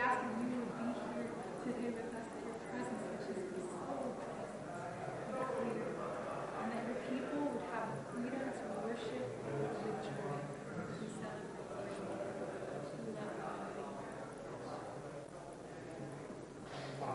That 0.00 0.24
would 0.24 0.32
be 0.40 0.48
here 0.48 0.64
today 1.60 1.92
with 1.92 2.16
us, 2.16 2.24
your 2.40 2.56
presence 2.72 3.04
and 6.56 6.72
that 6.72 6.88
your 6.88 7.00
people 7.04 7.52
would 7.52 7.68
have 7.68 7.92
the 7.92 8.00
freedom 8.08 8.48
to 8.48 8.64
worship 8.80 9.28
with 9.44 10.00
joy. 10.00 10.40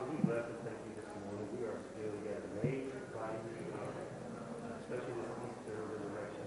We 0.05 0.21
thank 0.29 0.81
you 0.85 0.93
this 0.93 1.09
morning. 1.25 1.49
We 1.57 1.65
are 1.65 1.81
still 1.89 2.13
by 3.17 3.33
you, 3.33 3.65
uh, 3.73 3.97
especially 4.77 5.25
this 5.25 5.41
Easter 5.41 5.81
resurrection 5.89 6.45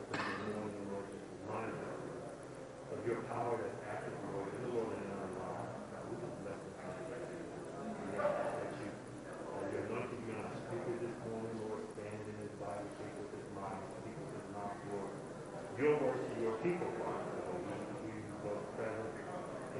of 2.98 3.06
your 3.06 3.20
power 3.28 3.54
that's 3.60 3.78
active, 3.86 4.16
Lord, 4.32 4.48
in 4.54 4.60
the 4.64 4.70
world 4.74 4.90
and 4.90 5.02
in 5.04 5.12
our 5.12 5.30
lives. 5.38 5.76
God, 5.92 6.02
we 6.10 6.16
just 6.18 6.36
bless 6.42 6.58
and 6.58 6.74
thank 6.80 7.24
you. 7.30 7.38
We 7.38 8.18
ask 8.18 8.58
that 8.58 8.72
you, 8.80 8.90
that 8.90 9.66
your 9.70 9.82
anointing 9.86 10.22
be 10.24 10.32
on 10.34 10.44
our 10.48 10.58
speaker 10.66 10.94
this 10.98 11.16
morning, 11.28 11.54
Lord, 11.68 11.82
stand 11.94 12.20
in 12.26 12.36
his 12.42 12.52
body, 12.58 12.86
speak 12.98 13.14
with 13.22 13.32
his 13.38 13.48
mind, 13.54 13.82
speak 14.02 14.16
with 14.18 14.32
his 14.34 14.46
mouth, 14.50 14.78
Lord. 14.90 15.12
Your 15.98 16.14
to 16.14 16.34
your 16.38 16.54
people, 16.62 16.86
Father. 17.02 17.26
So 17.42 17.58
we, 18.06 18.22
both 18.46 18.62
present 18.78 19.18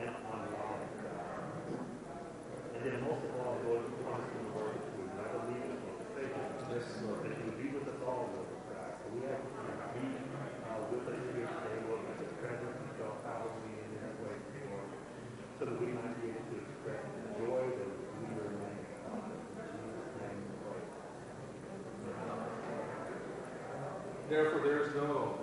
and 0.03 0.11
And 2.75 2.81
then 2.83 2.99
most 3.07 3.23
of 3.23 3.39
all, 3.39 3.55
Lord, 3.63 3.87
you 3.87 3.95
promised 4.03 4.35
in 4.35 4.43
the 4.43 4.55
word 4.59 4.75
that 4.75 4.83
you 4.83 4.99
would 4.99 5.15
never 5.15 5.39
leave 5.47 5.63
us 5.71 5.79
nor 5.79 5.95
forsake 5.95 6.35
us. 6.35 6.51
Yes, 6.75 6.91
Lord. 7.07 7.23
That 7.23 7.39
you 7.39 7.45
would 7.47 7.61
be 7.63 7.71
with 7.71 7.87
us 7.87 8.03
all, 8.03 8.35
Lord 8.35 8.51
God. 8.67 8.99
So 8.99 9.07
we 9.15 9.31
ask 9.31 9.47
you 9.47 9.63
to 9.63 9.79
be 9.95 10.11
uh, 10.19 10.91
with 10.91 11.07
us 11.07 11.23
here 11.39 11.47
today, 11.47 11.79
Lord, 11.87 12.03
let 12.03 12.19
your 12.19 12.35
presence 12.43 12.75
be 12.83 12.91
felt 12.99 13.23
powerfully 13.23 13.79
in 13.79 13.87
this 13.95 14.11
place, 14.19 14.43
Lord, 14.75 14.91
so 15.55 15.71
that 15.71 15.79
we 15.79 15.95
might 15.95 16.19
be 16.19 16.35
able 16.35 16.43
to 16.51 16.57
express 16.67 16.99
the 17.15 17.47
joy 17.47 17.63
that 17.63 17.91
we 17.95 18.27
remain. 18.43 18.75
In 18.75 19.71
Jesus' 19.71 20.11
name 20.19 20.35
we 20.35 20.67
pray. 20.67 20.83
Therefore, 24.27 24.61
there 24.67 24.83
is 24.83 24.91
no, 24.99 25.38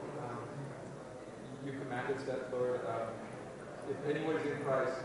you 2.19 2.25
that, 2.27 2.51
Lord, 2.51 2.79
um, 2.87 3.11
if 3.91 3.97
anyone 4.07 4.37
is 4.37 4.45
in 4.47 4.63
Christ, 4.63 5.03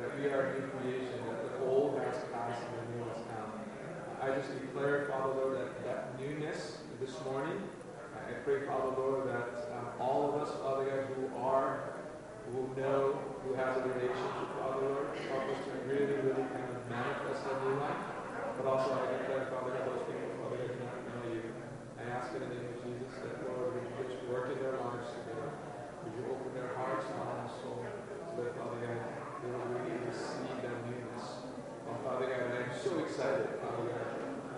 that 0.00 0.08
we 0.18 0.26
are 0.28 0.52
a 0.52 0.60
new 0.60 0.66
creation, 0.68 1.20
that 1.28 1.58
the 1.58 1.64
old 1.64 1.98
has 2.00 2.16
passed 2.32 2.62
and 2.64 2.72
the 2.80 2.96
new 2.96 3.04
has 3.12 3.20
come. 3.28 3.52
I 4.20 4.34
just 4.36 4.52
declare, 4.60 5.06
Father, 5.08 5.34
Lord, 5.34 5.56
that, 5.56 5.84
that 5.84 6.20
newness 6.20 6.78
this 7.00 7.12
morning. 7.24 7.60
I 8.16 8.32
pray, 8.42 8.64
Father, 8.66 8.96
Lord, 8.96 9.28
that 9.28 9.70
um, 9.76 9.86
all 10.00 10.32
of 10.32 10.42
us, 10.42 10.50
Father 10.58 10.84
God, 10.88 11.04
who 11.14 11.28
are, 11.36 11.94
who 12.50 12.66
know, 12.80 13.20
who 13.44 13.54
has 13.54 13.76
a 13.76 13.82
relationship, 13.86 14.48
Father, 14.58 14.82
Lord, 14.82 15.06
help 15.28 15.44
us 15.52 15.60
to 15.68 15.72
really, 15.86 16.18
really 16.24 16.46
kind 16.50 16.72
of 16.72 16.80
manifest 16.88 17.44
that 17.44 17.60
new 17.62 17.76
life. 17.78 18.02
But 18.56 18.66
also, 18.66 18.96
I 18.96 19.04
declare, 19.12 19.46
Father 19.52 19.76
God, 19.76 19.84
those 19.86 20.04
people, 20.08 20.32
Father 20.40 20.56
God, 20.56 20.72
do 20.72 20.80
not 20.80 20.98
know 21.04 21.22
you. 21.36 21.44
I 22.00 22.02
ask 22.16 22.32
in 22.34 22.40
the 22.40 22.50
name 22.50 22.66
of 22.72 22.76
Jesus 22.82 23.14
that, 23.22 23.44
Lord, 23.44 23.76
would 23.76 23.84
you 23.84 23.94
just 24.08 24.24
work 24.26 24.50
in 24.50 24.58
their 24.58 24.74
lives 24.80 25.12
today. 25.12 25.36
Would 26.06 26.14
you 26.18 26.24
open 26.30 26.54
their 26.54 26.70
hearts, 26.78 27.06
mind, 27.18 27.46
and 27.46 27.52
soul, 27.62 27.82
so 27.82 28.38
that, 28.42 28.54
Father 28.54 28.78
God, 28.78 29.00
they 29.42 29.50
will 29.50 29.66
really 29.74 29.98
receive 30.06 30.54
that 30.62 30.78
newness. 30.86 31.46
Oh, 31.82 31.98
Father 32.06 32.30
God, 32.30 32.46
I'm 32.46 32.70
so 32.78 33.02
excited, 33.02 33.58
Father 33.58 33.90
God, 33.90 34.06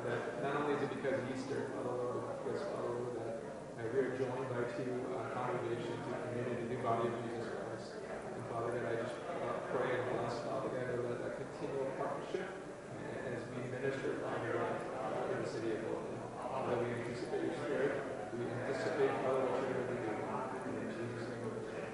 that 0.04 0.20
not 0.44 0.60
only 0.60 0.76
is 0.76 0.84
it 0.84 0.92
because 1.08 1.24
of 1.24 1.32
Easter, 1.32 1.72
Lord, 1.88 2.20
but 2.20 2.44
because, 2.44 2.60
Father 2.68 2.92
Lord, 2.92 3.16
that 3.16 3.40
uh, 3.40 3.88
we 3.88 3.96
are 3.96 4.12
joined 4.20 4.44
by 4.52 4.60
two 4.76 4.92
uh, 5.16 5.32
congregations, 5.32 6.04
two 6.04 6.12
community, 6.12 6.68
the 6.68 6.84
body 6.84 7.08
of 7.08 7.16
Jesus 7.24 7.48
Christ. 7.48 7.96
And 8.04 8.44
Father 8.52 8.76
God, 8.76 8.92
I 8.92 8.94
just 9.00 9.16
uh, 9.16 9.56
pray 9.72 9.88
and 9.88 10.04
bless, 10.12 10.36
Father 10.44 10.68
God, 10.68 10.84
that 10.84 11.16
that 11.24 11.32
continual 11.40 11.88
partnership 11.96 12.44
uh, 12.44 13.32
as 13.32 13.40
we 13.56 13.72
minister, 13.72 14.20
Father 14.20 14.52
God, 14.52 14.84
uh, 15.00 15.32
in 15.32 15.40
the 15.40 15.48
city 15.48 15.80
of 15.80 15.88
Golden. 15.88 16.20
That 16.68 16.76
we 16.76 16.92
anticipate 16.92 17.48
your 17.48 17.56
spirit. 17.56 18.04
We 18.36 18.44
anticipate, 18.44 19.08
Father, 19.24 19.48
what 19.48 19.64
you're 19.64 19.80
going 19.80 19.88
to 19.88 20.04
do. 20.04 20.12
In 20.12 20.92
Jesus' 20.92 21.24
name 21.32 21.40
we 21.48 21.64
pray. 21.72 21.88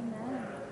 Amen. 0.00 0.70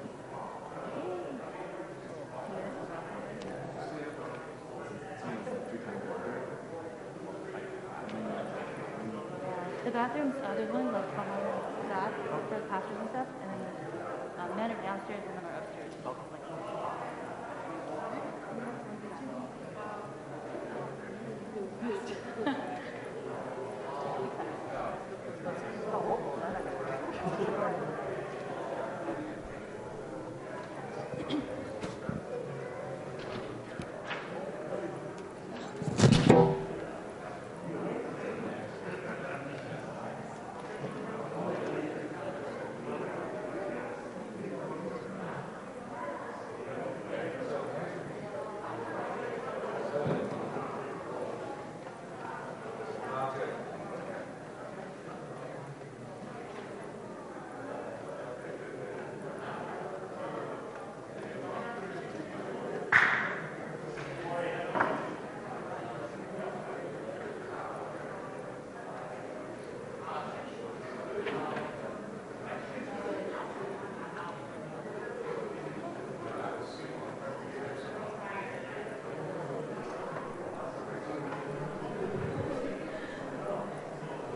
The 9.88 9.94
bathrooms, 9.94 10.34
uh, 10.44 10.54
there's 10.54 10.71
one 10.71 10.93
like 10.93 11.09
behind 11.16 11.88
that 11.88 12.12
for 12.28 12.60
the 12.60 12.66
pastors 12.69 12.99
and 13.00 13.09
stuff, 13.09 13.26
and 13.41 13.49
then 13.50 13.59
uh, 14.37 14.54
men 14.54 14.71
are 14.71 14.82
downstairs 14.82 15.25
and 15.25 15.34
women 15.34 15.49
are 15.49 15.65
upstairs. 15.65 15.94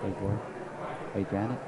Hey, 0.02 0.10
boy. 0.20 0.34
Hey, 1.14 1.26
Janet. 1.30 1.58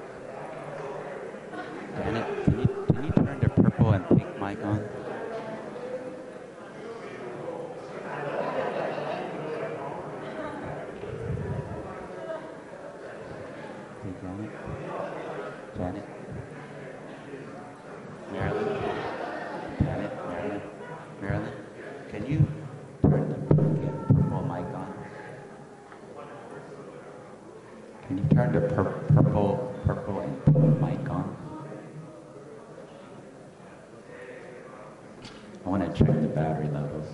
Janet, 1.98 2.44
can 2.44 2.60
you, 2.60 2.86
can 2.94 3.04
you 3.04 3.12
turn 3.12 3.40
the 3.40 3.48
purple 3.50 3.90
and 3.92 4.08
pink 4.08 4.40
mic 4.40 4.64
on? 4.64 4.78
Hey, 14.02 14.12
Janet. 14.22 14.50
Janet. 15.76 16.04
Marilyn. 18.32 18.82
Janet, 19.78 20.12
Marilyn. 20.26 20.62
Marilyn, 21.20 21.52
can 22.10 22.26
you 22.26 22.46
turn 23.02 23.28
the 23.28 23.54
pink 23.54 23.78
and 23.84 24.06
purple 24.08 24.42
mic 24.42 24.64
on? 24.74 24.94
Can 28.06 28.18
you 28.18 28.24
turn 28.34 28.52
the 28.52 28.60
pur- 28.60 29.02
purple, 29.14 29.74
purple 29.86 30.20
and 30.20 30.44
pink 30.44 30.80
mic 30.80 31.10
on? 31.10 31.36
I 35.64 35.68
want 35.70 35.82
to 35.82 36.04
check 36.04 36.20
the 36.20 36.28
battery 36.28 36.68
levels. 36.68 37.06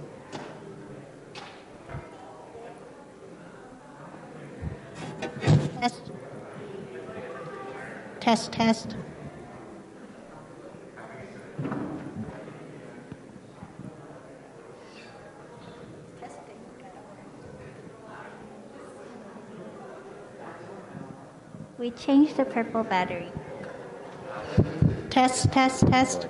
Test. 5.80 6.10
Test, 8.30 8.52
test. 8.52 8.96
We 21.76 21.90
changed 21.90 22.36
the 22.36 22.44
purple 22.44 22.84
battery. 22.84 23.32
Test, 25.10 25.50
test, 25.50 25.88
test. 25.88 26.28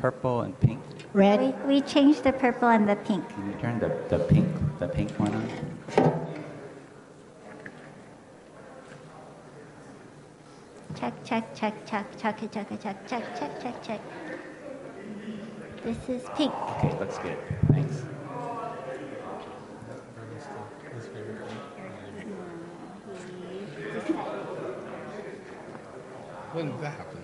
Purple 0.00 0.40
and 0.40 0.58
pink. 0.58 0.82
We, 1.12 1.20
Red. 1.20 1.68
we 1.68 1.80
changed 1.80 2.24
the 2.24 2.32
purple 2.32 2.70
and 2.70 2.88
the 2.88 2.96
pink. 2.96 3.28
Can 3.28 3.52
you 3.52 3.56
turn 3.60 3.78
the, 3.78 3.96
the 4.08 4.18
pink, 4.24 4.48
the 4.80 4.88
pink 4.88 5.12
one 5.12 5.32
on? 5.32 5.63
Check, 10.94 11.24
check, 11.24 11.54
check, 11.54 11.86
check, 11.86 12.06
check, 12.16 12.38
check, 12.38 12.52
check, 12.52 12.80
check, 12.80 13.06
check, 13.08 13.38
check, 13.38 13.60
check, 13.60 13.82
check. 13.82 14.00
This 15.82 16.08
is 16.08 16.22
pink. 16.36 16.52
Okay, 16.76 16.98
looks 16.98 17.18
good. 17.18 17.36
Thanks. 17.72 18.04
His 20.94 21.06
favorite 21.08 21.48
thing. 21.48 21.58
When 26.52 26.66
did 26.66 26.80
that 26.80 26.96
happen? 26.96 27.23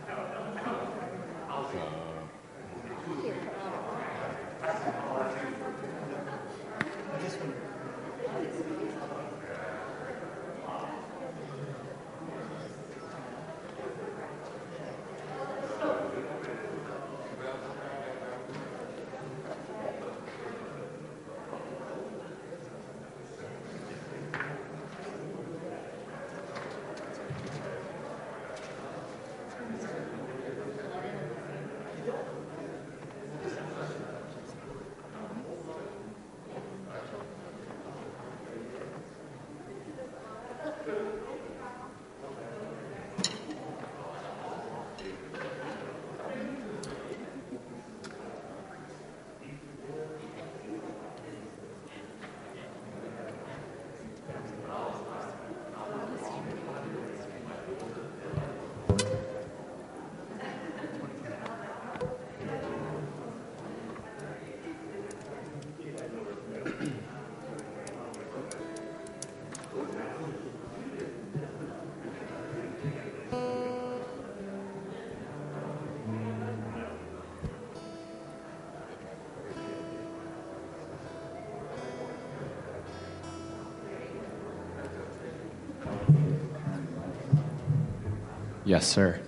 Yes, 88.70 88.86
sir. 88.86 89.20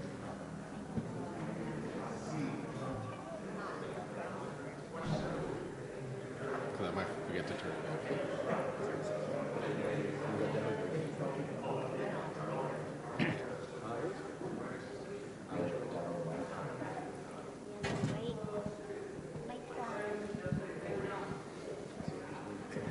Because 6.70 6.86
I 6.86 6.90
might 6.94 7.08
forget 7.26 7.48
to 7.48 7.54
turn 7.54 7.72
it 7.72 7.76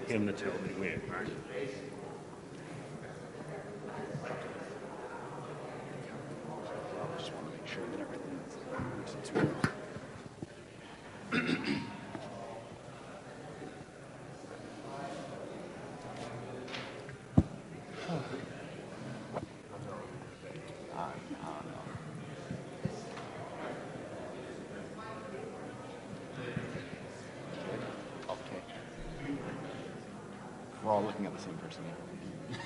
off. 0.01 0.09
Him 0.09 0.27
to 0.27 0.33
tell 0.33 0.51
me 0.51 0.73
when, 0.77 1.01
right? 1.09 1.29
Just 7.17 7.33
want 7.33 7.45
to 7.45 7.51
make 7.51 7.67
sure 7.67 7.83
that 7.91 7.99
everything's. 7.99 8.55
Okay. 28.29 28.61
We're 30.83 30.90
all 31.01 31.07
looking 31.07 31.25
at 31.25 31.35
the 31.35 31.41
same 31.41 31.55
person. 31.55 31.83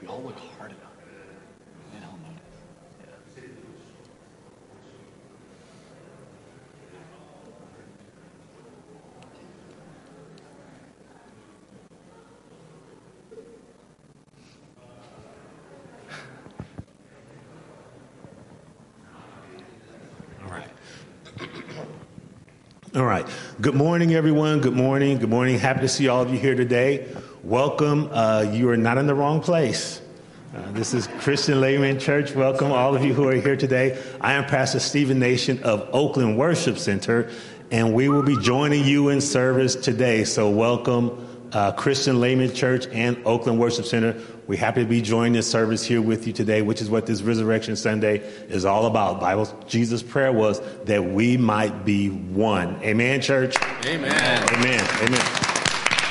we 0.00 0.08
all 0.08 0.22
look 0.22 0.38
hard 0.58 0.70
enough, 0.70 0.87
All 22.96 23.04
right. 23.04 23.26
Good 23.60 23.74
morning, 23.74 24.14
everyone. 24.14 24.60
Good 24.60 24.72
morning. 24.72 25.18
Good 25.18 25.28
morning. 25.28 25.58
Happy 25.58 25.80
to 25.80 25.88
see 25.88 26.08
all 26.08 26.22
of 26.22 26.32
you 26.32 26.38
here 26.38 26.54
today. 26.54 27.06
Welcome. 27.42 28.08
Uh, 28.10 28.46
you 28.50 28.70
are 28.70 28.78
not 28.78 28.96
in 28.96 29.06
the 29.06 29.14
wrong 29.14 29.42
place. 29.42 30.00
Uh, 30.56 30.72
this 30.72 30.94
is 30.94 31.06
Christian 31.18 31.60
Layman 31.60 32.00
Church. 32.00 32.34
Welcome, 32.34 32.72
all 32.72 32.96
of 32.96 33.04
you 33.04 33.12
who 33.12 33.28
are 33.28 33.34
here 33.34 33.56
today. 33.56 34.02
I 34.22 34.32
am 34.32 34.46
Pastor 34.46 34.80
Stephen 34.80 35.18
Nation 35.18 35.62
of 35.64 35.86
Oakland 35.92 36.38
Worship 36.38 36.78
Center, 36.78 37.30
and 37.70 37.92
we 37.92 38.08
will 38.08 38.22
be 38.22 38.38
joining 38.38 38.84
you 38.84 39.10
in 39.10 39.20
service 39.20 39.74
today. 39.74 40.24
So, 40.24 40.48
welcome, 40.48 41.27
uh, 41.52 41.72
Christian 41.72 42.20
Layman 42.20 42.54
Church 42.54 42.86
and 42.88 43.16
Oakland 43.24 43.58
Worship 43.58 43.84
Center. 43.84 44.16
We're 44.46 44.58
happy 44.58 44.82
to 44.82 44.88
be 44.88 45.02
joining 45.02 45.34
this 45.34 45.50
service 45.50 45.84
here 45.84 46.00
with 46.00 46.26
you 46.26 46.32
today, 46.32 46.62
which 46.62 46.80
is 46.80 46.88
what 46.90 47.06
this 47.06 47.22
Resurrection 47.22 47.76
Sunday 47.76 48.18
is 48.48 48.64
all 48.64 48.86
about. 48.86 49.20
Bible, 49.20 49.46
Jesus' 49.66 50.02
prayer 50.02 50.32
was 50.32 50.60
that 50.84 51.04
we 51.04 51.36
might 51.36 51.84
be 51.84 52.08
one. 52.08 52.82
Amen, 52.82 53.20
church. 53.20 53.56
Amen. 53.84 54.48
Amen. 54.54 54.84
Amen. 55.02 55.20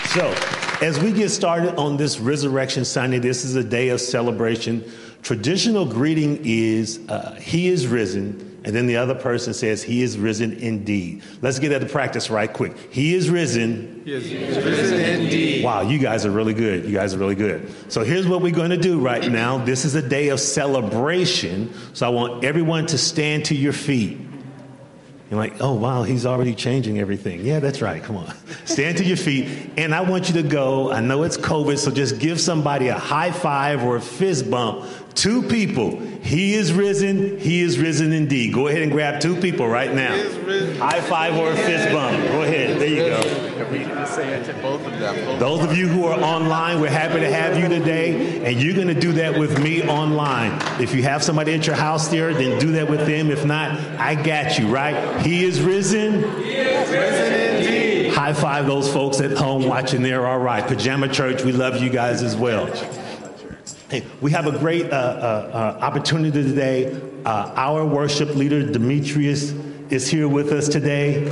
So, 0.09 0.33
as 0.81 0.99
we 0.99 1.11
get 1.11 1.29
started 1.29 1.75
on 1.77 1.97
this 1.97 2.19
Resurrection 2.19 2.85
Sunday, 2.85 3.17
this 3.19 3.43
is 3.43 3.55
a 3.55 3.63
day 3.63 3.89
of 3.89 3.99
celebration. 3.99 4.89
Traditional 5.23 5.85
greeting 5.85 6.39
is 6.43 6.99
uh, 7.09 7.33
He 7.41 7.67
is 7.67 7.87
risen, 7.87 8.46
and 8.67 8.75
then 8.75 8.85
the 8.85 8.97
other 8.97 9.15
person 9.15 9.53
says 9.53 9.81
He 9.81 10.03
is 10.03 10.17
risen 10.17 10.51
indeed. 10.51 11.23
Let's 11.41 11.57
get 11.57 11.69
that 11.69 11.79
to 11.79 11.85
practice 11.85 12.29
right 12.29 12.51
quick. 12.51 12.75
He 12.91 13.15
is 13.15 13.29
risen. 13.29 14.01
He 14.03 14.11
is 14.11 14.29
risen 14.29 14.99
indeed. 14.99 15.63
Wow, 15.63 15.83
you 15.83 15.97
guys 15.97 16.25
are 16.25 16.31
really 16.31 16.53
good. 16.53 16.83
You 16.83 16.91
guys 16.91 17.13
are 17.13 17.17
really 17.17 17.35
good. 17.35 17.73
So 17.89 18.03
here's 18.03 18.27
what 18.27 18.41
we're 18.41 18.53
going 18.53 18.71
to 18.71 18.77
do 18.77 18.99
right 18.99 19.31
now. 19.31 19.57
This 19.57 19.85
is 19.85 19.95
a 19.95 20.01
day 20.01 20.27
of 20.27 20.41
celebration. 20.41 21.73
So 21.93 22.05
I 22.05 22.09
want 22.09 22.43
everyone 22.43 22.87
to 22.87 22.97
stand 22.97 23.45
to 23.45 23.55
your 23.55 23.71
feet. 23.71 24.17
You're 25.31 25.39
like, 25.39 25.61
oh, 25.61 25.73
wow, 25.73 26.03
he's 26.03 26.25
already 26.25 26.53
changing 26.53 26.99
everything. 26.99 27.45
Yeah, 27.45 27.59
that's 27.59 27.81
right. 27.81 28.01
Come 28.01 28.17
on. 28.17 28.33
Stand 28.65 28.97
to 28.99 29.03
your 29.03 29.17
feet. 29.17 29.71
And 29.77 29.93
I 29.93 29.99
want 29.99 30.29
you 30.29 30.41
to 30.41 30.47
go. 30.47 30.91
I 30.91 31.01
know 31.01 31.23
it's 31.23 31.37
COVID, 31.37 31.77
so 31.77 31.91
just 31.91 32.19
give 32.19 32.39
somebody 32.39 32.87
a 32.87 32.97
high 32.97 33.31
five 33.31 33.83
or 33.83 33.97
a 33.97 34.01
fist 34.01 34.49
bump. 34.49 34.89
Two 35.17 35.41
people. 35.41 35.99
He 36.21 36.53
is 36.53 36.71
risen. 36.71 37.39
He 37.39 37.61
is 37.61 37.79
risen 37.79 38.13
indeed. 38.13 38.53
Go 38.53 38.67
ahead 38.67 38.83
and 38.83 38.91
grab 38.91 39.19
two 39.19 39.35
people 39.35 39.67
right 39.67 39.91
now. 39.91 40.15
High 40.77 41.01
five 41.01 41.35
or 41.35 41.49
a 41.49 41.55
fist 41.55 41.91
bump. 41.91 42.23
Go 42.27 42.43
ahead. 42.43 42.79
There 42.79 42.87
you 42.87 42.97
go. 42.97 43.71
We 43.71 43.83
say 44.05 44.35
it 44.35 44.45
to 44.45 44.53
both 44.61 44.85
of 44.85 44.99
them. 44.99 45.39
Those 45.39 45.63
of 45.63 45.75
you 45.75 45.87
who 45.87 46.05
are 46.05 46.19
online, 46.19 46.79
we're 46.79 46.91
happy 46.91 47.19
to 47.19 47.31
have 47.31 47.57
you 47.57 47.67
today, 47.67 48.45
and 48.45 48.61
you're 48.61 48.75
going 48.75 48.93
to 48.93 48.99
do 48.99 49.11
that 49.13 49.39
with 49.39 49.59
me 49.59 49.81
online. 49.89 50.51
If 50.79 50.93
you 50.93 51.01
have 51.01 51.23
somebody 51.23 51.55
at 51.55 51.65
your 51.65 51.75
house 51.75 52.09
there, 52.09 52.31
then 52.35 52.59
do 52.59 52.73
that 52.73 52.87
with 52.87 53.07
them. 53.07 53.31
If 53.31 53.43
not, 53.43 53.71
I 53.99 54.13
got 54.13 54.59
you, 54.59 54.67
right? 54.67 55.19
He 55.25 55.43
is 55.45 55.61
risen. 55.61 56.21
He 56.43 56.51
is 56.57 56.89
risen 56.91 57.33
indeed. 57.33 58.13
High 58.13 58.33
five 58.33 58.67
those 58.67 58.93
folks 58.93 59.19
at 59.19 59.31
home 59.31 59.65
watching 59.65 60.03
there. 60.03 60.27
All 60.27 60.39
right. 60.39 60.65
Pajama 60.65 61.07
Church, 61.07 61.43
we 61.43 61.53
love 61.53 61.81
you 61.81 61.89
guys 61.89 62.21
as 62.21 62.35
well. 62.35 62.67
Hey, 63.89 64.05
we 64.19 64.31
have 64.31 64.47
a 64.47 64.51
great 64.51 64.91
uh, 64.91 64.95
uh, 64.95 65.77
uh, 65.79 65.79
opportunity 65.81 66.43
today. 66.43 66.99
Uh, 67.23 67.53
our 67.55 67.85
worship 67.85 68.35
leader, 68.35 68.69
Demetrius, 68.69 69.51
is 69.89 70.09
here 70.09 70.27
with 70.27 70.51
us 70.51 70.67
today. 70.67 71.25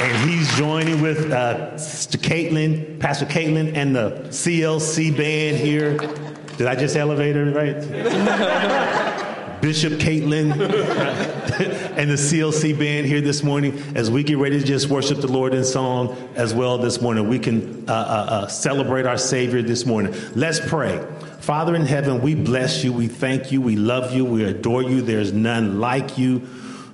And 0.00 0.30
he's 0.30 0.48
joining 0.56 1.02
with 1.02 1.32
uh, 1.32 1.72
Caitlin, 1.72 3.00
Pastor 3.00 3.26
Caitlin, 3.26 3.74
and 3.74 3.96
the 3.96 4.26
CLC 4.28 5.16
band 5.16 5.56
here. 5.56 5.96
Did 6.56 6.68
I 6.68 6.76
just 6.76 6.94
elevate 6.94 7.34
her 7.34 7.50
right? 7.50 9.20
Bishop 9.64 9.94
Caitlin 9.94 10.52
and 11.96 12.10
the 12.10 12.16
CLC 12.16 12.78
band 12.78 13.06
here 13.06 13.22
this 13.22 13.42
morning 13.42 13.72
as 13.94 14.10
we 14.10 14.22
get 14.22 14.36
ready 14.36 14.60
to 14.60 14.66
just 14.66 14.90
worship 14.90 15.22
the 15.22 15.26
Lord 15.26 15.54
in 15.54 15.64
song 15.64 16.14
as 16.34 16.52
well 16.52 16.76
this 16.76 17.00
morning. 17.00 17.30
We 17.30 17.38
can 17.38 17.88
uh, 17.88 17.92
uh, 17.92 17.96
uh, 17.96 18.46
celebrate 18.48 19.06
our 19.06 19.16
Savior 19.16 19.62
this 19.62 19.86
morning. 19.86 20.14
Let's 20.34 20.60
pray. 20.68 21.02
Father 21.40 21.74
in 21.74 21.86
heaven, 21.86 22.20
we 22.20 22.34
bless 22.34 22.84
you, 22.84 22.92
we 22.92 23.08
thank 23.08 23.52
you, 23.52 23.62
we 23.62 23.74
love 23.74 24.14
you, 24.14 24.26
we 24.26 24.44
adore 24.44 24.82
you. 24.82 25.00
There's 25.00 25.32
none 25.32 25.80
like 25.80 26.18
you. 26.18 26.46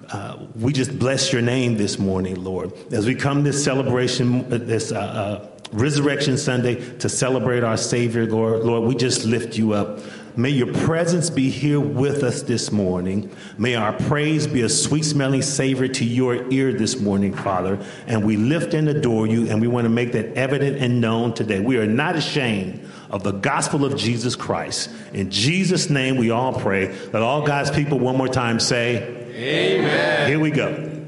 Uh, 0.09 0.39
we 0.55 0.73
just 0.73 0.97
bless 0.97 1.33
your 1.33 1.43
name 1.43 1.77
this 1.77 1.99
morning, 1.99 2.37
Lord. 2.37 2.73
As 2.93 3.05
we 3.05 3.17
come 3.17 3.43
this 3.43 3.65
celebration, 3.65 4.45
uh, 4.45 4.59
this 4.59 4.93
uh, 4.93 5.45
Resurrection 5.73 6.37
Sunday 6.37 6.97
to 6.99 7.09
celebrate 7.09 7.63
our 7.63 7.77
Savior, 7.77 8.27
Lord, 8.27 8.63
Lord, 8.65 8.89
we 8.89 8.95
just 8.95 9.25
lift 9.25 9.57
you 9.57 9.73
up. 9.73 10.01
May 10.37 10.51
your 10.51 10.73
presence 10.73 11.29
be 11.29 11.51
here 11.51 11.81
with 11.81 12.23
us 12.23 12.43
this 12.43 12.71
morning. 12.71 13.35
May 13.59 13.75
our 13.75 13.93
praise 13.93 14.47
be 14.47 14.63
a 14.63 14.69
sweet 14.69 15.05
smelling 15.05 15.43
savor 15.43 15.89
to 15.89 16.05
your 16.05 16.51
ear 16.53 16.73
this 16.73 17.01
morning, 17.01 17.35
Father. 17.35 17.85
And 18.07 18.25
we 18.25 18.37
lift 18.37 18.73
and 18.75 18.89
adore 18.89 19.27
you, 19.27 19.49
and 19.49 19.61
we 19.61 19.67
want 19.67 19.87
to 19.87 19.89
make 19.89 20.13
that 20.13 20.35
evident 20.35 20.79
and 20.79 21.01
known 21.01 21.35
today. 21.35 21.61
We 21.61 21.79
are 21.79 21.87
not 21.87 22.17
ashamed 22.17 22.89
of 23.11 23.25
the 23.25 23.33
gospel 23.33 23.85
of 23.85 23.97
Jesus 23.97 24.37
Christ. 24.37 24.91
In 25.13 25.31
Jesus' 25.31 25.91
name, 25.91 26.17
we 26.17 26.31
all 26.31 26.53
pray. 26.53 26.97
Let 27.13 27.23
all 27.23 27.45
God's 27.45 27.71
people 27.71 27.99
one 27.99 28.17
more 28.17 28.29
time 28.29 28.61
say, 28.61 29.03
Amen. 29.35 30.29
Here 30.29 30.39
we 30.39 30.51
go. 30.51 31.01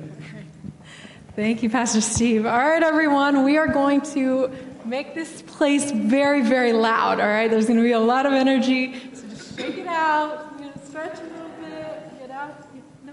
Thank 1.37 1.63
you, 1.63 1.71
Pastor 1.71 2.01
Steve. 2.01 2.45
All 2.45 2.59
right, 2.59 2.83
everyone, 2.83 3.45
we 3.45 3.57
are 3.57 3.69
going 3.69 4.03
to 4.13 4.53
make 4.85 5.15
this 5.15 5.43
place 5.43 5.91
very, 5.91 6.43
very 6.43 6.73
loud. 6.73 7.21
All 7.21 7.27
right, 7.27 7.51
there's 7.51 7.67
going 7.67 7.79
to 7.79 7.83
be 7.83 7.93
a 7.93 8.01
lot 8.01 8.27
of 8.27 8.33
energy, 8.33 8.95
so 9.13 9.27
just 9.29 9.57
shake 9.57 9.79
it 9.79 9.87
out. 9.87 10.59
Going 10.59 10.73
to 10.73 10.79
stretch 10.79 11.19
a 11.19 11.23
little 11.23 11.51
bit, 11.61 12.21
get 12.21 12.31
out. 12.31 12.67
No. 13.05 13.13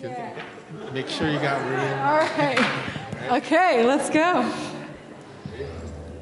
Yeah. 0.00 0.34
Make 0.92 1.08
sure 1.08 1.30
you 1.30 1.38
got 1.38 1.60
room. 1.62 1.80
All 2.00 2.18
right. 2.18 2.58
Okay, 3.32 3.84
let's 3.84 4.10
go. 4.10 4.42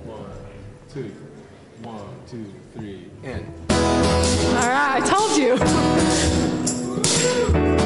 One, 0.05 0.31
two, 0.93 1.15
one, 1.83 2.15
two, 2.29 2.53
three, 2.75 3.11
and. 3.25 3.47
All 3.71 4.69
right, 4.69 5.01
I 5.01 5.07
told 5.07 5.37
you. 7.77 7.80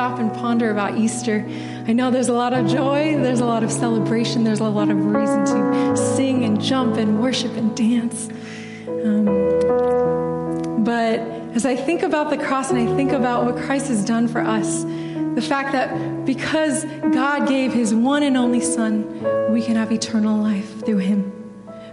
Stop 0.00 0.18
and 0.18 0.32
ponder 0.32 0.70
about 0.70 0.96
Easter, 0.96 1.44
I 1.86 1.92
know 1.92 2.10
there's 2.10 2.28
a 2.28 2.32
lot 2.32 2.54
of 2.54 2.66
joy, 2.66 3.18
there's 3.18 3.40
a 3.40 3.44
lot 3.44 3.62
of 3.62 3.70
celebration, 3.70 4.44
there's 4.44 4.60
a 4.60 4.64
lot 4.64 4.88
of 4.88 4.96
reason 5.04 5.44
to 5.44 5.94
sing 5.94 6.42
and 6.42 6.58
jump 6.58 6.96
and 6.96 7.20
worship 7.20 7.54
and 7.58 7.76
dance. 7.76 8.30
Um, 8.88 9.26
but 10.84 11.20
as 11.54 11.66
I 11.66 11.76
think 11.76 12.02
about 12.02 12.30
the 12.30 12.38
cross 12.38 12.70
and 12.70 12.78
I 12.78 12.96
think 12.96 13.12
about 13.12 13.44
what 13.44 13.62
Christ 13.62 13.88
has 13.88 14.02
done 14.02 14.26
for 14.26 14.40
us, 14.40 14.84
the 15.34 15.44
fact 15.46 15.72
that 15.72 16.24
because 16.24 16.86
God 17.12 17.46
gave 17.46 17.74
his 17.74 17.94
one 17.94 18.22
and 18.22 18.38
only 18.38 18.62
Son, 18.62 19.52
we 19.52 19.60
can 19.60 19.76
have 19.76 19.92
eternal 19.92 20.38
life 20.42 20.82
through 20.82 21.00
him. 21.00 21.30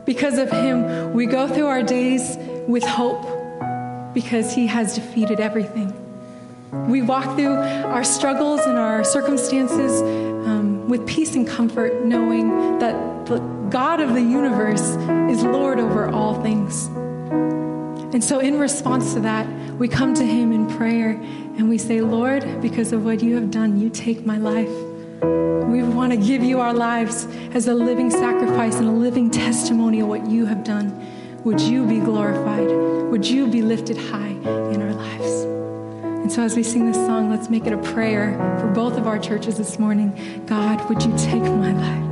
Because 0.05 0.37
of 0.37 0.49
him, 0.49 1.11
we 1.11 1.25
go 1.25 1.45
through 1.45 1.67
our 1.67 1.83
days 1.83 2.37
with 2.69 2.85
hope 2.85 4.13
because 4.13 4.53
he 4.53 4.65
has 4.67 4.95
defeated 4.95 5.41
everything. 5.41 6.06
We 6.71 7.01
walk 7.01 7.36
through 7.36 7.56
our 7.56 8.03
struggles 8.03 8.62
and 8.62 8.77
our 8.77 9.03
circumstances 9.03 10.01
um, 10.01 10.88
with 10.89 11.08
peace 11.08 11.36
and 11.36 11.47
comfort, 11.47 12.06
knowing 12.06 12.80
that 12.80 13.25
the 13.25 13.39
God 13.69 14.01
of 14.01 14.13
the 14.13 14.21
universe 14.21 14.82
is 15.30 15.43
Lord 15.43 15.80
over 15.80 16.10
all 16.10 16.41
things. 16.41 16.88
And 18.13 18.23
so, 18.23 18.39
in 18.39 18.58
response 18.58 19.13
to 19.13 19.19
that, 19.21 19.47
we 19.75 19.88
come 19.88 20.13
to 20.15 20.25
him 20.25 20.51
in 20.51 20.67
prayer 20.77 21.12
and 21.12 21.69
we 21.69 21.77
say, 21.77 22.01
Lord, 22.01 22.62
because 22.62 22.91
of 22.93 23.06
what 23.06 23.21
you 23.21 23.36
have 23.36 23.51
done, 23.51 23.80
you 23.80 23.89
take 23.89 24.25
my 24.25 24.38
life. 24.38 24.69
We 25.67 25.84
want 25.84 26.12
to 26.13 26.17
give 26.17 26.43
you 26.43 26.60
our 26.60 26.73
lives 26.73 27.25
as 27.53 27.67
a 27.67 27.73
living 27.73 28.10
sacrifice 28.10 28.75
and 28.75 28.88
a 28.88 28.91
living 28.91 29.30
testimony 29.30 29.99
of 29.99 30.08
what 30.08 30.25
you 30.27 30.45
have 30.45 30.63
done. 30.63 31.06
Would 31.43 31.62
you 31.62 31.86
be 31.86 31.99
glorified? 31.99 32.69
Would 33.12 33.25
you 33.27 33.47
be 33.47 33.62
lifted 33.62 33.97
high? 33.97 34.36
And 36.27 36.33
so, 36.33 36.43
as 36.43 36.57
we 36.57 36.63
sing 36.63 36.85
this 36.85 36.97
song, 36.97 37.29
let's 37.29 37.49
make 37.49 37.65
it 37.67 37.71
a 37.71 37.77
prayer 37.77 38.35
for 38.59 38.67
both 38.67 38.97
of 38.97 39.07
our 39.07 39.17
churches 39.17 39.57
this 39.57 39.79
morning. 39.79 40.43
God, 40.45 40.89
would 40.89 41.01
you 41.01 41.17
take 41.17 41.41
my 41.41 41.71
life? 41.71 42.03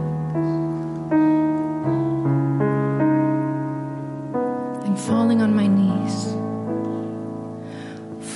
And 4.86 4.98
falling 4.98 5.42
on 5.42 5.54
my 5.54 5.68
knees. 5.68 6.32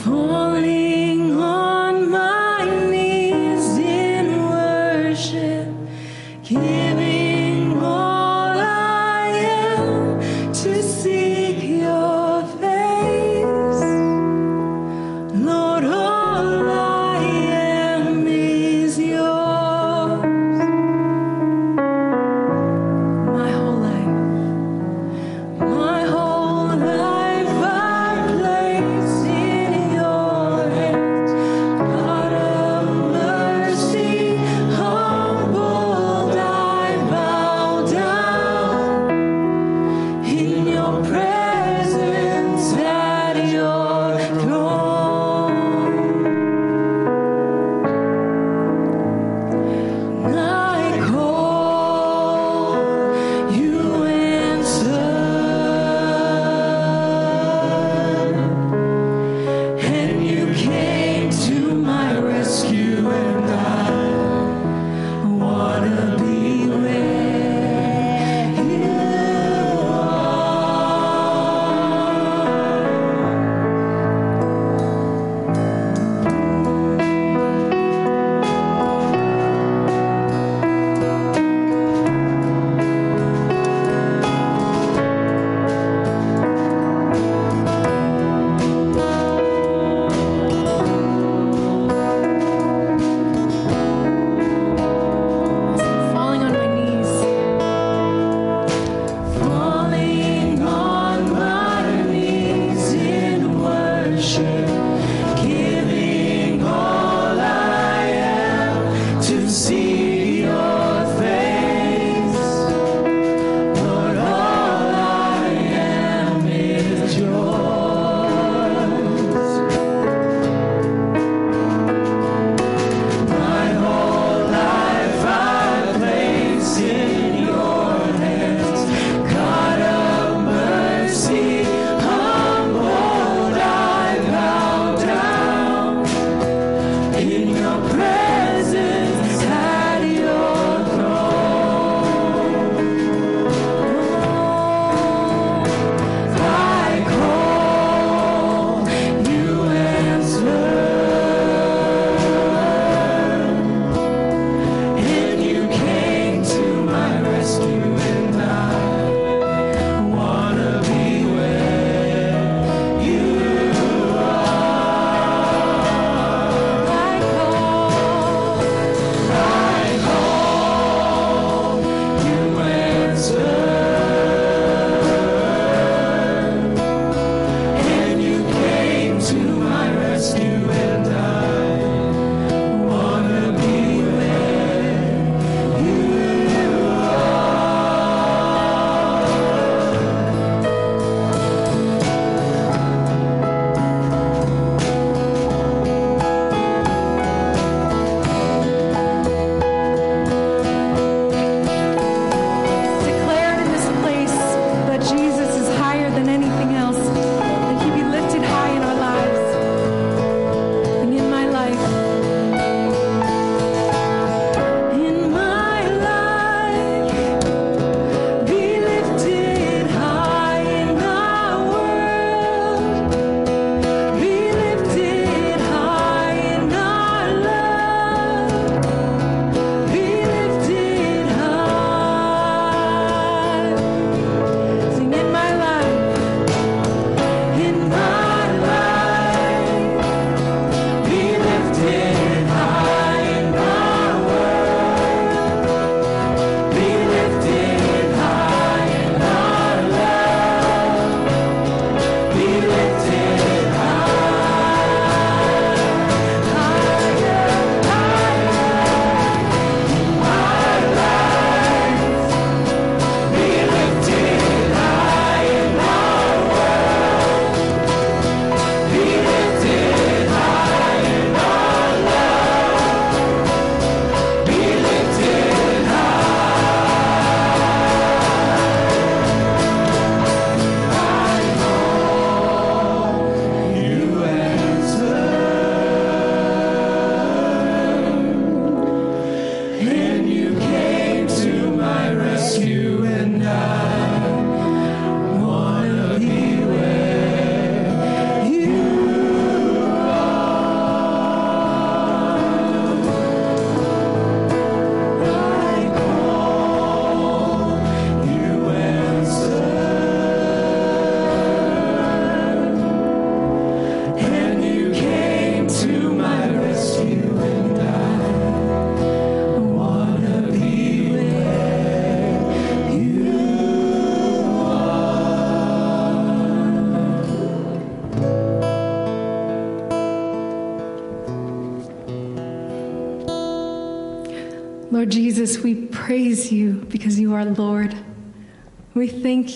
Falling 0.04 0.79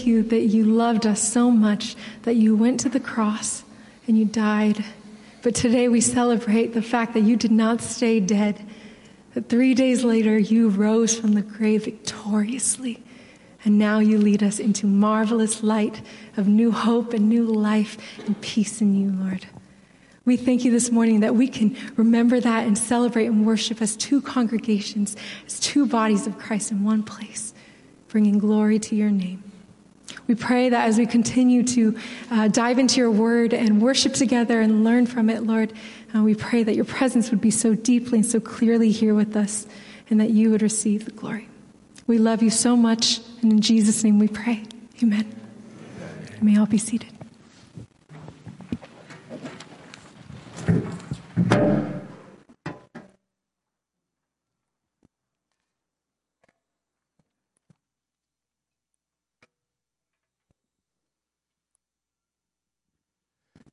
you 0.05 0.23
that 0.23 0.41
you 0.41 0.65
loved 0.65 1.05
us 1.05 1.21
so 1.21 1.51
much 1.51 1.95
that 2.23 2.35
you 2.35 2.55
went 2.55 2.79
to 2.81 2.89
the 2.89 2.99
cross 2.99 3.63
and 4.07 4.17
you 4.17 4.25
died. 4.25 4.83
But 5.41 5.55
today 5.55 5.87
we 5.87 6.01
celebrate 6.01 6.73
the 6.73 6.81
fact 6.81 7.13
that 7.13 7.21
you 7.21 7.35
did 7.35 7.51
not 7.51 7.81
stay 7.81 8.19
dead, 8.19 8.65
that 9.33 9.49
three 9.49 9.73
days 9.73 10.03
later 10.03 10.37
you 10.37 10.69
rose 10.69 11.17
from 11.17 11.33
the 11.33 11.41
grave 11.41 11.85
victoriously. 11.85 13.03
And 13.65 13.77
now 13.77 13.99
you 13.99 14.17
lead 14.17 14.43
us 14.43 14.59
into 14.59 14.87
marvelous 14.87 15.63
light 15.63 16.01
of 16.35 16.47
new 16.47 16.71
hope 16.71 17.13
and 17.13 17.29
new 17.29 17.45
life 17.45 17.97
and 18.25 18.39
peace 18.41 18.81
in 18.81 18.93
you, 18.93 19.11
Lord. 19.11 19.45
We 20.25 20.37
thank 20.37 20.63
you 20.63 20.71
this 20.71 20.91
morning 20.91 21.19
that 21.19 21.35
we 21.35 21.47
can 21.47 21.75
remember 21.97 22.39
that 22.39 22.65
and 22.65 22.77
celebrate 22.77 23.25
and 23.25 23.45
worship 23.45 23.81
as 23.81 23.95
two 23.97 24.21
congregations, 24.21 25.17
as 25.45 25.59
two 25.59 25.85
bodies 25.85 26.27
of 26.27 26.39
Christ 26.39 26.71
in 26.71 26.83
one 26.83 27.03
place, 27.03 27.53
bringing 28.07 28.37
glory 28.37 28.79
to 28.79 28.95
your 28.95 29.11
name. 29.11 29.43
We 30.27 30.35
pray 30.35 30.69
that 30.69 30.87
as 30.87 30.97
we 30.97 31.05
continue 31.05 31.63
to 31.63 31.97
uh, 32.31 32.47
dive 32.47 32.79
into 32.79 32.99
your 32.99 33.11
word 33.11 33.53
and 33.53 33.81
worship 33.81 34.13
together 34.13 34.61
and 34.61 34.83
learn 34.83 35.05
from 35.05 35.29
it, 35.29 35.43
Lord, 35.43 35.73
uh, 36.15 36.21
we 36.23 36.33
pray 36.33 36.63
that 36.63 36.75
your 36.75 36.85
presence 36.85 37.29
would 37.31 37.41
be 37.41 37.51
so 37.51 37.75
deeply 37.75 38.19
and 38.19 38.25
so 38.25 38.39
clearly 38.39 38.91
here 38.91 39.13
with 39.13 39.35
us 39.35 39.67
and 40.09 40.19
that 40.21 40.29
you 40.29 40.51
would 40.51 40.61
receive 40.61 41.05
the 41.05 41.11
glory. 41.11 41.49
We 42.07 42.17
love 42.17 42.43
you 42.43 42.49
so 42.49 42.75
much, 42.75 43.19
and 43.41 43.51
in 43.51 43.61
Jesus' 43.61 44.03
name 44.03 44.19
we 44.19 44.27
pray. 44.27 44.63
Amen. 45.01 45.33
You 46.39 46.43
may 46.43 46.57
all 46.57 46.65
be 46.65 46.77
seated. 46.77 47.09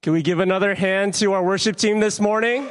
Can 0.03 0.15
we 0.15 0.23
give 0.23 0.39
another 0.39 0.75
hand 0.75 1.13
to 1.17 1.35
our 1.35 1.43
worship 1.43 1.77
team 1.77 2.01
this 2.01 2.21
morning? 2.21 2.67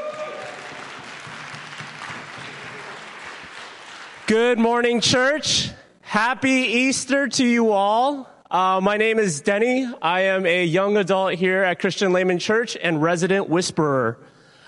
Good 4.25 4.57
morning, 4.57 4.99
church. 4.99 5.69
Happy 6.01 6.49
Easter 6.49 7.27
to 7.27 7.45
you 7.45 7.71
all. 7.71 8.27
Uh, 8.49 8.79
my 8.81 8.97
name 8.97 9.19
is 9.19 9.41
Denny. 9.41 9.87
I 10.01 10.21
am 10.21 10.47
a 10.47 10.65
young 10.65 10.97
adult 10.97 11.35
here 11.35 11.61
at 11.61 11.77
Christian 11.77 12.13
Layman 12.13 12.39
Church 12.39 12.75
and 12.81 12.99
resident 12.99 13.47
whisperer. 13.47 14.17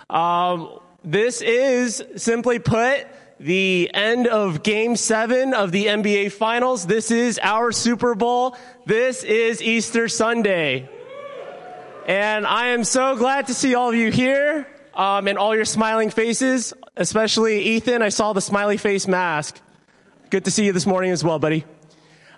Um, 0.08 0.78
this 1.04 1.42
is, 1.42 2.04
simply 2.16 2.60
put, 2.60 3.08
the 3.40 3.90
end 3.92 4.28
of 4.28 4.62
game 4.62 4.96
seven 4.98 5.56
of 5.56 5.72
the 5.72 5.88
NBA 5.88 6.34
Finals. 6.34 6.86
This 6.86 7.10
is 7.10 7.40
our 7.42 7.72
Super 7.72 8.14
Bowl. 8.14 8.56
This 8.86 9.24
is 9.24 9.64
Easter 9.64 10.08
Sunday. 10.08 10.88
And 12.12 12.46
I 12.46 12.68
am 12.72 12.84
so 12.84 13.16
glad 13.16 13.48
to 13.48 13.54
see 13.54 13.74
all 13.74 13.88
of 13.88 13.96
you 13.96 14.12
here 14.12 14.68
um, 14.94 15.30
and 15.30 15.38
all 15.38 15.56
your 15.56 15.64
smiling 15.64 16.10
faces, 16.10 16.74
especially 16.98 17.62
Ethan. 17.62 18.02
I 18.02 18.10
saw 18.10 18.34
the 18.34 18.42
smiley 18.42 18.76
face 18.76 19.08
mask. 19.08 19.58
Good 20.30 20.44
to 20.44 20.52
see 20.52 20.66
you 20.66 20.74
this 20.74 20.86
morning 20.86 21.12
as 21.12 21.24
well, 21.24 21.40
buddy. 21.40 21.64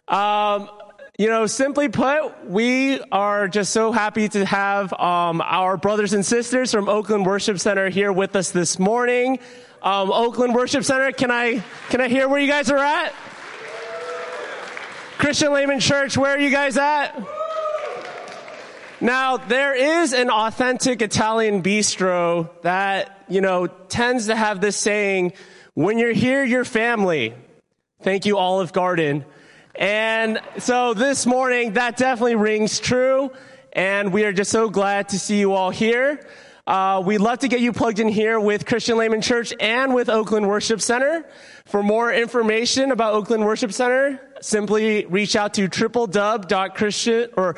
Um, 0.07 0.69
you 1.17 1.27
know, 1.27 1.47
simply 1.47 1.89
put, 1.89 2.45
we 2.45 3.01
are 3.12 3.47
just 3.47 3.73
so 3.73 3.91
happy 3.91 4.29
to 4.29 4.45
have 4.45 4.93
um, 4.93 5.41
our 5.41 5.75
brothers 5.75 6.13
and 6.13 6.23
sisters 6.23 6.71
from 6.71 6.88
Oakland 6.88 7.25
Worship 7.25 7.57
Center 7.57 7.89
here 7.89 8.13
with 8.13 8.36
us 8.36 8.51
this 8.51 8.77
morning. 8.77 9.39
Um, 9.81 10.12
Oakland 10.12 10.53
Worship 10.53 10.83
Center, 10.83 11.12
can 11.13 11.31
I 11.31 11.63
can 11.89 11.99
I 11.99 12.09
hear 12.09 12.29
where 12.29 12.39
you 12.39 12.47
guys 12.47 12.69
are 12.69 12.77
at? 12.77 13.12
Christian 15.17 15.51
Layman 15.51 15.79
Church, 15.79 16.15
where 16.15 16.36
are 16.36 16.39
you 16.39 16.51
guys 16.51 16.77
at? 16.77 17.42
Now, 19.03 19.35
there 19.35 19.75
is 19.75 20.13
an 20.13 20.29
authentic 20.29 21.01
Italian 21.01 21.61
bistro 21.61 22.49
that, 22.61 23.25
you 23.27 23.41
know, 23.41 23.67
tends 23.67 24.27
to 24.27 24.35
have 24.35 24.61
this 24.61 24.77
saying, 24.77 25.33
when 25.73 25.97
you're 25.97 26.13
here, 26.13 26.45
you're 26.45 26.63
family. 26.63 27.33
Thank 28.01 28.25
you, 28.25 28.37
Olive 28.37 28.71
Garden. 28.71 29.25
And 29.75 30.39
so 30.57 30.93
this 30.93 31.25
morning, 31.25 31.73
that 31.73 31.97
definitely 31.97 32.35
rings 32.35 32.79
true. 32.79 33.33
And 33.73 34.13
we 34.13 34.23
are 34.23 34.31
just 34.31 34.51
so 34.51 34.69
glad 34.69 35.09
to 35.09 35.19
see 35.19 35.37
you 35.37 35.51
all 35.51 35.69
here. 35.69 36.25
Uh, 36.65 37.03
we'd 37.05 37.17
love 37.17 37.39
to 37.39 37.49
get 37.49 37.59
you 37.59 37.73
plugged 37.73 37.99
in 37.99 38.07
here 38.07 38.39
with 38.39 38.65
Christian 38.65 38.97
Layman 38.97 39.21
Church 39.21 39.53
and 39.59 39.93
with 39.93 40.07
Oakland 40.07 40.47
Worship 40.47 40.79
Center. 40.79 41.25
For 41.65 41.83
more 41.83 42.13
information 42.13 42.89
about 42.93 43.15
Oakland 43.15 43.43
Worship 43.43 43.73
Center, 43.73 44.21
simply 44.39 45.05
reach 45.07 45.35
out 45.35 45.55
to 45.55 45.67
tripledub.christian 45.67 47.31
or 47.35 47.57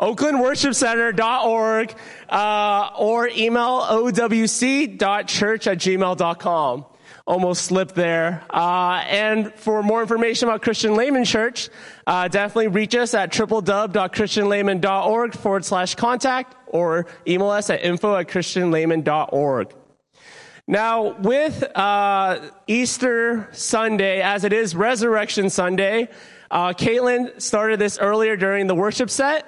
oaklandworshipcenter.org 0.00 1.94
uh, 2.28 2.90
or 2.98 3.28
email 3.28 3.82
owc.church 3.82 5.66
at 5.66 5.78
gmail.com. 5.78 6.84
Almost 7.26 7.64
slipped 7.64 7.96
there. 7.96 8.44
Uh, 8.50 9.02
and 9.08 9.52
for 9.54 9.82
more 9.82 10.00
information 10.00 10.48
about 10.48 10.62
Christian 10.62 10.94
Layman 10.94 11.24
Church, 11.24 11.68
uh, 12.06 12.28
definitely 12.28 12.68
reach 12.68 12.94
us 12.94 13.14
at 13.14 13.32
tripledub.christianlayman.org 13.32 15.34
forward 15.34 15.64
slash 15.64 15.96
contact 15.96 16.54
or 16.68 17.06
email 17.26 17.48
us 17.48 17.68
at 17.68 17.82
info 17.82 18.14
at 18.14 18.28
christianlayman.org. 18.28 19.74
Now, 20.68 21.16
with 21.20 21.62
uh, 21.76 22.50
Easter 22.66 23.48
Sunday, 23.52 24.20
as 24.20 24.42
it 24.44 24.52
is 24.52 24.74
Resurrection 24.74 25.48
Sunday, 25.48 26.08
uh, 26.50 26.72
Caitlin 26.72 27.40
started 27.40 27.80
this 27.80 27.98
earlier 27.98 28.36
during 28.36 28.66
the 28.66 28.74
worship 28.74 29.10
set. 29.10 29.46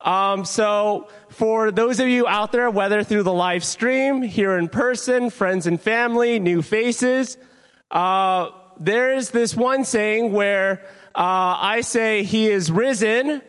Um, 0.00 0.44
so 0.44 1.08
for 1.28 1.70
those 1.70 1.98
of 1.98 2.08
you 2.08 2.26
out 2.26 2.52
there, 2.52 2.70
whether 2.70 3.02
through 3.02 3.24
the 3.24 3.32
live 3.32 3.64
stream, 3.64 4.22
here 4.22 4.56
in 4.56 4.68
person, 4.68 5.30
friends 5.30 5.66
and 5.66 5.80
family, 5.80 6.38
new 6.38 6.62
faces, 6.62 7.36
uh, 7.90 8.50
there's 8.78 9.30
this 9.30 9.56
one 9.56 9.84
saying 9.84 10.32
where 10.32 10.82
uh, 11.14 11.58
I 11.60 11.80
say 11.80 12.22
he 12.22 12.48
is 12.48 12.70
risen, 12.70 13.42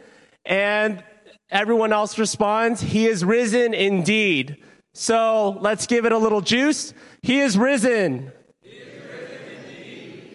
and 0.43 1.03
everyone 1.51 1.93
else 1.93 2.17
responds, 2.17 2.81
he 2.81 3.05
is 3.05 3.23
risen 3.23 3.75
indeed. 3.75 4.63
So 4.93 5.57
let's 5.61 5.85
give 5.85 6.05
it 6.05 6.11
a 6.11 6.17
little 6.17 6.41
juice. 6.41 6.93
He 7.21 7.41
is 7.41 7.57
risen. 7.57 8.31
He 8.61 8.69
is 8.69 9.03
risen 9.03 10.31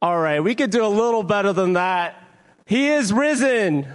All 0.00 0.18
right, 0.18 0.40
we 0.40 0.54
could 0.54 0.70
do 0.70 0.84
a 0.84 0.86
little 0.86 1.24
better 1.24 1.52
than 1.52 1.72
that. 1.72 2.22
He 2.66 2.90
is 2.90 3.12
risen 3.12 3.88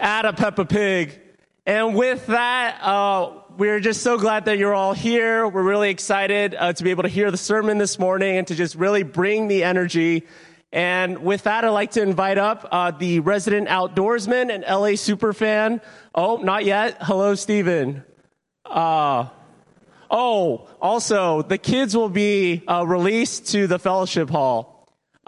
at 0.00 0.24
a 0.24 0.32
Peppa 0.32 0.64
Pig. 0.64 1.20
And 1.66 1.94
with 1.94 2.26
that, 2.26 2.80
uh, 2.82 3.32
we're 3.56 3.80
just 3.80 4.02
so 4.02 4.18
glad 4.18 4.46
that 4.46 4.58
you're 4.58 4.74
all 4.74 4.94
here. 4.94 5.46
We're 5.46 5.62
really 5.62 5.90
excited 5.90 6.54
uh, 6.54 6.72
to 6.72 6.84
be 6.84 6.90
able 6.90 7.02
to 7.02 7.08
hear 7.08 7.30
the 7.30 7.36
sermon 7.36 7.78
this 7.78 7.98
morning 7.98 8.36
and 8.38 8.46
to 8.46 8.54
just 8.54 8.74
really 8.74 9.02
bring 9.02 9.48
the 9.48 9.64
energy. 9.64 10.26
And 10.72 11.18
with 11.18 11.44
that, 11.44 11.64
I'd 11.64 11.70
like 11.70 11.92
to 11.92 12.02
invite 12.02 12.38
up 12.38 12.68
uh, 12.70 12.90
the 12.92 13.20
resident 13.20 13.68
outdoorsman 13.68 14.54
and 14.54 14.62
LA 14.62 14.96
superfan. 14.96 15.82
Oh, 16.14 16.36
not 16.36 16.64
yet. 16.64 16.98
Hello, 17.00 17.34
Stephen. 17.34 18.04
Uh, 18.64 19.28
oh, 20.10 20.68
also, 20.80 21.42
the 21.42 21.58
kids 21.58 21.96
will 21.96 22.10
be 22.10 22.62
uh, 22.68 22.84
released 22.86 23.48
to 23.48 23.66
the 23.66 23.78
fellowship 23.78 24.30
hall. 24.30 24.77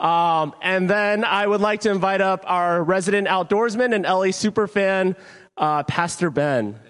Um, 0.01 0.55
and 0.63 0.89
then 0.89 1.25
I 1.25 1.47
would 1.47 1.61
like 1.61 1.81
to 1.83 1.91
invite 1.91 2.23
up 2.23 2.45
our 2.47 2.83
resident 2.83 3.29
outdoorsman 3.29 3.95
and 3.95 4.05
LA 4.05 4.33
superfan, 4.33 5.15
uh, 5.59 5.83
Pastor 5.83 6.31
Ben. 6.31 6.81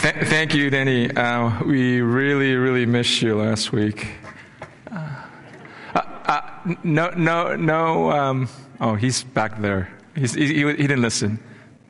Th- 0.00 0.14
thank 0.28 0.54
you, 0.54 0.70
Denny. 0.70 1.10
Uh, 1.10 1.62
we 1.64 2.00
really, 2.00 2.54
really 2.54 2.86
missed 2.86 3.20
you 3.20 3.36
last 3.36 3.70
week. 3.70 4.08
Uh, 4.90 5.26
uh, 5.94 6.40
no, 6.82 7.10
no, 7.10 7.54
no. 7.54 8.10
Um, 8.10 8.48
oh, 8.80 8.94
he's 8.94 9.24
back 9.24 9.60
there. 9.60 9.90
He's, 10.14 10.32
he, 10.32 10.46
he, 10.46 10.64
he 10.64 10.86
didn't 10.86 11.02
listen. 11.02 11.38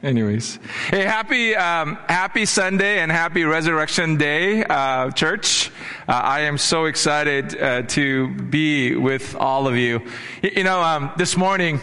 Anyways, 0.03 0.59
hey, 0.89 1.03
happy 1.03 1.55
um, 1.55 1.97
happy 2.09 2.47
Sunday 2.47 3.01
and 3.01 3.13
happy 3.13 3.45
Resurrection 3.45 4.17
Day, 4.17 4.65
uh, 4.65 5.11
church. 5.11 5.71
Uh, 6.09 6.13
I 6.13 6.41
am 6.41 6.57
so 6.57 6.87
excited 6.87 7.61
uh, 7.61 7.83
to 7.83 8.29
be 8.29 8.97
with 8.97 9.37
all 9.37 9.69
of 9.69 9.77
you. 9.77 10.01
You 10.43 10.65
know, 10.65 10.81
um, 10.81 11.13
this 11.19 11.37
morning, 11.37 11.81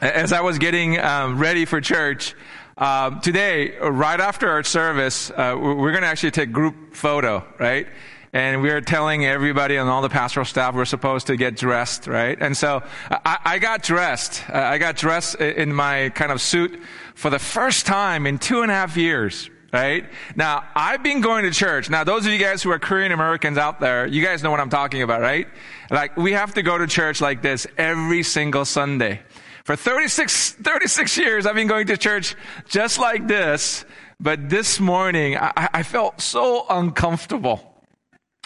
as 0.00 0.32
I 0.32 0.40
was 0.40 0.58
getting 0.58 0.98
um, 0.98 1.38
ready 1.38 1.66
for 1.66 1.80
church, 1.80 2.34
um, 2.76 3.20
today, 3.20 3.78
right 3.78 4.18
after 4.18 4.50
our 4.50 4.64
service, 4.64 5.30
uh, 5.30 5.54
we're 5.56 5.92
going 5.92 6.02
to 6.02 6.08
actually 6.08 6.32
take 6.32 6.50
group 6.50 6.96
photo, 6.96 7.46
right? 7.60 7.86
And 8.32 8.62
we 8.62 8.70
are 8.70 8.80
telling 8.80 9.26
everybody 9.26 9.76
and 9.76 9.88
all 9.88 10.02
the 10.02 10.08
pastoral 10.08 10.46
staff 10.46 10.74
we're 10.74 10.84
supposed 10.84 11.26
to 11.26 11.36
get 11.36 11.56
dressed, 11.56 12.06
right? 12.06 12.38
And 12.40 12.56
so 12.56 12.82
I, 13.10 13.38
I 13.44 13.58
got 13.58 13.82
dressed. 13.82 14.44
Uh, 14.48 14.58
I 14.58 14.78
got 14.78 14.96
dressed 14.96 15.36
in 15.36 15.72
my 15.72 16.10
kind 16.10 16.30
of 16.30 16.40
suit 16.40 16.80
for 17.14 17.30
the 17.30 17.38
first 17.40 17.86
time 17.86 18.26
in 18.26 18.38
two 18.38 18.62
and 18.62 18.70
a 18.70 18.74
half 18.74 18.96
years. 18.96 19.50
right? 19.72 20.04
Now, 20.36 20.64
I've 20.74 21.02
been 21.02 21.20
going 21.20 21.44
to 21.44 21.50
church. 21.50 21.90
Now, 21.90 22.04
those 22.04 22.26
of 22.26 22.32
you 22.32 22.38
guys 22.38 22.62
who 22.62 22.70
are 22.70 22.78
Korean 22.78 23.12
Americans 23.12 23.58
out 23.58 23.80
there, 23.80 24.06
you 24.06 24.24
guys 24.24 24.42
know 24.42 24.50
what 24.50 24.60
I'm 24.60 24.70
talking 24.70 25.02
about, 25.02 25.20
right? 25.20 25.46
Like, 25.90 26.16
we 26.16 26.32
have 26.32 26.54
to 26.54 26.62
go 26.62 26.78
to 26.78 26.86
church 26.86 27.20
like 27.20 27.42
this 27.42 27.66
every 27.76 28.22
single 28.22 28.64
Sunday. 28.64 29.20
For 29.64 29.76
36, 29.76 30.52
36 30.52 31.18
years, 31.18 31.46
I've 31.46 31.54
been 31.54 31.68
going 31.68 31.86
to 31.88 31.96
church 31.96 32.34
just 32.68 32.98
like 32.98 33.28
this, 33.28 33.84
but 34.18 34.48
this 34.48 34.80
morning, 34.80 35.36
I, 35.36 35.68
I 35.72 35.82
felt 35.82 36.20
so 36.20 36.66
uncomfortable. 36.68 37.69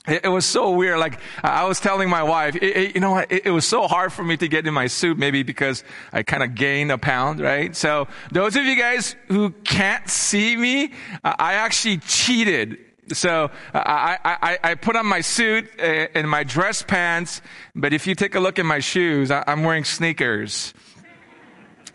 It, 0.07 0.27
it, 0.27 0.29
was 0.29 0.45
so 0.45 0.71
weird. 0.73 0.99
Like 0.99 1.19
I 1.43 1.65
was 1.65 1.81
telling 1.81 2.11
my 2.11 2.23
wife, 2.23 2.57
it, 2.57 2.63
it, 2.63 2.95
you 2.95 3.01
know 3.01 3.13
what? 3.13 3.33
It, 3.33 3.51
was 3.51 3.67
so 3.67 3.89
hard 3.89 4.13
for 4.13 4.23
me 4.23 4.37
to 4.37 4.49
get 4.49 4.67
in 4.67 4.75
my 4.75 4.87
suit, 4.87 5.17
maybe 5.17 5.43
because 5.43 5.83
I 6.13 6.23
kind 6.23 6.43
of 6.43 6.55
gained 6.55 6.93
a 6.93 6.99
pound, 6.99 7.41
right? 7.41 7.75
So 7.75 8.09
those 8.31 8.55
of 8.57 8.65
you 8.65 8.77
guys 8.77 9.17
who 9.29 9.51
can't 9.65 10.07
see 10.09 10.57
me, 10.57 10.93
I 11.25 11.55
actually 11.55 11.99
cheated. 11.99 12.79
So 13.13 13.51
I, 13.73 14.19
I, 14.25 14.59
I 14.63 14.75
put 14.75 14.97
on 14.97 15.07
my 15.07 15.21
suit 15.23 15.71
and 15.79 16.29
my 16.29 16.45
dress 16.45 16.83
pants, 16.83 17.41
but 17.75 17.93
if 17.93 18.07
you 18.07 18.15
take 18.15 18.35
a 18.35 18.41
look 18.41 18.59
at 18.59 18.67
my 18.67 18.81
shoes, 18.81 19.31
I'm 19.31 19.63
wearing 19.63 19.85
sneakers. 19.85 20.75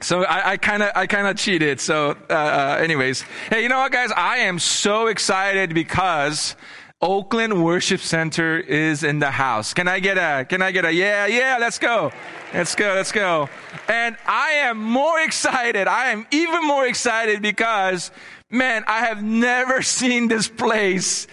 So 0.02 0.26
I 0.28 0.56
kind 0.58 0.82
of 0.82 0.92
I 0.96 1.08
kind 1.08 1.28
of 1.28 1.36
cheated. 1.36 1.82
So, 1.82 2.12
uh, 2.30 2.34
uh, 2.34 2.78
anyways, 2.82 3.22
hey, 3.50 3.64
you 3.64 3.70
know 3.70 3.80
what, 3.80 3.92
guys? 3.92 4.12
I 4.16 4.38
am 4.38 4.58
so 4.58 5.08
excited 5.08 5.74
because 5.74 6.56
Oakland 7.02 7.64
Worship 7.64 8.02
Center 8.02 8.60
is 8.60 9.04
in 9.04 9.20
the 9.20 9.32
house. 9.32 9.74
Can 9.74 9.88
I 9.88 10.02
get 10.02 10.18
a, 10.18 10.44
can 10.44 10.62
I 10.62 10.72
get 10.72 10.84
a, 10.84 10.92
yeah, 10.92 11.28
yeah, 11.28 11.58
let's 11.58 11.80
go. 11.80 12.12
Let's 12.54 12.76
go, 12.76 12.94
let's 12.94 13.14
go. 13.14 13.48
And 13.88 14.18
I 14.26 14.50
am 14.68 14.78
more 14.80 15.18
excited. 15.22 15.88
I 15.88 16.10
am 16.10 16.28
even 16.32 16.68
more 16.68 16.86
excited 16.86 17.42
because, 17.42 18.12
man, 18.50 18.84
I 18.86 19.06
have 19.06 19.24
never 19.24 19.82
seen 19.98 20.28
this 20.28 20.50
place 20.50 21.28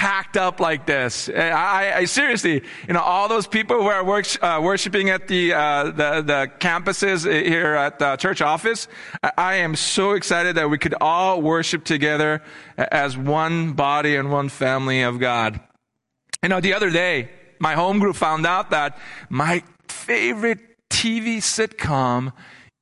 packed 0.00 0.38
up 0.38 0.60
like 0.60 0.86
this. 0.86 1.28
I, 1.28 1.92
I, 1.94 2.04
seriously, 2.06 2.62
you 2.88 2.94
know, 2.94 3.02
all 3.02 3.28
those 3.28 3.46
people 3.46 3.82
who 3.82 3.88
are 3.88 4.00
uh, 4.00 4.58
worshiping 4.62 5.10
at 5.10 5.28
the, 5.28 5.52
uh, 5.52 5.84
the, 5.84 6.22
the 6.22 6.50
campuses 6.58 7.30
here 7.30 7.74
at 7.74 7.98
the 7.98 8.16
church 8.16 8.40
office, 8.40 8.88
I 9.36 9.56
am 9.56 9.76
so 9.76 10.12
excited 10.12 10.56
that 10.56 10.70
we 10.70 10.78
could 10.78 10.94
all 11.02 11.42
worship 11.42 11.84
together 11.84 12.42
as 12.78 13.14
one 13.14 13.74
body 13.74 14.16
and 14.16 14.32
one 14.32 14.48
family 14.48 15.02
of 15.02 15.20
God. 15.20 15.60
You 16.42 16.48
know, 16.48 16.62
the 16.62 16.72
other 16.72 16.88
day, 16.88 17.28
my 17.58 17.74
home 17.74 17.98
group 17.98 18.16
found 18.16 18.46
out 18.46 18.70
that 18.70 18.98
my 19.28 19.62
favorite 19.86 20.60
TV 20.88 21.42
sitcom 21.42 22.32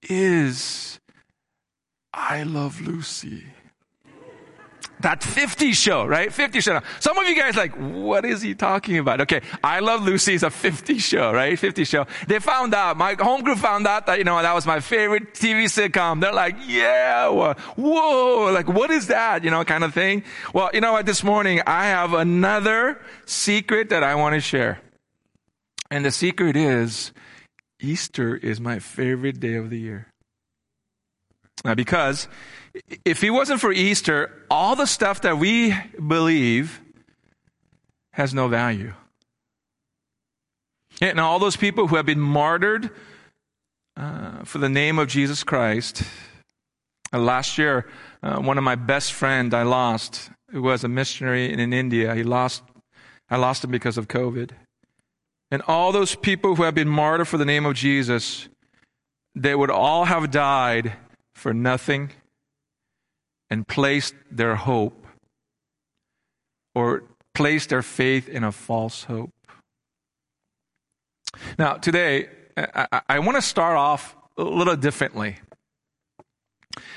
is 0.08 1.00
I 2.14 2.44
Love 2.44 2.80
Lucy. 2.80 3.42
That 5.00 5.22
50 5.22 5.72
show, 5.72 6.06
right? 6.06 6.32
50 6.32 6.60
show. 6.60 6.80
Some 6.98 7.16
of 7.18 7.28
you 7.28 7.36
guys 7.36 7.56
like, 7.56 7.72
what 7.74 8.24
is 8.24 8.42
he 8.42 8.54
talking 8.54 8.98
about? 8.98 9.20
Okay. 9.20 9.42
I 9.62 9.78
Love 9.80 10.02
Lucy 10.02 10.34
is 10.34 10.42
a 10.42 10.50
50 10.50 10.98
show, 10.98 11.32
right? 11.32 11.58
50 11.58 11.84
show. 11.84 12.06
They 12.26 12.40
found 12.40 12.74
out, 12.74 12.96
my 12.96 13.14
home 13.14 13.42
group 13.42 13.58
found 13.58 13.86
out 13.86 14.06
that, 14.06 14.18
you 14.18 14.24
know, 14.24 14.42
that 14.42 14.54
was 14.54 14.66
my 14.66 14.80
favorite 14.80 15.34
TV 15.34 15.64
sitcom. 15.64 16.20
They're 16.20 16.32
like, 16.32 16.56
yeah, 16.66 17.28
whoa, 17.28 18.50
like, 18.52 18.68
what 18.68 18.90
is 18.90 19.06
that? 19.06 19.44
You 19.44 19.50
know, 19.50 19.64
kind 19.64 19.84
of 19.84 19.94
thing. 19.94 20.24
Well, 20.52 20.70
you 20.74 20.80
know 20.80 20.92
what? 20.92 21.06
This 21.06 21.22
morning 21.22 21.62
I 21.66 21.86
have 21.86 22.12
another 22.12 23.00
secret 23.24 23.90
that 23.90 24.02
I 24.02 24.16
want 24.16 24.34
to 24.34 24.40
share. 24.40 24.80
And 25.90 26.04
the 26.04 26.10
secret 26.10 26.56
is 26.56 27.12
Easter 27.80 28.36
is 28.36 28.60
my 28.60 28.80
favorite 28.80 29.38
day 29.38 29.54
of 29.54 29.70
the 29.70 29.78
year. 29.78 30.07
Now, 31.64 31.74
because 31.74 32.28
if 33.04 33.22
it 33.24 33.30
wasn't 33.30 33.60
for 33.60 33.72
Easter, 33.72 34.44
all 34.50 34.76
the 34.76 34.86
stuff 34.86 35.22
that 35.22 35.38
we 35.38 35.74
believe 36.06 36.80
has 38.12 38.34
no 38.34 38.48
value. 38.48 38.92
And 41.00 41.20
all 41.20 41.38
those 41.38 41.56
people 41.56 41.86
who 41.86 41.96
have 41.96 42.06
been 42.06 42.20
martyred 42.20 42.90
uh, 43.96 44.44
for 44.44 44.58
the 44.58 44.68
name 44.68 44.98
of 44.98 45.08
Jesus 45.08 45.44
Christ. 45.44 46.02
Uh, 47.12 47.18
last 47.18 47.58
year, 47.58 47.86
uh, 48.22 48.38
one 48.38 48.58
of 48.58 48.64
my 48.64 48.74
best 48.74 49.12
friends 49.12 49.54
I 49.54 49.62
lost, 49.62 50.30
who 50.50 50.62
was 50.62 50.84
a 50.84 50.88
missionary 50.88 51.52
in, 51.52 51.58
in 51.58 51.72
India, 51.72 52.14
he 52.14 52.22
lost, 52.22 52.62
I 53.30 53.36
lost 53.36 53.64
him 53.64 53.70
because 53.70 53.98
of 53.98 54.08
COVID. 54.08 54.50
And 55.50 55.62
all 55.66 55.92
those 55.92 56.14
people 56.14 56.56
who 56.56 56.64
have 56.64 56.74
been 56.74 56.88
martyred 56.88 57.28
for 57.28 57.38
the 57.38 57.44
name 57.44 57.64
of 57.64 57.74
Jesus, 57.74 58.48
they 59.34 59.54
would 59.54 59.70
all 59.70 60.04
have 60.04 60.30
died 60.30 60.94
for 61.38 61.54
nothing 61.54 62.10
and 63.48 63.66
placed 63.66 64.14
their 64.30 64.56
hope 64.56 65.06
or 66.74 67.04
placed 67.32 67.68
their 67.68 67.82
faith 67.82 68.28
in 68.28 68.42
a 68.42 68.50
false 68.50 69.04
hope. 69.04 69.30
Now, 71.58 71.74
today, 71.74 72.28
I, 72.56 73.00
I 73.08 73.18
want 73.20 73.36
to 73.36 73.42
start 73.42 73.76
off 73.76 74.16
a 74.36 74.42
little 74.42 74.76
differently. 74.76 75.36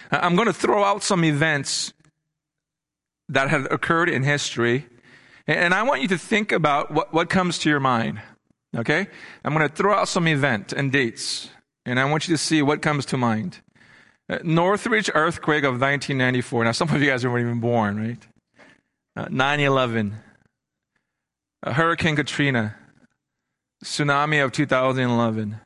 I'm 0.10 0.36
going 0.36 0.48
to 0.48 0.54
throw 0.54 0.84
out 0.84 1.04
some 1.04 1.24
events 1.24 1.94
that 3.30 3.50
have 3.50 3.72
occurred 3.72 4.10
in 4.10 4.24
history, 4.24 4.88
and 5.46 5.74
I 5.74 5.84
want 5.84 6.02
you 6.02 6.08
to 6.10 6.18
think 6.18 6.52
about 6.52 6.92
what, 6.92 7.14
what 7.14 7.30
comes 7.30 7.60
to 7.60 7.70
your 7.70 7.80
mind. 7.80 8.22
Okay? 8.76 9.08
I'm 9.46 9.54
going 9.54 9.68
to 9.68 9.74
throw 9.74 9.94
out 9.94 10.08
some 10.08 10.28
event 10.28 10.74
and 10.74 10.92
dates, 10.92 11.50
and 11.86 12.00
I 12.00 12.06
want 12.06 12.28
you 12.28 12.34
to 12.34 12.38
see 12.38 12.62
what 12.62 12.82
comes 12.82 13.06
to 13.08 13.18
mind. 13.18 13.60
Uh, 14.32 14.40
Northridge 14.44 15.12
earthquake 15.14 15.66
of 15.66 15.74
1994. 15.74 16.64
Now, 16.64 16.72
some 16.72 16.88
of 16.88 17.02
you 17.02 17.10
guys 17.10 17.28
weren't 17.28 17.46
even 17.46 17.60
born, 17.60 18.00
right? 18.00 18.28
Uh, 19.14 19.28
9 19.30 19.60
uh, 19.60 19.64
11. 19.64 20.16
Uh, 21.64 21.74
Hurricane 21.74 22.16
Katrina. 22.16 22.76
Tsunami 23.84 24.44
of 24.44 24.54
2011. 24.54 25.60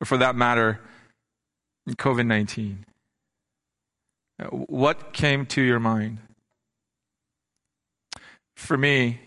Or 0.00 0.04
for 0.04 0.16
that 0.16 0.36
matter, 0.36 0.80
COVID 1.88 2.26
19. 2.26 2.84
Uh, 4.38 4.44
what 4.46 5.12
came 5.12 5.44
to 5.46 5.60
your 5.60 5.80
mind? 5.80 6.18
For 8.54 8.76
me, 8.76 9.20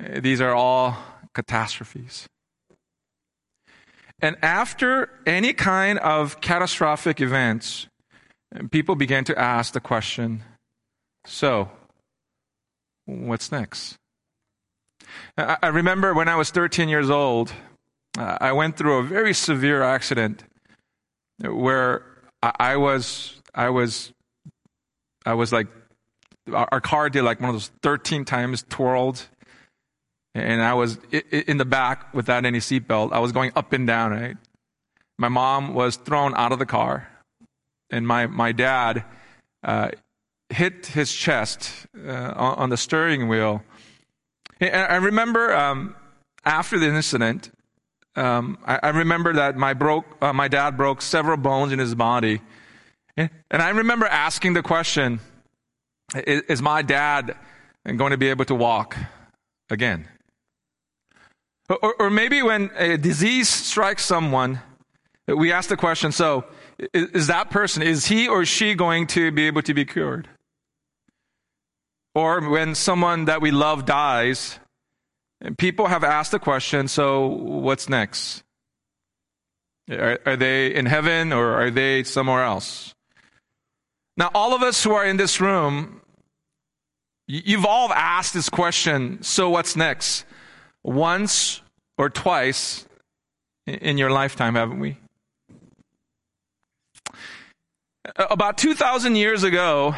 these 0.00 0.40
are 0.40 0.54
all 0.54 0.96
catastrophes. 1.34 2.26
And 4.20 4.36
after 4.42 5.10
any 5.26 5.52
kind 5.52 5.98
of 6.00 6.40
catastrophic 6.40 7.20
events, 7.20 7.86
people 8.70 8.96
began 8.96 9.24
to 9.24 9.38
ask 9.38 9.72
the 9.72 9.80
question 9.80 10.42
so, 11.24 11.70
what's 13.04 13.52
next? 13.52 13.96
I 15.36 15.68
remember 15.68 16.14
when 16.14 16.28
I 16.28 16.36
was 16.36 16.50
13 16.50 16.88
years 16.88 17.10
old, 17.10 17.52
uh, 18.18 18.38
I 18.40 18.52
went 18.52 18.76
through 18.76 18.98
a 18.98 19.02
very 19.02 19.34
severe 19.34 19.82
accident 19.82 20.44
where 21.40 22.04
I 22.42 22.76
was, 22.76 23.40
I 23.54 23.68
was, 23.68 24.12
I 25.26 25.34
was 25.34 25.52
like, 25.52 25.68
our 26.52 26.80
car 26.80 27.10
did 27.10 27.22
like 27.22 27.40
one 27.40 27.50
of 27.50 27.54
those 27.54 27.70
13 27.82 28.24
times 28.24 28.64
twirled 28.68 29.28
and 30.38 30.62
I 30.62 30.74
was 30.74 30.98
in 31.30 31.58
the 31.58 31.64
back 31.64 32.12
without 32.14 32.44
any 32.44 32.58
seatbelt. 32.58 33.12
I 33.12 33.18
was 33.18 33.32
going 33.32 33.52
up 33.56 33.72
and 33.72 33.86
down, 33.86 34.12
right? 34.12 34.36
My 35.18 35.28
mom 35.28 35.74
was 35.74 35.96
thrown 35.96 36.34
out 36.36 36.52
of 36.52 36.58
the 36.58 36.66
car, 36.66 37.08
and 37.90 38.06
my, 38.06 38.26
my 38.26 38.52
dad 38.52 39.04
uh, 39.62 39.90
hit 40.50 40.86
his 40.86 41.12
chest 41.12 41.86
uh, 42.06 42.32
on, 42.36 42.70
the 42.70 42.76
steering 42.76 43.28
wheel. 43.28 43.62
And 44.60 44.74
I 44.74 44.96
remember 44.96 45.54
um, 45.54 45.94
after 46.44 46.78
the 46.78 46.86
incident, 46.86 47.50
um, 48.16 48.58
I, 48.64 48.80
I, 48.82 48.88
remember 48.90 49.34
that 49.34 49.56
my, 49.56 49.74
broke, 49.74 50.04
uh, 50.20 50.32
my 50.32 50.48
dad 50.48 50.76
broke 50.76 51.02
several 51.02 51.36
bones 51.36 51.72
in 51.72 51.78
his 51.78 51.94
body. 51.94 52.40
And 53.16 53.30
I 53.50 53.70
remember 53.70 54.06
asking 54.06 54.54
the 54.54 54.62
question 54.62 55.20
is, 56.26 56.42
is 56.42 56.62
my 56.62 56.82
dad 56.82 57.36
going 57.84 58.12
to 58.12 58.16
be 58.16 58.28
able 58.28 58.44
to 58.46 58.54
walk 58.54 58.96
again? 59.70 60.08
Or, 61.68 61.94
or 61.98 62.10
maybe 62.10 62.42
when 62.42 62.70
a 62.76 62.96
disease 62.96 63.48
strikes 63.48 64.04
someone, 64.04 64.60
we 65.26 65.52
ask 65.52 65.68
the 65.68 65.76
question 65.76 66.12
so, 66.12 66.44
is, 66.94 67.26
that 67.26 67.50
person, 67.50 67.82
is 67.82 68.06
he 68.06 68.28
or 68.28 68.44
she 68.44 68.74
going 68.74 69.06
to 69.08 69.30
be 69.30 69.46
able 69.46 69.62
to 69.62 69.74
be 69.74 69.84
cured? 69.84 70.28
Or 72.14 72.48
when 72.48 72.74
someone 72.74 73.26
that 73.26 73.42
we 73.42 73.50
love 73.50 73.84
dies, 73.84 74.58
people 75.58 75.86
have 75.86 76.04
asked 76.04 76.32
the 76.32 76.38
question 76.38 76.88
so, 76.88 77.26
what's 77.26 77.88
next? 77.88 78.42
Are, 79.90 80.18
are 80.24 80.36
they 80.36 80.74
in 80.74 80.86
heaven 80.86 81.32
or 81.32 81.54
are 81.54 81.70
they 81.70 82.02
somewhere 82.04 82.44
else? 82.44 82.94
Now, 84.16 84.30
all 84.34 84.54
of 84.54 84.62
us 84.62 84.82
who 84.82 84.92
are 84.92 85.04
in 85.04 85.16
this 85.16 85.40
room, 85.40 86.00
you've 87.26 87.66
all 87.66 87.92
asked 87.92 88.34
this 88.34 88.48
question 88.48 89.22
so, 89.22 89.50
what's 89.50 89.76
next? 89.76 90.24
Once 90.82 91.60
or 91.96 92.10
twice 92.10 92.86
in 93.66 93.98
your 93.98 94.10
lifetime, 94.10 94.54
haven't 94.54 94.80
we? 94.80 94.98
About 98.16 98.56
2,000 98.58 99.16
years 99.16 99.42
ago, 99.42 99.94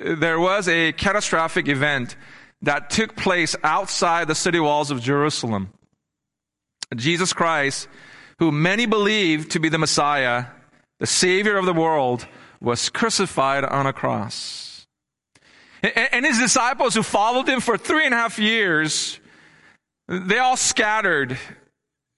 there 0.00 0.38
was 0.38 0.68
a 0.68 0.92
catastrophic 0.92 1.68
event 1.68 2.16
that 2.62 2.90
took 2.90 3.16
place 3.16 3.56
outside 3.62 4.28
the 4.28 4.34
city 4.34 4.60
walls 4.60 4.90
of 4.90 5.00
Jerusalem. 5.00 5.70
Jesus 6.94 7.32
Christ, 7.32 7.88
who 8.38 8.52
many 8.52 8.86
believed 8.86 9.52
to 9.52 9.60
be 9.60 9.68
the 9.68 9.78
Messiah, 9.78 10.46
the 11.00 11.06
Savior 11.06 11.56
of 11.56 11.66
the 11.66 11.72
world, 11.72 12.26
was 12.60 12.88
crucified 12.88 13.64
on 13.64 13.86
a 13.86 13.92
cross. 13.92 14.86
And 15.82 16.24
his 16.24 16.38
disciples 16.38 16.94
who 16.94 17.02
followed 17.02 17.48
him 17.48 17.60
for 17.60 17.76
three 17.76 18.06
and 18.06 18.14
a 18.14 18.16
half 18.16 18.38
years, 18.38 19.20
they 20.08 20.38
all 20.38 20.56
scattered. 20.56 21.38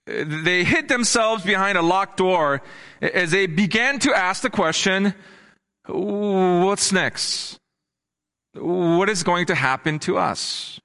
They 0.06 0.64
hid 0.64 0.88
themselves 0.88 1.44
behind 1.44 1.76
a 1.76 1.82
locked 1.82 2.18
door 2.18 2.62
as 3.00 3.32
they 3.32 3.46
began 3.46 3.98
to 4.00 4.14
ask 4.14 4.42
the 4.42 4.50
question, 4.50 5.14
what's 5.88 6.92
next? 6.92 7.58
What 8.54 9.08
is 9.08 9.22
going 9.22 9.46
to 9.46 9.54
happen 9.54 9.98
to 10.00 10.16
us? 10.16 10.80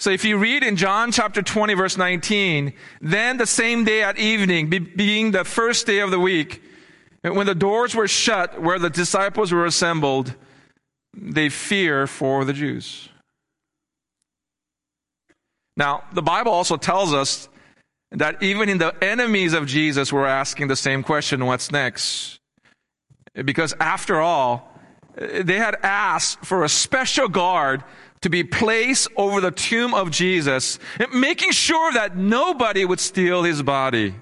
So 0.00 0.08
if 0.08 0.24
you 0.24 0.38
read 0.38 0.64
in 0.64 0.76
John 0.76 1.12
chapter 1.12 1.42
20 1.42 1.74
verse 1.74 1.98
19, 1.98 2.72
then 3.02 3.36
the 3.36 3.46
same 3.46 3.84
day 3.84 4.02
at 4.02 4.18
evening, 4.18 4.70
being 4.70 5.32
the 5.32 5.44
first 5.44 5.86
day 5.86 6.00
of 6.00 6.10
the 6.10 6.18
week, 6.18 6.62
when 7.22 7.46
the 7.46 7.54
doors 7.54 7.94
were 7.94 8.08
shut 8.08 8.62
where 8.62 8.78
the 8.78 8.88
disciples 8.88 9.52
were 9.52 9.66
assembled, 9.66 10.34
they 11.14 11.50
fear 11.50 12.06
for 12.06 12.46
the 12.46 12.54
Jews. 12.54 13.09
Now, 15.76 16.04
the 16.12 16.22
Bible 16.22 16.52
also 16.52 16.76
tells 16.76 17.14
us 17.14 17.48
that 18.12 18.42
even 18.42 18.68
in 18.68 18.78
the 18.78 18.94
enemies 19.02 19.52
of 19.52 19.66
Jesus 19.66 20.12
were 20.12 20.26
asking 20.26 20.68
the 20.68 20.76
same 20.76 21.02
question, 21.02 21.46
what's 21.46 21.70
next? 21.70 22.40
Because 23.34 23.74
after 23.80 24.20
all, 24.20 24.68
they 25.16 25.58
had 25.58 25.76
asked 25.82 26.44
for 26.44 26.64
a 26.64 26.68
special 26.68 27.28
guard 27.28 27.84
to 28.22 28.28
be 28.28 28.44
placed 28.44 29.08
over 29.16 29.40
the 29.40 29.50
tomb 29.50 29.94
of 29.94 30.10
Jesus, 30.10 30.78
making 31.12 31.52
sure 31.52 31.92
that 31.92 32.16
nobody 32.16 32.84
would 32.84 33.00
steal 33.00 33.44
his 33.44 33.62
body. 33.62 34.14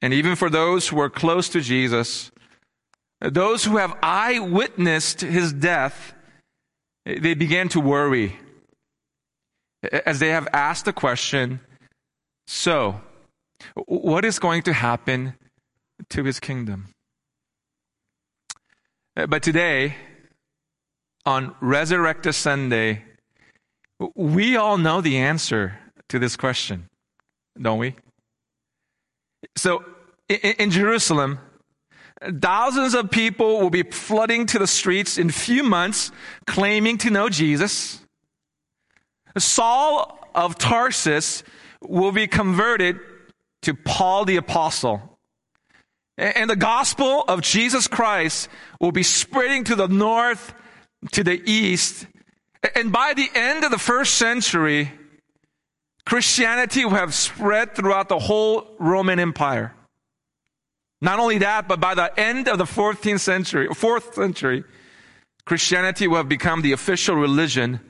And 0.00 0.12
even 0.12 0.36
for 0.36 0.50
those 0.50 0.88
who 0.88 0.96
were 0.96 1.10
close 1.10 1.48
to 1.48 1.60
Jesus, 1.60 2.30
those 3.20 3.64
who 3.64 3.78
have 3.78 3.96
eyewitnessed 4.02 5.22
his 5.22 5.52
death, 5.52 6.14
they 7.06 7.34
began 7.34 7.68
to 7.70 7.80
worry 7.80 8.38
as 9.92 10.18
they 10.18 10.30
have 10.30 10.48
asked 10.52 10.84
the 10.84 10.92
question 10.92 11.60
so, 12.46 13.00
what 13.86 14.24
is 14.24 14.38
going 14.38 14.62
to 14.62 14.72
happen 14.72 15.34
to 16.10 16.24
his 16.24 16.40
kingdom? 16.40 16.88
Uh, 19.16 19.26
but 19.26 19.42
today, 19.42 19.96
on 21.24 21.54
Resurrected 21.60 22.34
Sunday, 22.34 23.02
we 24.14 24.56
all 24.56 24.76
know 24.76 25.00
the 25.00 25.16
answer 25.18 25.78
to 26.08 26.18
this 26.18 26.36
question, 26.36 26.88
don't 27.60 27.78
we? 27.78 27.94
So, 29.56 29.84
in, 30.28 30.54
in 30.58 30.70
Jerusalem, 30.70 31.38
thousands 32.40 32.94
of 32.94 33.10
people 33.10 33.60
will 33.60 33.70
be 33.70 33.84
flooding 33.84 34.46
to 34.46 34.58
the 34.58 34.66
streets 34.66 35.16
in 35.16 35.30
a 35.30 35.32
few 35.32 35.62
months 35.62 36.10
claiming 36.46 36.98
to 36.98 37.10
know 37.10 37.28
Jesus. 37.28 38.03
Saul 39.36 40.18
of 40.34 40.58
Tarsus 40.58 41.42
will 41.80 42.12
be 42.12 42.26
converted 42.26 42.98
to 43.62 43.74
Paul 43.74 44.24
the 44.24 44.36
Apostle. 44.36 45.18
And 46.16 46.48
the 46.48 46.56
gospel 46.56 47.24
of 47.26 47.40
Jesus 47.40 47.88
Christ 47.88 48.48
will 48.80 48.92
be 48.92 49.02
spreading 49.02 49.64
to 49.64 49.74
the 49.74 49.88
north 49.88 50.54
to 51.12 51.24
the 51.24 51.42
east. 51.50 52.06
And 52.74 52.92
by 52.92 53.14
the 53.14 53.28
end 53.34 53.64
of 53.64 53.70
the 53.70 53.78
first 53.78 54.14
century, 54.14 54.92
Christianity 56.06 56.84
will 56.84 56.92
have 56.92 57.14
spread 57.14 57.74
throughout 57.74 58.08
the 58.08 58.18
whole 58.18 58.76
Roman 58.78 59.18
Empire. 59.18 59.74
Not 61.00 61.18
only 61.18 61.38
that, 61.38 61.66
but 61.66 61.80
by 61.80 61.94
the 61.94 62.18
end 62.18 62.48
of 62.48 62.58
the 62.58 62.64
14th 62.64 63.20
century, 63.20 63.68
4th 63.68 64.14
century, 64.14 64.64
Christianity 65.44 66.06
will 66.06 66.18
have 66.18 66.28
become 66.28 66.62
the 66.62 66.72
official 66.72 67.16
religion 67.16 67.80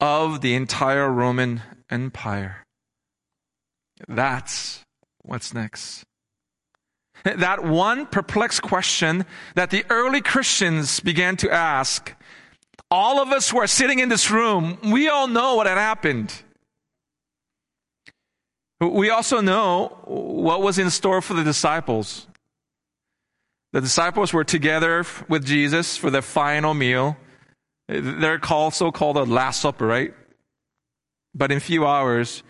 of 0.00 0.40
the 0.40 0.54
entire 0.54 1.10
Roman 1.10 1.62
Empire. 1.90 2.64
That's 4.08 4.82
what's 5.22 5.54
next. 5.54 6.04
That 7.24 7.64
one 7.64 8.06
perplexed 8.06 8.62
question 8.62 9.24
that 9.54 9.70
the 9.70 9.84
early 9.90 10.20
Christians 10.20 11.00
began 11.00 11.36
to 11.38 11.50
ask 11.50 12.14
all 12.90 13.20
of 13.20 13.32
us 13.32 13.50
who 13.50 13.58
are 13.58 13.66
sitting 13.66 13.98
in 13.98 14.08
this 14.08 14.30
room, 14.30 14.78
we 14.84 15.08
all 15.08 15.26
know 15.26 15.56
what 15.56 15.66
had 15.66 15.78
happened. 15.78 16.32
We 18.80 19.10
also 19.10 19.40
know 19.40 19.98
what 20.04 20.62
was 20.62 20.78
in 20.78 20.90
store 20.90 21.20
for 21.22 21.34
the 21.34 21.42
disciples. 21.42 22.26
The 23.72 23.80
disciples 23.80 24.32
were 24.32 24.44
together 24.44 25.04
with 25.28 25.44
Jesus 25.44 25.96
for 25.96 26.10
the 26.10 26.22
final 26.22 26.74
meal. 26.74 27.16
They're 27.88 28.40
also 28.48 28.90
called 28.90 29.16
the 29.16 29.26
Last 29.26 29.60
Supper, 29.60 29.86
right? 29.86 30.14
But 31.34 31.52
in 31.52 31.58
a 31.58 31.60
few 31.60 31.86
hours, 31.86 32.42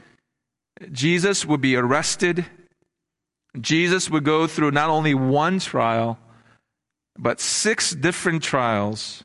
Jesus 0.92 1.44
would 1.44 1.60
be 1.60 1.76
arrested. 1.76 2.46
Jesus 3.60 4.10
would 4.10 4.24
go 4.24 4.46
through 4.46 4.70
not 4.70 4.90
only 4.90 5.14
one 5.14 5.58
trial, 5.58 6.18
but 7.18 7.40
six 7.40 7.90
different 7.92 8.42
trials 8.42 9.24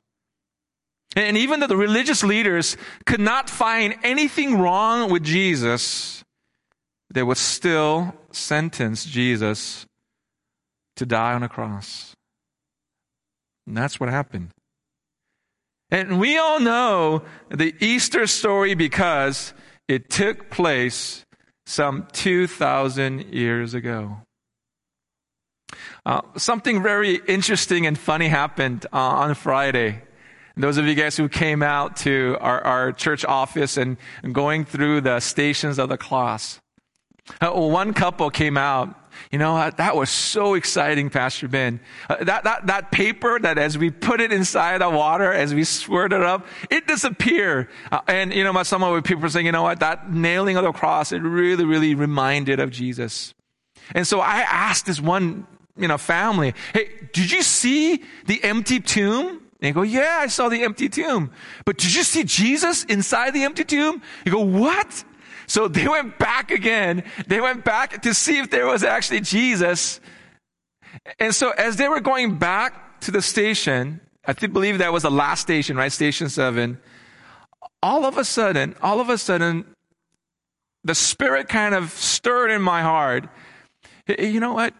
and 1.15 1.37
even 1.37 1.59
though 1.59 1.67
the 1.67 1.77
religious 1.77 2.23
leaders 2.23 2.77
could 3.05 3.19
not 3.19 3.49
find 3.49 3.95
anything 4.03 4.59
wrong 4.59 5.11
with 5.11 5.23
Jesus, 5.23 6.23
they 7.13 7.21
would 7.21 7.37
still 7.37 8.15
sentence 8.31 9.05
Jesus 9.05 9.85
to 10.95 11.05
die 11.05 11.33
on 11.33 11.43
a 11.43 11.49
cross. 11.49 12.13
And 13.67 13.75
that's 13.75 13.99
what 13.99 14.09
happened. 14.09 14.51
And 15.91 16.19
we 16.19 16.37
all 16.37 16.61
know 16.61 17.23
the 17.49 17.75
Easter 17.79 18.25
story 18.25 18.73
because 18.75 19.53
it 19.89 20.09
took 20.09 20.49
place 20.49 21.25
some 21.65 22.07
2,000 22.13 23.33
years 23.33 23.73
ago. 23.73 24.17
Uh, 26.05 26.21
something 26.37 26.81
very 26.81 27.19
interesting 27.27 27.85
and 27.85 27.97
funny 27.97 28.29
happened 28.29 28.85
uh, 28.93 28.97
on 28.97 29.35
Friday. 29.35 30.01
Those 30.57 30.77
of 30.77 30.85
you 30.85 30.95
guys 30.95 31.17
who 31.17 31.29
came 31.29 31.61
out 31.61 31.97
to 31.97 32.37
our, 32.39 32.61
our 32.61 32.91
church 32.91 33.23
office 33.25 33.77
and, 33.77 33.97
and 34.23 34.33
going 34.33 34.65
through 34.65 35.01
the 35.01 35.19
stations 35.19 35.77
of 35.77 35.89
the 35.89 35.97
cross. 35.97 36.59
Uh, 37.39 37.51
one 37.51 37.93
couple 37.93 38.29
came 38.29 38.57
out. 38.57 38.95
You 39.29 39.37
know, 39.37 39.55
uh, 39.55 39.69
that 39.71 39.95
was 39.95 40.09
so 40.09 40.53
exciting, 40.55 41.09
Pastor 41.09 41.47
Ben. 41.47 41.79
Uh, 42.09 42.23
that, 42.23 42.43
that, 42.43 42.67
that 42.67 42.91
paper 42.91 43.39
that 43.39 43.57
as 43.57 43.77
we 43.77 43.89
put 43.89 44.21
it 44.21 44.31
inside 44.31 44.81
the 44.81 44.89
water, 44.89 45.31
as 45.31 45.53
we 45.53 45.63
squirt 45.63 46.13
it 46.13 46.21
up, 46.21 46.45
it 46.69 46.87
disappeared. 46.87 47.69
Uh, 47.91 48.01
and, 48.07 48.33
you 48.33 48.43
know, 48.43 48.63
some 48.63 48.83
of 48.83 48.95
the 48.95 49.01
people 49.01 49.21
were 49.21 49.29
saying, 49.29 49.45
you 49.45 49.51
know 49.51 49.63
what, 49.63 49.79
that 49.79 50.11
nailing 50.11 50.57
of 50.57 50.63
the 50.63 50.71
cross, 50.71 51.11
it 51.11 51.19
really, 51.19 51.65
really 51.65 51.95
reminded 51.95 52.59
of 52.59 52.71
Jesus. 52.71 53.33
And 53.93 54.07
so 54.07 54.19
I 54.19 54.39
asked 54.39 54.85
this 54.85 55.01
one, 55.01 55.45
you 55.77 55.87
know, 55.87 55.97
family, 55.97 56.53
hey, 56.73 56.89
did 57.13 57.31
you 57.31 57.41
see 57.41 58.03
the 58.25 58.43
empty 58.43 58.79
tomb? 58.79 59.41
And 59.61 59.67
you 59.67 59.73
go, 59.73 59.83
yeah, 59.83 60.17
I 60.21 60.27
saw 60.27 60.49
the 60.49 60.63
empty 60.63 60.89
tomb. 60.89 61.31
But 61.65 61.77
did 61.77 61.93
you 61.93 62.03
see 62.03 62.23
Jesus 62.23 62.83
inside 62.85 63.33
the 63.33 63.43
empty 63.43 63.63
tomb? 63.63 64.01
You 64.25 64.31
go, 64.31 64.41
what? 64.41 65.03
So 65.47 65.67
they 65.67 65.87
went 65.87 66.17
back 66.17 66.51
again. 66.51 67.03
They 67.27 67.41
went 67.41 67.63
back 67.63 68.01
to 68.03 68.13
see 68.13 68.39
if 68.39 68.49
there 68.49 68.65
was 68.67 68.83
actually 68.83 69.21
Jesus. 69.21 69.99
And 71.19 71.33
so 71.33 71.51
as 71.51 71.77
they 71.77 71.87
were 71.87 71.99
going 71.99 72.37
back 72.37 73.01
to 73.01 73.11
the 73.11 73.21
station, 73.21 74.01
I 74.25 74.33
believe 74.33 74.77
that 74.77 74.93
was 74.93 75.03
the 75.03 75.11
last 75.11 75.41
station, 75.41 75.75
right? 75.77 75.91
Station 75.91 76.29
seven. 76.29 76.79
All 77.81 78.05
of 78.05 78.17
a 78.17 78.23
sudden, 78.23 78.75
all 78.81 78.99
of 78.99 79.09
a 79.09 79.17
sudden, 79.17 79.65
the 80.83 80.95
spirit 80.95 81.47
kind 81.47 81.73
of 81.73 81.91
stirred 81.91 82.51
in 82.51 82.61
my 82.61 82.81
heart. 82.81 83.27
You 84.07 84.39
know 84.39 84.53
what? 84.53 84.73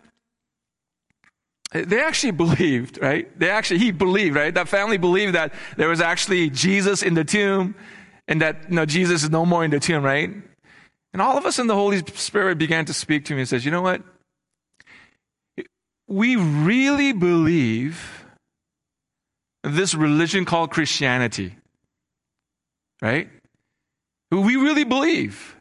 They 1.72 2.02
actually 2.02 2.32
believed, 2.44 3.02
right? 3.02 3.28
They 3.40 3.50
actually, 3.50 3.80
he 3.80 3.92
believed, 3.92 4.36
right? 4.36 4.54
That 4.54 4.68
family 4.68 4.98
believed 4.98 5.36
that 5.36 5.54
there 5.78 5.90
was 5.90 6.02
actually 6.02 6.50
Jesus 6.50 7.02
in 7.02 7.14
the 7.14 7.24
tomb 7.24 7.76
and 8.28 8.42
that, 8.42 8.70
you 8.70 8.76
know, 8.76 8.86
Jesus 8.86 9.24
is 9.24 9.30
no 9.30 9.46
more 9.46 9.64
in 9.64 9.72
the 9.72 9.80
tomb, 9.80 10.04
right? 10.04 10.32
And 11.14 11.22
all 11.22 11.38
of 11.38 11.46
us 11.46 11.60
in 11.60 11.68
the 11.68 11.76
Holy 11.76 12.00
Spirit 12.16 12.58
began 12.58 12.86
to 12.86 12.94
speak 12.94 13.26
to 13.26 13.34
me 13.34 13.42
and 13.42 13.50
says, 13.50 13.66
you 13.66 13.72
know 13.72 13.82
what? 13.82 14.02
We 16.08 16.36
really 16.36 17.14
believe 17.14 18.26
this 19.64 19.94
religion 19.94 20.46
called 20.46 20.72
Christianity, 20.72 21.56
right? 23.02 23.30
We 24.32 24.56
really 24.56 24.84
believe 24.84 25.56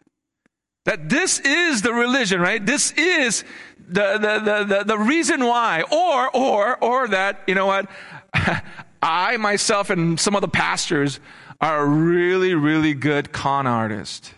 that 0.86 1.08
this 1.08 1.40
is 1.40 1.82
the 1.82 1.92
religion, 1.92 2.40
right? 2.40 2.64
This 2.64 2.92
is 2.92 3.44
the, 3.78 4.18
the, 4.18 4.38
the, 4.38 4.64
the, 4.64 4.84
the 4.84 4.98
reason 4.98 5.44
why. 5.44 5.82
Or, 5.82 6.34
or, 6.34 6.82
or 6.82 7.08
that, 7.08 7.42
you 7.46 7.54
know 7.54 7.66
what? 7.66 7.88
I 9.02 9.36
myself 9.38 9.90
and 9.90 10.18
some 10.18 10.34
of 10.34 10.40
the 10.40 10.48
pastors 10.48 11.20
are 11.60 11.86
really, 11.86 12.54
really 12.54 12.94
good 12.94 13.32
con 13.32 13.66
artist. 13.66 14.34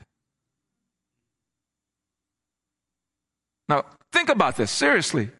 Now, 3.72 3.86
think 4.12 4.28
about 4.28 4.56
this 4.56 4.70
seriously. 4.70 5.30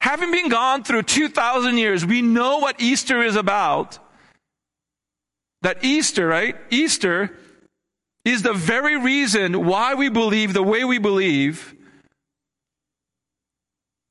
Having 0.00 0.30
been 0.30 0.48
gone 0.48 0.84
through 0.84 1.02
2,000 1.02 1.76
years, 1.76 2.06
we 2.06 2.22
know 2.22 2.58
what 2.58 2.80
Easter 2.80 3.20
is 3.20 3.34
about. 3.34 3.98
That 5.62 5.84
Easter, 5.84 6.28
right? 6.28 6.54
Easter 6.70 7.36
is 8.24 8.42
the 8.42 8.52
very 8.52 8.96
reason 8.96 9.66
why 9.66 9.94
we 9.94 10.10
believe 10.10 10.54
the 10.54 10.62
way 10.62 10.84
we 10.84 10.98
believe. 10.98 11.74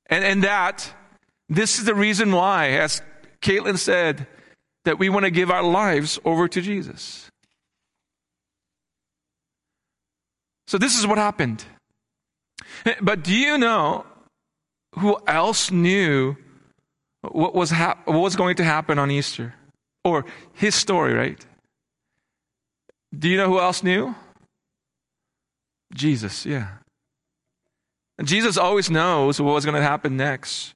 And, 0.08 0.26
and 0.26 0.44
that 0.44 0.94
this 1.48 1.80
is 1.80 1.86
the 1.86 1.96
reason 1.96 2.34
why, 2.34 2.72
as 2.72 3.02
Caitlin 3.42 3.78
said, 3.78 4.28
that 4.84 5.00
we 5.00 5.08
want 5.08 5.24
to 5.24 5.32
give 5.32 5.50
our 5.50 5.64
lives 5.64 6.20
over 6.26 6.50
to 6.50 6.60
Jesus. 6.60 7.30
So 10.68 10.78
this 10.78 11.00
is 11.00 11.08
what 11.08 11.18
happened. 11.18 11.64
But 13.01 13.23
do 13.23 13.34
you 13.34 13.57
know 13.57 14.05
who 14.97 15.17
else 15.27 15.71
knew 15.71 16.36
what 17.21 17.53
was, 17.53 17.69
hap- 17.69 18.07
what 18.07 18.19
was 18.19 18.36
going 18.36 18.55
to 18.57 18.63
happen 18.63 18.97
on 18.99 19.11
Easter? 19.11 19.53
Or 20.03 20.25
his 20.53 20.73
story, 20.73 21.13
right? 21.13 21.45
Do 23.17 23.29
you 23.29 23.38
know 23.38 23.47
who 23.47 23.59
else 23.59 23.84
knew? 23.84 24.15
Jesus, 25.93 26.45
yeah. 26.45 26.67
And 28.17 28.27
Jesus 28.27 28.57
always 28.57 28.89
knows 28.89 29.41
what 29.41 29.53
was 29.53 29.65
going 29.65 29.75
to 29.75 29.84
happen 29.84 30.17
next. 30.17 30.73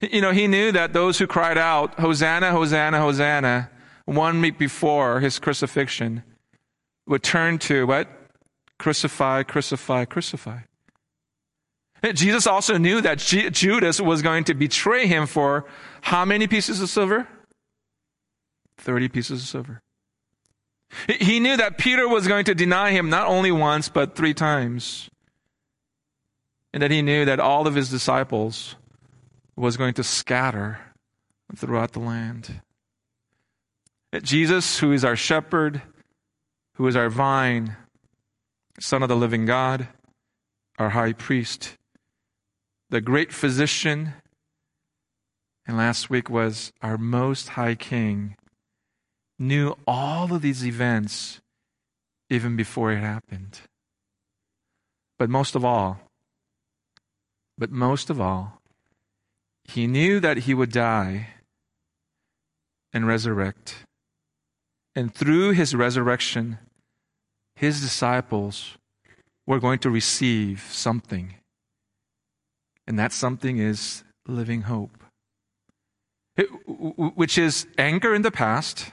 You 0.00 0.20
know, 0.20 0.32
he 0.32 0.46
knew 0.46 0.72
that 0.72 0.92
those 0.92 1.18
who 1.18 1.26
cried 1.26 1.58
out, 1.58 1.98
Hosanna, 1.98 2.50
Hosanna, 2.50 3.00
Hosanna, 3.00 3.70
one 4.04 4.40
week 4.40 4.58
before 4.58 5.20
his 5.20 5.38
crucifixion, 5.38 6.22
would 7.06 7.22
turn 7.22 7.58
to 7.58 7.86
what? 7.86 8.08
Crucify, 8.84 9.44
crucify, 9.44 10.04
crucify. 10.04 10.58
Jesus 12.12 12.46
also 12.46 12.76
knew 12.76 13.00
that 13.00 13.16
G- 13.16 13.48
Judas 13.48 13.98
was 13.98 14.20
going 14.20 14.44
to 14.44 14.52
betray 14.52 15.06
him 15.06 15.26
for 15.26 15.64
how 16.02 16.26
many 16.26 16.46
pieces 16.46 16.82
of 16.82 16.90
silver? 16.90 17.26
30 18.76 19.08
pieces 19.08 19.40
of 19.40 19.48
silver. 19.48 19.80
He 21.08 21.40
knew 21.40 21.56
that 21.56 21.78
Peter 21.78 22.06
was 22.06 22.28
going 22.28 22.44
to 22.44 22.54
deny 22.54 22.90
him 22.90 23.08
not 23.08 23.26
only 23.26 23.50
once, 23.50 23.88
but 23.88 24.16
three 24.16 24.34
times. 24.34 25.08
And 26.74 26.82
that 26.82 26.90
he 26.90 27.00
knew 27.00 27.24
that 27.24 27.40
all 27.40 27.66
of 27.66 27.74
his 27.74 27.88
disciples 27.88 28.76
was 29.56 29.78
going 29.78 29.94
to 29.94 30.04
scatter 30.04 30.78
throughout 31.56 31.92
the 31.92 32.00
land. 32.00 32.60
That 34.12 34.24
Jesus, 34.24 34.80
who 34.80 34.92
is 34.92 35.06
our 35.06 35.16
shepherd, 35.16 35.80
who 36.74 36.86
is 36.86 36.96
our 36.96 37.08
vine, 37.08 37.78
Son 38.80 39.02
of 39.02 39.08
the 39.08 39.16
living 39.16 39.46
God, 39.46 39.88
our 40.78 40.90
high 40.90 41.12
priest, 41.12 41.76
the 42.90 43.00
great 43.00 43.32
physician, 43.32 44.14
and 45.66 45.76
last 45.76 46.10
week 46.10 46.28
was 46.28 46.72
our 46.82 46.98
most 46.98 47.50
high 47.50 47.74
king, 47.74 48.36
knew 49.38 49.76
all 49.86 50.32
of 50.34 50.42
these 50.42 50.66
events 50.66 51.40
even 52.28 52.56
before 52.56 52.92
it 52.92 53.00
happened. 53.00 53.60
But 55.18 55.30
most 55.30 55.54
of 55.54 55.64
all, 55.64 56.00
but 57.56 57.70
most 57.70 58.10
of 58.10 58.20
all, 58.20 58.60
he 59.64 59.86
knew 59.86 60.20
that 60.20 60.38
he 60.38 60.54
would 60.54 60.72
die 60.72 61.28
and 62.92 63.06
resurrect. 63.06 63.76
And 64.94 65.14
through 65.14 65.50
his 65.50 65.74
resurrection, 65.74 66.58
his 67.56 67.80
disciples 67.80 68.76
were 69.46 69.60
going 69.60 69.78
to 69.80 69.90
receive 69.90 70.66
something. 70.70 71.34
And 72.86 72.98
that 72.98 73.12
something 73.12 73.58
is 73.58 74.04
living 74.26 74.62
hope, 74.62 75.02
it, 76.36 76.46
which 76.66 77.38
is 77.38 77.66
anchor 77.78 78.14
in 78.14 78.22
the 78.22 78.30
past, 78.30 78.90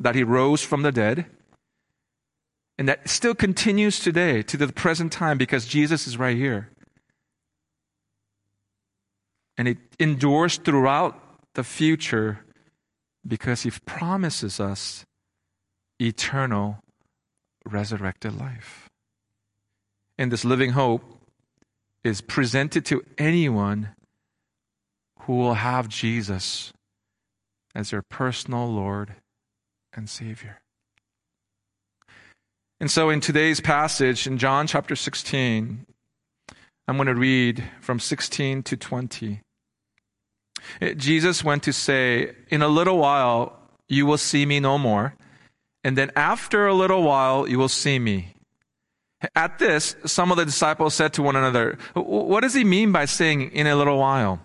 that 0.00 0.14
he 0.14 0.22
rose 0.22 0.62
from 0.62 0.82
the 0.82 0.92
dead, 0.92 1.26
and 2.78 2.88
that 2.88 3.08
still 3.08 3.34
continues 3.34 3.98
today 3.98 4.42
to 4.42 4.56
the 4.56 4.68
present 4.68 5.12
time 5.12 5.38
because 5.38 5.66
Jesus 5.66 6.06
is 6.06 6.18
right 6.18 6.36
here. 6.36 6.68
And 9.56 9.66
it 9.66 9.78
endures 9.98 10.58
throughout 10.58 11.18
the 11.54 11.64
future 11.64 12.44
because 13.26 13.62
he 13.62 13.70
promises 13.86 14.60
us 14.60 15.05
eternal 16.00 16.78
resurrected 17.64 18.38
life. 18.38 18.88
And 20.18 20.32
this 20.32 20.44
living 20.44 20.72
hope 20.72 21.02
is 22.04 22.20
presented 22.20 22.84
to 22.86 23.02
anyone 23.18 23.88
who 25.20 25.36
will 25.36 25.54
have 25.54 25.88
Jesus 25.88 26.72
as 27.74 27.90
their 27.90 28.02
personal 28.02 28.66
Lord 28.66 29.14
and 29.92 30.08
Savior. 30.08 30.60
And 32.78 32.90
so 32.90 33.10
in 33.10 33.20
today's 33.20 33.60
passage 33.60 34.26
in 34.26 34.38
John 34.38 34.66
chapter 34.66 34.94
16, 34.94 35.86
I'm 36.88 36.96
going 36.96 37.06
to 37.06 37.14
read 37.14 37.64
from 37.80 37.98
16 37.98 38.62
to 38.64 38.76
20. 38.76 39.40
Eh, 40.80 40.94
Jesus 40.94 41.42
went 41.42 41.62
to 41.64 41.72
say, 41.72 42.34
In 42.48 42.62
a 42.62 42.68
little 42.68 42.98
while 42.98 43.58
you 43.88 44.06
will 44.06 44.18
see 44.18 44.46
me 44.46 44.60
no 44.60 44.78
more, 44.78 45.14
and 45.86 45.96
then 45.96 46.10
after 46.16 46.66
a 46.66 46.74
little 46.74 47.04
while 47.04 47.46
you 47.46 47.60
will 47.60 47.68
see 47.68 48.00
me. 48.00 48.34
At 49.36 49.60
this, 49.60 49.94
some 50.04 50.32
of 50.32 50.36
the 50.36 50.44
disciples 50.44 50.94
said 50.94 51.12
to 51.12 51.22
one 51.22 51.36
another, 51.36 51.78
What 51.94 52.40
does 52.40 52.54
he 52.54 52.64
mean 52.64 52.90
by 52.90 53.04
saying, 53.04 53.52
In 53.52 53.68
a 53.68 53.76
little 53.76 53.96
while? 53.96 54.40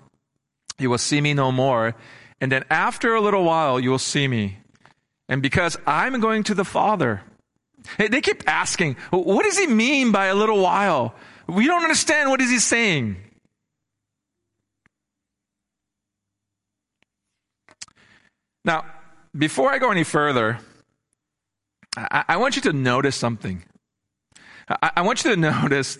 You 0.77 0.91
will 0.91 0.99
see 0.99 1.19
me 1.19 1.33
no 1.33 1.51
more, 1.51 1.95
and 2.39 2.51
then 2.51 2.63
after 2.69 3.15
a 3.15 3.21
little 3.21 3.43
while 3.43 3.79
you 3.79 3.89
will 3.89 3.97
see 3.97 4.27
me. 4.27 4.59
And 5.27 5.41
because 5.41 5.77
I'm 5.87 6.19
going 6.19 6.43
to 6.43 6.53
the 6.53 6.63
Father, 6.63 7.23
they 7.97 8.21
keep 8.21 8.47
asking, 8.47 8.97
What 9.09 9.41
does 9.41 9.57
he 9.57 9.65
mean 9.65 10.11
by 10.11 10.27
a 10.27 10.35
little 10.35 10.61
while? 10.61 11.15
We 11.47 11.65
don't 11.65 11.81
understand 11.81 12.29
what 12.29 12.39
is 12.39 12.51
he 12.51 12.59
saying. 12.59 13.17
Now, 18.63 18.85
before 19.35 19.73
I 19.73 19.79
go 19.79 19.89
any 19.89 20.03
further, 20.03 20.59
I, 21.97 22.23
I 22.29 22.37
want 22.37 22.55
you 22.55 22.61
to 22.63 22.73
notice 22.73 23.15
something. 23.15 23.63
I, 24.69 24.91
I, 24.97 25.01
want 25.01 25.23
you 25.23 25.31
to 25.35 25.39
notice 25.61 25.97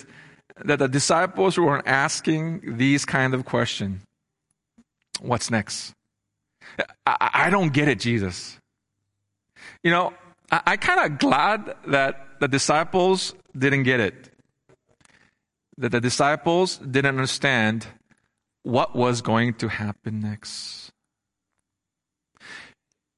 that 0.64 0.80
the 0.80 0.88
disciples 0.88 1.58
weren't 1.58 1.88
asking 1.88 2.78
these 2.78 3.06
kind 3.06 3.34
of 3.34 3.46
questions. 3.46 4.02
What's 5.20 5.52
next? 5.52 5.94
I, 7.06 7.30
I 7.34 7.50
don't 7.50 7.74
get 7.74 7.88
it, 7.88 8.00
Jesus. 8.00 8.58
You 9.84 9.92
know, 9.92 10.14
I, 10.52 10.62
I 10.68 10.78
kind 10.78 11.12
of 11.12 11.20
glad 11.20 11.76
that 11.88 12.39
the 12.39 12.48
disciples 12.48 13.34
didn't 13.58 13.84
get 13.84 14.00
it. 14.00 14.30
That 15.78 15.92
the 15.92 16.02
disciples 16.02 16.78
didn't 16.78 17.18
understand 17.18 17.88
what 18.64 18.96
was 18.96 19.22
going 19.22 19.56
to 19.56 19.68
happen 19.68 20.20
next. 20.20 20.92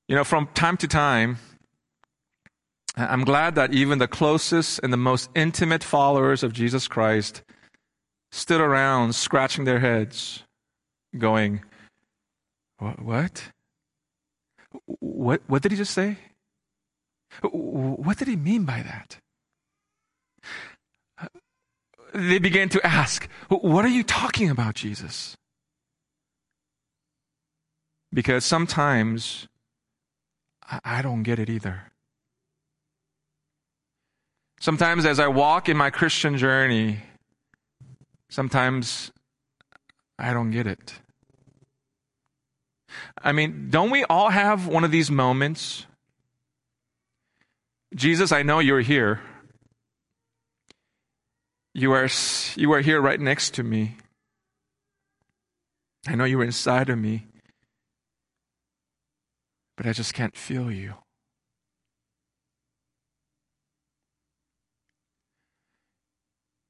You 0.08 0.16
know, 0.16 0.24
from 0.24 0.48
time 0.54 0.78
to 0.78 0.88
time, 0.88 1.38
I'm 2.96 3.24
glad 3.24 3.56
that 3.56 3.74
even 3.74 3.98
the 3.98 4.08
closest 4.08 4.80
and 4.84 4.94
the 4.94 4.98
most 4.98 5.30
intimate 5.34 5.84
followers 5.84 6.44
of 6.44 6.54
Jesus 6.54 6.88
Christ 6.88 7.42
stood 8.32 8.62
around 8.62 9.16
scratching 9.16 9.66
their 9.66 9.80
heads, 9.80 10.44
going, 11.18 11.64
What? 12.78 13.52
What, 15.00 15.42
what 15.48 15.62
did 15.62 15.72
he 15.72 15.78
just 15.78 15.94
say? 15.94 16.18
What 17.42 18.18
did 18.18 18.28
he 18.28 18.36
mean 18.36 18.66
by 18.66 18.84
that? 18.84 19.18
They 22.14 22.38
began 22.38 22.70
to 22.70 22.86
ask, 22.86 23.28
What 23.50 23.86
are 23.86 23.90
you 23.90 24.04
talking 24.04 24.52
about, 24.52 24.76
Jesus? 24.76 25.36
Because 28.14 28.46
sometimes 28.46 29.48
I 30.84 31.02
don't 31.02 31.24
get 31.24 31.40
it 31.40 31.50
either. 31.50 31.93
Sometimes, 34.64 35.06
as 35.06 35.20
I 35.20 35.28
walk 35.28 35.68
in 35.68 35.76
my 35.76 35.90
Christian 35.90 36.38
journey, 36.38 37.02
sometimes 38.30 39.12
I 40.18 40.32
don't 40.32 40.52
get 40.52 40.68
it. 40.68 40.94
I 43.22 43.34
mean, 43.34 43.68
don't 43.70 43.90
we 43.90 44.06
all 44.06 44.30
have 44.30 44.66
one 44.66 44.86
of 44.86 44.92
these 44.92 45.12
moments? 45.12 45.86
Jesus, 47.94 48.32
I 48.32 48.44
know 48.44 48.60
you're 48.60 48.80
here. 48.80 49.20
You 51.74 51.92
are, 51.92 52.08
you 52.56 52.72
are 52.72 52.80
here 52.80 53.02
right 53.02 53.20
next 53.20 53.56
to 53.56 53.64
me. 53.64 53.98
I 56.08 56.16
know 56.16 56.24
you're 56.24 56.42
inside 56.42 56.90
of 56.90 56.98
me, 56.98 57.28
but 59.76 59.86
I 59.86 59.92
just 59.92 60.14
can't 60.14 60.38
feel 60.38 60.72
you. 60.72 60.94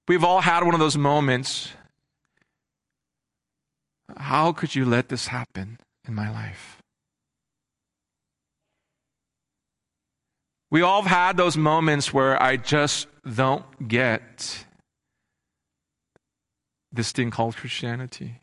We've 0.08 0.24
all 0.24 0.42
had 0.42 0.64
one 0.64 0.74
of 0.74 0.80
those 0.80 0.98
moments. 0.98 1.70
How 4.18 4.52
could 4.52 4.76
you 4.76 4.86
let 4.86 5.10
this 5.10 5.28
happen 5.28 5.80
in 6.08 6.14
my 6.14 6.30
life? 6.30 6.82
We 10.70 10.82
all 10.82 11.04
have 11.04 11.12
had 11.12 11.38
those 11.38 11.56
moments 11.56 12.14
where 12.14 12.42
I 12.42 12.58
just 12.58 13.08
don't 13.32 13.88
get 13.88 14.66
this 16.92 17.12
thing 17.12 17.32
called 17.32 17.56
Christianity. 17.56 18.42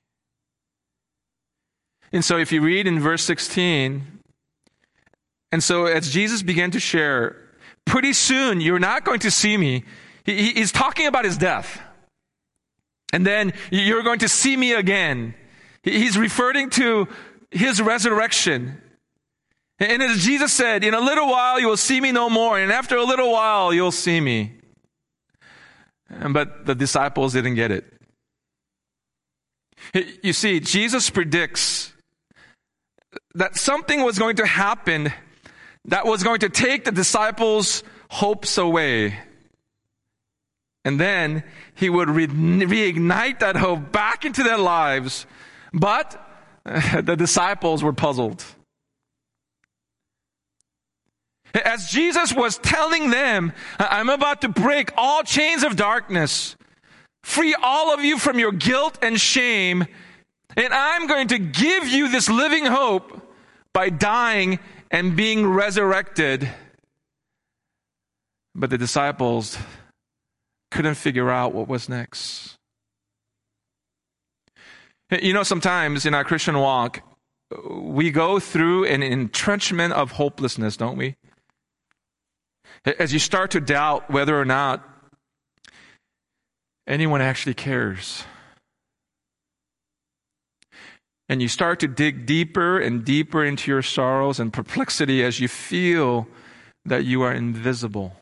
And 2.12 2.24
so, 2.24 2.38
if 2.38 2.52
you 2.52 2.60
read 2.60 2.86
in 2.86 3.00
verse 3.00 3.22
16, 3.24 4.20
and 5.52 5.62
so 5.62 5.86
as 5.86 6.10
Jesus 6.12 6.42
began 6.42 6.70
to 6.70 6.80
share, 6.80 7.36
pretty 7.84 8.12
soon 8.12 8.60
you're 8.60 8.78
not 8.78 9.04
going 9.04 9.20
to 9.20 9.30
see 9.30 9.56
me. 9.56 9.84
He, 10.24 10.52
he's 10.52 10.72
talking 10.72 11.06
about 11.06 11.24
his 11.24 11.36
death. 11.36 11.80
And 13.12 13.26
then 13.26 13.52
you're 13.70 14.02
going 14.02 14.20
to 14.20 14.28
see 14.28 14.56
me 14.56 14.72
again. 14.72 15.34
He's 15.82 16.16
referring 16.16 16.70
to 16.70 17.08
his 17.50 17.80
resurrection. 17.82 18.80
And 19.78 20.02
as 20.02 20.22
Jesus 20.22 20.52
said, 20.52 20.84
in 20.84 20.94
a 20.94 21.00
little 21.00 21.26
while 21.26 21.58
you 21.58 21.66
will 21.66 21.76
see 21.76 22.00
me 22.00 22.12
no 22.12 22.28
more, 22.28 22.58
and 22.58 22.70
after 22.70 22.96
a 22.96 23.04
little 23.04 23.32
while 23.32 23.72
you'll 23.72 23.92
see 23.92 24.20
me. 24.20 24.52
But 26.30 26.66
the 26.66 26.74
disciples 26.74 27.32
didn't 27.32 27.54
get 27.54 27.70
it. 27.70 27.84
You 30.22 30.32
see, 30.32 30.60
Jesus 30.60 31.08
predicts 31.08 31.92
that 33.34 33.56
something 33.56 34.02
was 34.02 34.18
going 34.18 34.36
to 34.36 34.46
happen 34.46 35.12
that 35.86 36.04
was 36.04 36.22
going 36.22 36.40
to 36.40 36.48
take 36.48 36.84
the 36.84 36.92
disciples' 36.92 37.82
hopes 38.10 38.58
away. 38.58 39.18
And 40.84 40.98
then 40.98 41.44
he 41.74 41.90
would 41.90 42.08
re- 42.08 42.26
reignite 42.26 43.40
that 43.40 43.56
hope 43.56 43.92
back 43.92 44.24
into 44.24 44.42
their 44.42 44.58
lives. 44.58 45.26
But 45.72 46.20
the 46.64 47.16
disciples 47.16 47.82
were 47.82 47.92
puzzled. 47.92 48.44
As 51.52 51.90
Jesus 51.90 52.32
was 52.32 52.58
telling 52.58 53.10
them, 53.10 53.52
I'm 53.78 54.08
about 54.08 54.42
to 54.42 54.48
break 54.48 54.92
all 54.96 55.22
chains 55.22 55.64
of 55.64 55.76
darkness, 55.76 56.56
free 57.24 57.56
all 57.60 57.92
of 57.92 58.04
you 58.04 58.18
from 58.18 58.38
your 58.38 58.52
guilt 58.52 58.98
and 59.02 59.20
shame, 59.20 59.84
and 60.56 60.72
I'm 60.72 61.06
going 61.06 61.28
to 61.28 61.38
give 61.38 61.88
you 61.88 62.08
this 62.08 62.28
living 62.28 62.66
hope 62.66 63.34
by 63.72 63.90
dying 63.90 64.60
and 64.90 65.16
being 65.16 65.46
resurrected. 65.46 66.48
But 68.54 68.70
the 68.70 68.78
disciples 68.78 69.58
couldn't 70.70 70.94
figure 70.94 71.30
out 71.30 71.52
what 71.52 71.68
was 71.68 71.88
next. 71.88 72.56
You 75.10 75.32
know, 75.32 75.42
sometimes 75.42 76.06
in 76.06 76.14
our 76.14 76.24
Christian 76.24 76.58
walk, 76.58 77.02
we 77.68 78.10
go 78.10 78.38
through 78.38 78.84
an 78.84 79.02
entrenchment 79.02 79.92
of 79.92 80.12
hopelessness, 80.12 80.76
don't 80.76 80.96
we? 80.96 81.16
As 82.98 83.12
you 83.12 83.18
start 83.18 83.50
to 83.50 83.60
doubt 83.60 84.10
whether 84.10 84.40
or 84.40 84.44
not 84.44 84.88
anyone 86.86 87.20
actually 87.20 87.54
cares. 87.54 88.24
And 91.28 91.42
you 91.42 91.48
start 91.48 91.80
to 91.80 91.88
dig 91.88 92.26
deeper 92.26 92.78
and 92.78 93.04
deeper 93.04 93.44
into 93.44 93.70
your 93.70 93.82
sorrows 93.82 94.40
and 94.40 94.52
perplexity 94.52 95.24
as 95.24 95.40
you 95.40 95.48
feel 95.48 96.28
that 96.84 97.04
you 97.04 97.22
are 97.22 97.32
invisible 97.32 98.19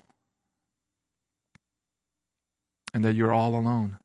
and 2.94 3.04
that 3.04 3.14
you're 3.14 3.32
all 3.32 3.54
alone. 3.54 3.98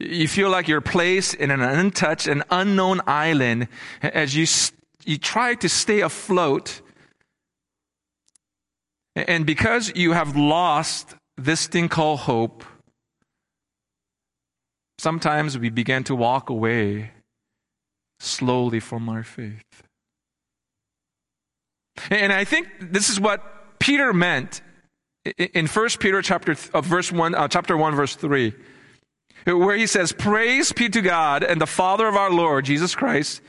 You 0.00 0.28
feel 0.28 0.50
like 0.50 0.66
you're 0.66 0.80
placed 0.80 1.34
in 1.34 1.50
an 1.50 1.60
untouched 1.60 2.26
and 2.26 2.42
unknown 2.50 3.00
island 3.06 3.68
as 4.02 4.34
you, 4.34 4.46
you 5.04 5.18
try 5.18 5.54
to 5.54 5.68
stay 5.68 6.00
afloat. 6.00 6.80
And 9.14 9.46
because 9.46 9.92
you 9.94 10.12
have 10.12 10.36
lost 10.36 11.14
this 11.36 11.68
thing 11.68 11.88
called 11.88 12.20
hope, 12.20 12.64
sometimes 14.98 15.58
we 15.58 15.70
begin 15.70 16.02
to 16.04 16.14
walk 16.14 16.50
away 16.50 17.12
slowly 18.18 18.80
from 18.80 19.08
our 19.08 19.22
faith. 19.22 19.62
And 22.10 22.32
I 22.32 22.44
think 22.44 22.68
this 22.80 23.08
is 23.08 23.20
what 23.20 23.78
Peter 23.78 24.12
meant 24.12 24.60
in 25.38 25.66
1 25.66 25.88
Peter 26.00 26.22
chapter 26.22 26.56
uh, 26.72 26.80
verse 26.80 27.10
1 27.10 27.34
uh, 27.34 27.48
chapter 27.48 27.76
1 27.76 27.94
verse 27.94 28.14
3 28.16 28.52
where 29.46 29.76
he 29.76 29.86
says 29.86 30.12
praise 30.12 30.72
be 30.72 30.88
to 30.88 31.02
God 31.02 31.42
and 31.42 31.60
the 31.60 31.66
father 31.66 32.06
of 32.06 32.16
our 32.16 32.30
Lord 32.30 32.64
Jesus 32.64 32.94
Christ 32.94 33.40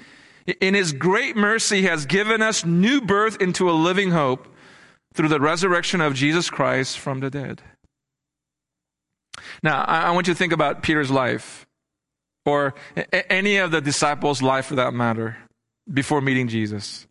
in 0.62 0.74
his 0.74 0.94
great 0.94 1.36
mercy 1.36 1.84
has 1.84 2.06
given 2.06 2.42
us 2.42 2.66
new 2.66 3.02
birth 3.02 3.42
into 3.42 3.70
a 3.70 3.74
living 3.74 4.12
hope 4.12 4.48
through 5.14 5.30
the 5.30 5.40
resurrection 5.40 6.02
of 6.02 6.14
Jesus 6.14 6.50
Christ 6.50 7.00
from 7.00 7.22
the 7.22 7.30
dead. 7.30 7.62
Now, 9.64 9.84
I 9.84 10.12
want 10.12 10.28
you 10.28 10.34
to 10.34 10.38
think 10.38 10.54
about 10.54 10.84
Peter's 10.84 11.10
life 11.10 11.66
or 12.46 12.76
any 13.30 13.58
of 13.58 13.72
the 13.72 13.82
disciples' 13.82 14.42
life 14.42 14.68
for 14.68 14.76
that 14.76 14.94
matter 14.94 15.38
before 15.92 16.22
meeting 16.22 16.48
Jesus. 16.48 17.08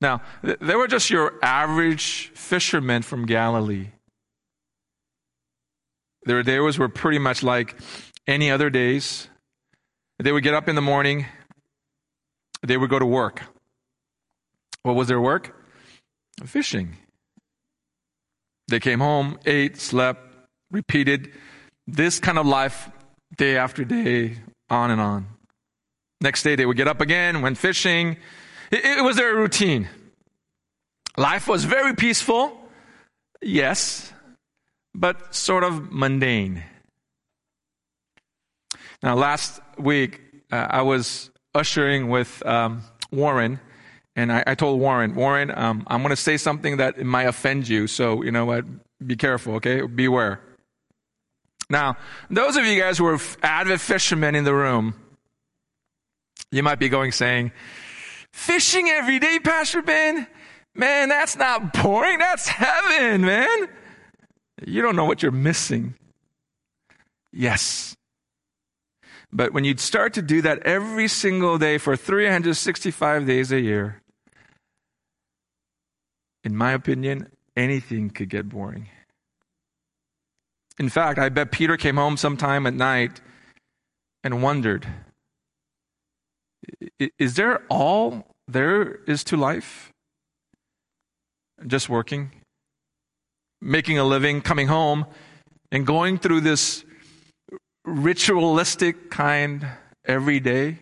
Now, 0.00 0.22
they 0.42 0.76
were 0.76 0.86
just 0.86 1.10
your 1.10 1.34
average 1.42 2.30
fishermen 2.34 3.02
from 3.02 3.26
Galilee. 3.26 3.88
Their 6.24 6.42
days 6.42 6.78
were 6.78 6.88
pretty 6.88 7.18
much 7.18 7.42
like 7.42 7.76
any 8.26 8.50
other 8.50 8.70
days. 8.70 9.28
They 10.18 10.30
would 10.30 10.42
get 10.42 10.54
up 10.54 10.68
in 10.68 10.76
the 10.76 10.82
morning, 10.82 11.26
they 12.62 12.76
would 12.76 12.90
go 12.90 12.98
to 12.98 13.06
work. 13.06 13.42
What 14.82 14.94
was 14.94 15.08
their 15.08 15.20
work? 15.20 15.56
Fishing. 16.44 16.96
They 18.68 18.80
came 18.80 19.00
home, 19.00 19.38
ate, 19.46 19.78
slept, 19.78 20.20
repeated 20.70 21.32
this 21.86 22.20
kind 22.20 22.38
of 22.38 22.46
life 22.46 22.90
day 23.36 23.56
after 23.56 23.84
day, 23.84 24.36
on 24.68 24.90
and 24.90 25.00
on. 25.00 25.26
Next 26.20 26.42
day, 26.42 26.56
they 26.56 26.66
would 26.66 26.76
get 26.76 26.88
up 26.88 27.00
again, 27.00 27.42
went 27.42 27.58
fishing, 27.58 28.18
it, 28.70 28.98
it 28.98 29.04
was 29.04 29.16
their 29.16 29.34
routine. 29.34 29.88
Life 31.16 31.48
was 31.48 31.64
very 31.64 31.94
peaceful, 31.94 32.56
yes, 33.42 34.12
but 34.94 35.34
sort 35.34 35.64
of 35.64 35.90
mundane. 35.90 36.62
Now, 39.02 39.14
last 39.14 39.60
week, 39.78 40.20
uh, 40.50 40.66
I 40.70 40.82
was 40.82 41.30
ushering 41.54 42.08
with 42.08 42.44
um, 42.46 42.82
Warren, 43.10 43.60
and 44.16 44.32
I, 44.32 44.44
I, 44.46 44.54
told 44.54 44.80
Warren, 44.80 45.14
Warren, 45.14 45.52
um, 45.56 45.84
I'm 45.86 46.02
going 46.02 46.10
to 46.10 46.16
say 46.16 46.36
something 46.36 46.78
that 46.78 46.98
might 47.04 47.24
offend 47.24 47.68
you, 47.68 47.86
so 47.86 48.22
you 48.22 48.32
know 48.32 48.44
what? 48.44 48.64
Be 49.04 49.16
careful, 49.16 49.54
okay? 49.54 49.82
Beware. 49.82 50.40
Now, 51.70 51.96
those 52.30 52.56
of 52.56 52.64
you 52.64 52.80
guys 52.80 52.98
who 52.98 53.06
are 53.06 53.20
avid 53.42 53.80
fishermen 53.80 54.34
in 54.34 54.44
the 54.44 54.54
room, 54.54 54.94
you 56.50 56.62
might 56.62 56.78
be 56.78 56.88
going 56.88 57.12
saying, 57.12 57.52
Fishing 58.32 58.88
every 58.88 59.18
day, 59.18 59.38
Pastor 59.38 59.82
Ben? 59.82 60.26
Man, 60.74 61.08
that's 61.08 61.36
not 61.36 61.72
boring. 61.72 62.18
That's 62.18 62.48
heaven, 62.48 63.22
man. 63.22 63.68
You 64.64 64.82
don't 64.82 64.96
know 64.96 65.04
what 65.04 65.22
you're 65.22 65.32
missing. 65.32 65.94
Yes. 67.32 67.96
But 69.32 69.52
when 69.52 69.64
you'd 69.64 69.80
start 69.80 70.14
to 70.14 70.22
do 70.22 70.40
that 70.42 70.60
every 70.60 71.08
single 71.08 71.58
day 71.58 71.78
for 71.78 71.96
365 71.96 73.26
days 73.26 73.52
a 73.52 73.60
year, 73.60 74.00
in 76.44 76.56
my 76.56 76.72
opinion, 76.72 77.28
anything 77.56 78.10
could 78.10 78.30
get 78.30 78.48
boring. 78.48 78.88
In 80.78 80.88
fact, 80.88 81.18
I 81.18 81.28
bet 81.28 81.50
Peter 81.50 81.76
came 81.76 81.96
home 81.96 82.16
sometime 82.16 82.66
at 82.66 82.74
night 82.74 83.20
and 84.22 84.42
wondered 84.42 84.86
is 87.18 87.34
there 87.34 87.62
all 87.68 88.26
there 88.46 88.96
is 89.06 89.24
to 89.24 89.36
life? 89.36 89.92
Just 91.66 91.88
working, 91.88 92.30
making 93.60 93.98
a 93.98 94.04
living, 94.04 94.40
coming 94.40 94.68
home, 94.68 95.06
and 95.72 95.86
going 95.86 96.18
through 96.18 96.40
this 96.40 96.84
ritualistic 97.84 99.10
kind 99.10 99.66
every 100.04 100.40
day. 100.40 100.78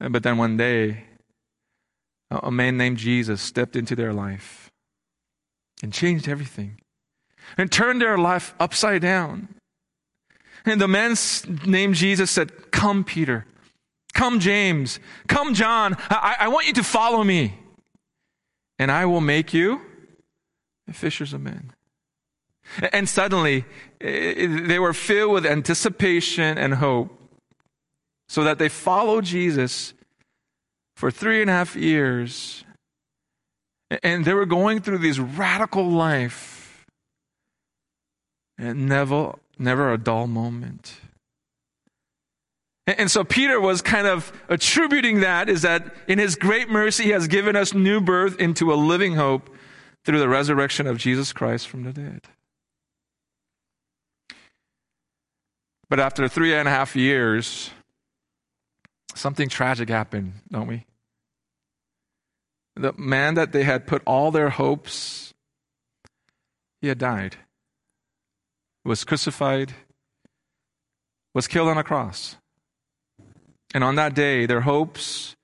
But 0.00 0.22
then 0.22 0.38
one 0.38 0.56
day, 0.56 1.04
a 2.30 2.50
man 2.50 2.76
named 2.76 2.98
Jesus 2.98 3.40
stepped 3.40 3.74
into 3.74 3.96
their 3.96 4.12
life 4.12 4.70
and 5.82 5.92
changed 5.92 6.28
everything 6.28 6.80
and 7.56 7.70
turned 7.70 8.00
their 8.00 8.18
life 8.18 8.54
upside 8.60 9.02
down 9.02 9.48
And 10.64 10.80
the 10.80 10.88
man 10.88 11.16
named 11.66 11.94
Jesus 11.94 12.30
said, 12.30 12.70
Come, 12.70 13.04
Peter. 13.04 13.46
Come, 14.14 14.40
James. 14.40 15.00
Come, 15.28 15.54
John. 15.54 15.96
I, 16.10 16.36
I 16.40 16.48
want 16.48 16.66
you 16.66 16.72
to 16.74 16.82
follow 16.82 17.22
me. 17.22 17.58
And 18.78 18.90
I 18.90 19.06
will 19.06 19.20
make 19.20 19.52
you 19.52 19.80
fishers 20.92 21.32
of 21.32 21.40
men. 21.40 21.72
And 22.92 23.08
suddenly, 23.08 23.64
they 24.00 24.78
were 24.78 24.92
filled 24.92 25.32
with 25.32 25.46
anticipation 25.46 26.58
and 26.58 26.74
hope, 26.74 27.10
so 28.28 28.44
that 28.44 28.58
they 28.58 28.68
followed 28.68 29.24
Jesus 29.24 29.94
for 30.94 31.10
three 31.10 31.40
and 31.40 31.50
a 31.50 31.54
half 31.54 31.74
years. 31.74 32.64
And 34.02 34.24
they 34.24 34.34
were 34.34 34.46
going 34.46 34.80
through 34.80 34.98
this 34.98 35.18
radical 35.18 35.88
life, 35.88 36.86
and 38.58 38.86
never, 38.86 39.34
never 39.58 39.92
a 39.92 39.98
dull 39.98 40.26
moment. 40.26 41.00
And 42.86 43.10
so 43.10 43.22
Peter 43.22 43.60
was 43.60 43.82
kind 43.82 44.06
of 44.06 44.32
attributing 44.48 45.20
that 45.20 45.50
is 45.50 45.60
that 45.62 45.94
in 46.06 46.18
his 46.18 46.36
great 46.36 46.70
mercy, 46.70 47.04
he 47.04 47.10
has 47.10 47.28
given 47.28 47.54
us 47.54 47.74
new 47.74 48.00
birth 48.00 48.40
into 48.40 48.72
a 48.72 48.76
living 48.76 49.14
hope 49.14 49.50
through 50.04 50.20
the 50.20 50.28
resurrection 50.28 50.86
of 50.86 50.96
Jesus 50.96 51.34
Christ 51.34 51.68
from 51.68 51.84
the 51.84 51.92
dead. 51.92 52.22
But 55.90 56.00
after 56.00 56.28
three 56.28 56.54
and 56.54 56.66
a 56.66 56.70
half 56.70 56.96
years, 56.96 57.70
something 59.14 59.50
tragic 59.50 59.90
happened, 59.90 60.34
don't 60.50 60.66
we? 60.66 60.86
The 62.76 62.94
man 62.96 63.34
that 63.34 63.52
they 63.52 63.64
had 63.64 63.86
put 63.86 64.02
all 64.06 64.30
their 64.30 64.50
hopes, 64.50 65.34
he 66.80 66.88
had 66.88 66.98
died, 66.98 67.36
was 68.84 69.04
crucified, 69.04 69.72
was 71.34 71.46
killed 71.46 71.68
on 71.68 71.78
a 71.78 71.84
cross. 71.84 72.36
And 73.74 73.84
on 73.84 73.96
that 73.96 74.14
day, 74.14 74.46
their 74.46 74.62
hopes 74.62 75.36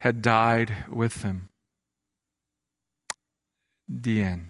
had 0.00 0.22
died 0.22 0.74
with 0.90 1.22
him. 1.22 1.48
The 3.88 4.22
end. 4.22 4.48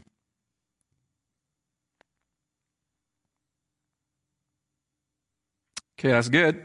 Okay, 5.99 6.13
that's 6.13 6.29
good. 6.29 6.65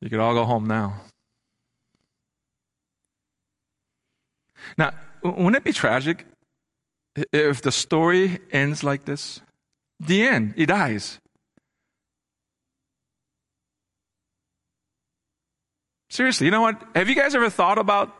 You 0.00 0.10
could 0.10 0.18
all 0.18 0.34
go 0.34 0.44
home 0.44 0.66
now. 0.66 1.02
Now, 4.76 4.92
wouldn't 5.22 5.56
it 5.56 5.64
be 5.64 5.72
tragic 5.72 6.26
if 7.32 7.62
the 7.62 7.72
story 7.72 8.40
ends 8.50 8.82
like 8.82 9.04
this? 9.04 9.40
The 10.00 10.26
end, 10.26 10.54
he 10.56 10.64
dies. 10.64 11.18
Seriously, 16.08 16.46
you 16.46 16.50
know 16.50 16.62
what? 16.62 16.82
Have 16.96 17.08
you 17.08 17.14
guys 17.14 17.34
ever 17.34 17.50
thought 17.50 17.78
about 17.78 18.12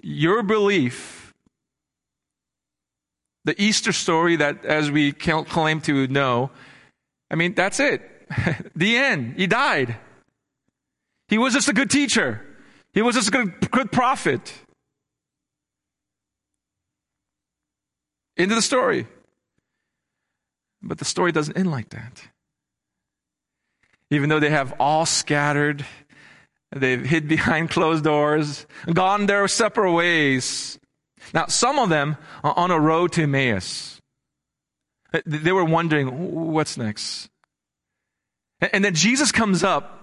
your 0.00 0.42
belief, 0.42 1.34
the 3.44 3.60
Easter 3.60 3.92
story 3.92 4.36
that, 4.36 4.64
as 4.64 4.90
we 4.90 5.12
claim 5.12 5.80
to 5.82 6.06
know, 6.06 6.50
I 7.30 7.34
mean, 7.34 7.54
that's 7.54 7.80
it. 7.80 8.02
the 8.76 8.96
end. 8.96 9.34
He 9.36 9.46
died. 9.46 9.96
He 11.28 11.38
was 11.38 11.52
just 11.52 11.68
a 11.68 11.72
good 11.72 11.90
teacher. 11.90 12.46
He 12.92 13.02
was 13.02 13.14
just 13.14 13.28
a 13.28 13.30
good, 13.30 13.70
good 13.70 13.90
prophet. 13.90 14.52
Into 18.36 18.54
the 18.54 18.62
story. 18.62 19.06
But 20.82 20.98
the 20.98 21.04
story 21.04 21.32
doesn't 21.32 21.56
end 21.56 21.70
like 21.70 21.90
that. 21.90 22.22
Even 24.10 24.28
though 24.28 24.40
they 24.40 24.50
have 24.50 24.74
all 24.78 25.06
scattered, 25.06 25.86
they've 26.74 27.04
hid 27.04 27.28
behind 27.28 27.70
closed 27.76 28.04
doors, 28.04 28.66
gone 28.92 29.26
their 29.26 29.46
separate 29.48 29.92
ways. 29.92 30.78
Now, 31.32 31.46
some 31.46 31.78
of 31.78 31.88
them 31.88 32.16
are 32.42 32.56
on 32.56 32.70
a 32.70 32.80
road 32.80 33.12
to 33.12 33.22
Emmaus. 33.22 34.00
They 35.24 35.52
were 35.52 35.64
wondering, 35.64 36.52
what's 36.52 36.76
next? 36.76 37.28
And 38.72 38.84
then 38.84 38.94
Jesus 38.94 39.32
comes 39.32 39.64
up. 39.64 39.98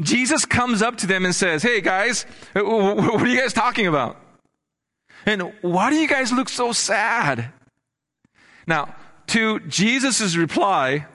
Jesus 0.00 0.44
comes 0.44 0.82
up 0.82 0.96
to 0.98 1.06
them 1.06 1.24
and 1.24 1.34
says, 1.34 1.62
Hey 1.62 1.80
guys, 1.80 2.26
what 2.52 3.22
are 3.22 3.26
you 3.26 3.40
guys 3.40 3.52
talking 3.52 3.86
about? 3.86 4.20
And 5.24 5.52
why 5.62 5.90
do 5.90 5.96
you 5.96 6.08
guys 6.08 6.32
look 6.32 6.48
so 6.48 6.72
sad? 6.72 7.52
Now, 8.66 8.94
to 9.28 9.60
Jesus' 9.60 10.36
reply, 10.36 11.06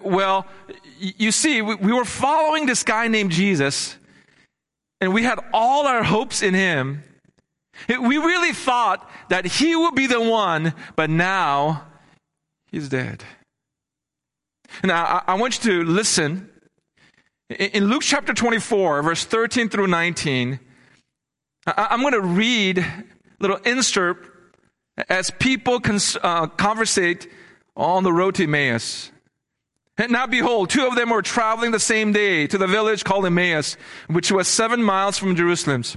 well, 0.00 0.46
you 0.98 1.30
see, 1.30 1.60
we 1.62 1.92
were 1.92 2.04
following 2.04 2.66
this 2.66 2.82
guy 2.82 3.08
named 3.08 3.32
Jesus, 3.32 3.96
and 5.00 5.12
we 5.12 5.22
had 5.22 5.38
all 5.52 5.86
our 5.86 6.02
hopes 6.02 6.42
in 6.42 6.54
him. 6.54 7.02
We 7.88 8.16
really 8.16 8.52
thought 8.52 9.08
that 9.28 9.44
he 9.44 9.76
would 9.76 9.94
be 9.94 10.06
the 10.06 10.20
one, 10.20 10.74
but 10.96 11.10
now 11.10 11.86
he's 12.70 12.88
dead. 12.88 13.24
Now, 14.82 15.22
I 15.26 15.34
want 15.34 15.64
you 15.64 15.84
to 15.84 15.90
listen. 15.90 16.48
In 17.50 17.88
Luke 17.88 18.02
chapter 18.02 18.32
24, 18.32 19.02
verse 19.02 19.24
13 19.24 19.68
through 19.68 19.88
19, 19.88 20.58
I'm 21.66 22.00
going 22.00 22.14
to 22.14 22.20
read 22.20 22.78
a 22.78 23.04
little 23.38 23.58
insert 23.58 24.33
as 25.08 25.30
people 25.30 25.80
cons- 25.80 26.16
uh, 26.22 26.46
conversate 26.46 27.28
on 27.76 28.04
the 28.04 28.12
road 28.12 28.34
to 28.36 28.44
Emmaus. 28.44 29.10
And 29.96 30.12
now 30.12 30.26
behold, 30.26 30.70
two 30.70 30.86
of 30.86 30.96
them 30.96 31.10
were 31.10 31.22
traveling 31.22 31.70
the 31.70 31.80
same 31.80 32.12
day 32.12 32.46
to 32.48 32.58
the 32.58 32.66
village 32.66 33.04
called 33.04 33.26
Emmaus, 33.26 33.76
which 34.08 34.32
was 34.32 34.48
seven 34.48 34.82
miles 34.82 35.18
from 35.18 35.36
Jerusalem's. 35.36 35.96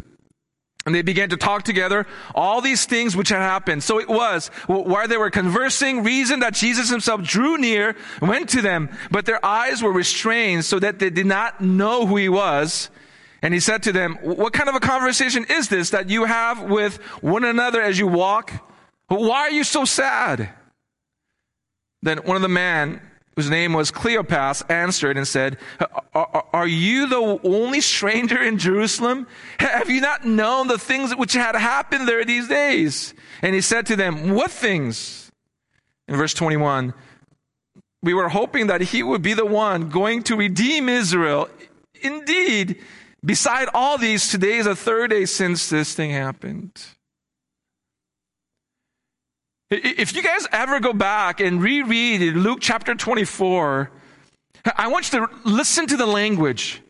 And 0.86 0.96
they 0.96 1.02
began 1.02 1.30
to 1.30 1.38
talk 1.38 1.64
together 1.64 2.08
all 2.34 2.62
these 2.62 2.86
things 2.86 3.14
which 3.14 3.30
had 3.30 3.40
happened. 3.40 3.84
So 3.84 4.00
it 4.00 4.08
was, 4.08 4.48
while 4.68 5.08
they 5.08 5.18
were 5.18 5.30
conversing, 5.30 6.04
reason 6.04 6.40
that 6.40 6.54
Jesus 6.54 6.90
himself 6.90 7.24
drew 7.24 7.58
near, 7.58 7.96
went 8.22 8.50
to 8.50 8.62
them, 8.62 8.90
but 9.12 9.26
their 9.26 9.44
eyes 9.46 9.84
were 9.84 9.92
restrained 9.92 10.64
so 10.64 10.80
that 10.80 11.00
they 11.00 11.10
did 11.10 11.26
not 11.26 11.60
know 11.60 12.06
who 12.06 12.16
he 12.16 12.30
was. 12.30 12.90
And 13.42 13.54
he 13.54 13.60
said 13.60 13.84
to 13.84 13.92
them, 13.92 14.18
what 14.22 14.54
kind 14.54 14.70
of 14.70 14.76
a 14.76 14.80
conversation 14.80 15.46
is 15.50 15.68
this 15.68 15.90
that 15.90 16.10
you 16.10 16.24
have 16.24 16.64
with 16.64 16.98
one 17.22 17.44
another 17.44 17.82
as 17.82 18.00
you 18.00 18.08
walk? 18.08 18.54
Why 19.08 19.40
are 19.40 19.52
you 19.52 19.64
so 19.64 19.86
sad? 19.86 20.50
Then 22.02 22.20
one 22.20 22.36
of 22.36 22.42
the 22.42 22.50
men 22.50 23.02
whose 23.38 23.50
name 23.52 23.72
was 23.74 23.92
Cleopas, 23.92 24.68
answered 24.68 25.16
and 25.16 25.28
said, 25.28 25.58
are, 26.16 26.68
you 26.68 27.08
the 27.08 27.40
only 27.44 27.82
stranger 27.82 28.42
in 28.42 28.58
Jerusalem? 28.58 29.28
Have 29.60 29.92
you 29.92 30.02
not 30.02 30.26
known 30.26 30.68
the 30.68 30.80
things 30.80 31.16
which 31.16 31.34
had 31.34 31.56
happened 31.56 32.08
there 32.08 32.26
these 32.26 32.48
days? 32.48 33.14
And 33.44 33.54
he 33.54 33.62
said 33.62 33.86
to 33.88 33.96
them, 33.96 34.32
What 34.32 34.50
things? 34.50 35.32
In 36.08 36.16
verse 36.16 36.34
21, 36.34 36.96
we 38.02 38.16
were 38.16 38.30
hoping 38.30 38.68
that 38.68 38.82
he 38.82 39.04
would 39.04 39.22
be 39.22 39.36
the 39.36 39.46
one 39.46 39.90
going 39.90 40.24
to 40.24 40.36
redeem 40.36 40.90
Israel. 40.90 41.48
Indeed, 42.02 42.82
beside 43.24 43.68
all 43.72 44.00
these, 44.00 44.30
today 44.30 44.58
is 44.58 44.66
the 44.66 44.76
third 44.76 45.12
day 45.12 45.26
since 45.26 45.70
this 45.70 45.94
thing 45.94 46.10
happened. 46.10 46.72
If 49.70 50.16
you 50.16 50.24
guys 50.24 50.48
ever 50.52 50.80
go 50.80 50.94
back 50.94 51.42
and 51.42 51.62
reread 51.62 52.22
Luke 52.36 52.60
chapter 52.62 52.96
24, 52.96 53.92
I 54.78 54.88
want 54.88 55.12
you 55.12 55.20
to 55.20 55.30
listen 55.44 55.88
to 55.88 55.98
the 55.98 56.06
language 56.06 56.82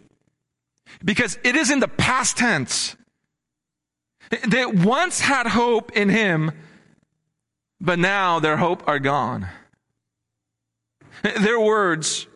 because 1.03 1.39
it 1.43 1.55
is 1.55 1.71
in 1.71 1.79
the 1.79 1.87
past 1.87 2.37
tense. 2.37 2.95
They 4.47 4.65
once 4.65 5.21
had 5.21 5.47
hope 5.47 5.91
in 5.93 6.09
him, 6.09 6.51
but 7.81 7.97
now 7.97 8.39
their 8.39 8.57
hope 8.57 8.87
are 8.87 8.99
gone. 8.99 9.47
Their 11.23 11.59
words, 11.59 12.27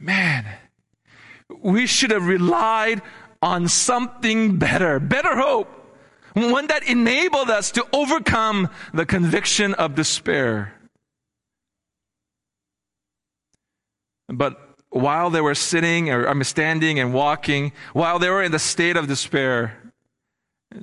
man, 0.00 0.44
we 1.60 1.86
should 1.86 2.10
have 2.10 2.26
relied 2.26 3.00
on 3.40 3.68
something 3.68 4.56
better, 4.56 4.98
better 4.98 5.36
hope 5.36 5.83
one 6.34 6.66
that 6.66 6.82
enabled 6.84 7.48
us 7.50 7.70
to 7.72 7.86
overcome 7.92 8.68
the 8.92 9.06
conviction 9.06 9.74
of 9.74 9.94
despair. 9.94 10.74
But 14.28 14.60
while 14.90 15.30
they 15.30 15.40
were 15.40 15.54
sitting, 15.54 16.10
or 16.10 16.28
I 16.28 16.34
mean, 16.34 16.44
standing 16.44 16.98
and 16.98 17.12
walking, 17.12 17.72
while 17.92 18.18
they 18.18 18.30
were 18.30 18.42
in 18.42 18.52
the 18.52 18.58
state 18.58 18.96
of 18.96 19.06
despair, 19.06 19.78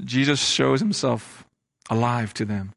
Jesus 0.04 0.39
shows 0.39 0.80
himself 0.80 1.45
alive 1.89 2.34
to 2.36 2.45
them 2.45 2.72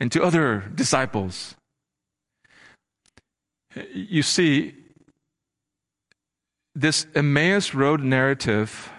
and 0.00 0.10
to 0.12 0.22
other 0.22 0.64
disciples. 0.74 1.56
You 3.92 4.22
see, 4.22 4.74
this 6.74 7.06
Emmaus 7.14 7.74
Road 7.74 8.00
narrative 8.00 8.90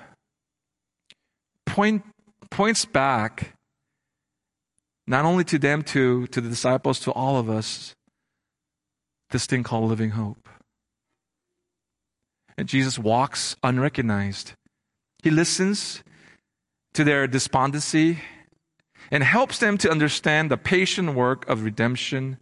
point, 1.75 2.05
points 2.49 2.85
back 2.85 3.53
not 5.07 5.25
only 5.25 5.43
to 5.43 5.59
them, 5.59 5.83
to, 5.83 6.25
to 6.27 6.39
the 6.39 6.49
disciples, 6.49 6.99
to 7.01 7.11
all 7.11 7.37
of 7.37 7.49
us, 7.49 7.93
this 9.31 9.45
thing 9.45 9.61
called 9.61 9.89
living 9.89 10.11
hope. 10.11 10.47
And 12.57 12.69
Jesus 12.69 12.97
walks 12.97 13.57
unrecognized. 13.61 14.53
He 15.21 15.29
listens 15.29 16.01
to 16.93 17.03
their 17.03 17.27
despondency 17.27 18.19
and 19.11 19.21
helps 19.21 19.59
them 19.59 19.77
to 19.79 19.91
understand 19.91 20.49
the 20.49 20.57
patient 20.57 21.13
work 21.13 21.47
of 21.49 21.63
redemption 21.63 22.37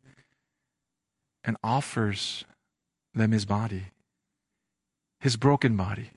and 1.44 1.58
offers 1.64 2.46
them 3.16 3.32
his 3.32 3.46
body, 3.46 3.86
his 5.20 5.36
broken 5.36 5.76
body. 5.76 6.12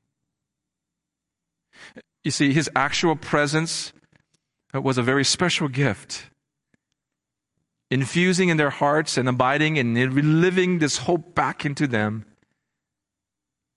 You 2.26 2.32
see, 2.32 2.52
his 2.52 2.68
actual 2.74 3.14
presence 3.14 3.92
uh, 4.74 4.80
was 4.80 4.98
a 4.98 5.02
very 5.04 5.22
special 5.22 5.68
gift, 5.68 6.24
infusing 7.88 8.48
in 8.48 8.56
their 8.56 8.70
hearts 8.70 9.16
and 9.16 9.28
abiding 9.28 9.78
and 9.78 9.96
reliving 9.96 10.80
this 10.80 10.96
hope 10.96 11.36
back 11.36 11.64
into 11.64 11.86
them. 11.86 12.24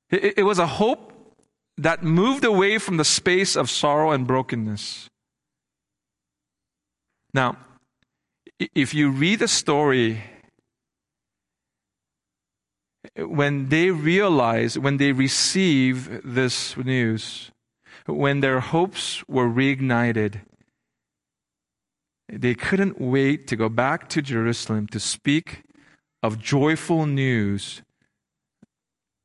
It, 0.09 0.39
it 0.39 0.43
was 0.45 0.57
a 0.57 0.65
hope 0.65 1.13
that 1.77 2.01
moved 2.01 2.43
away 2.43 2.79
from 2.79 2.97
the 2.97 3.05
space 3.05 3.55
of 3.55 3.69
sorrow 3.69 4.09
and 4.09 4.25
brokenness. 4.25 5.07
Now, 7.35 7.55
if 8.73 8.95
you 8.95 9.11
read 9.11 9.37
the 9.41 9.47
story, 9.47 10.23
when 13.15 13.69
they 13.69 13.91
realize, 13.91 14.79
when 14.79 14.97
they 14.97 15.11
receive 15.11 16.23
this 16.23 16.75
news, 16.75 17.51
when 18.13 18.39
their 18.39 18.59
hopes 18.59 19.23
were 19.27 19.47
reignited, 19.47 20.41
they 22.31 22.53
couldn't 22.53 23.01
wait 23.01 23.47
to 23.47 23.55
go 23.55 23.69
back 23.69 24.07
to 24.09 24.21
Jerusalem 24.21 24.87
to 24.87 24.99
speak 24.99 25.63
of 26.21 26.39
joyful 26.39 27.05
news 27.05 27.81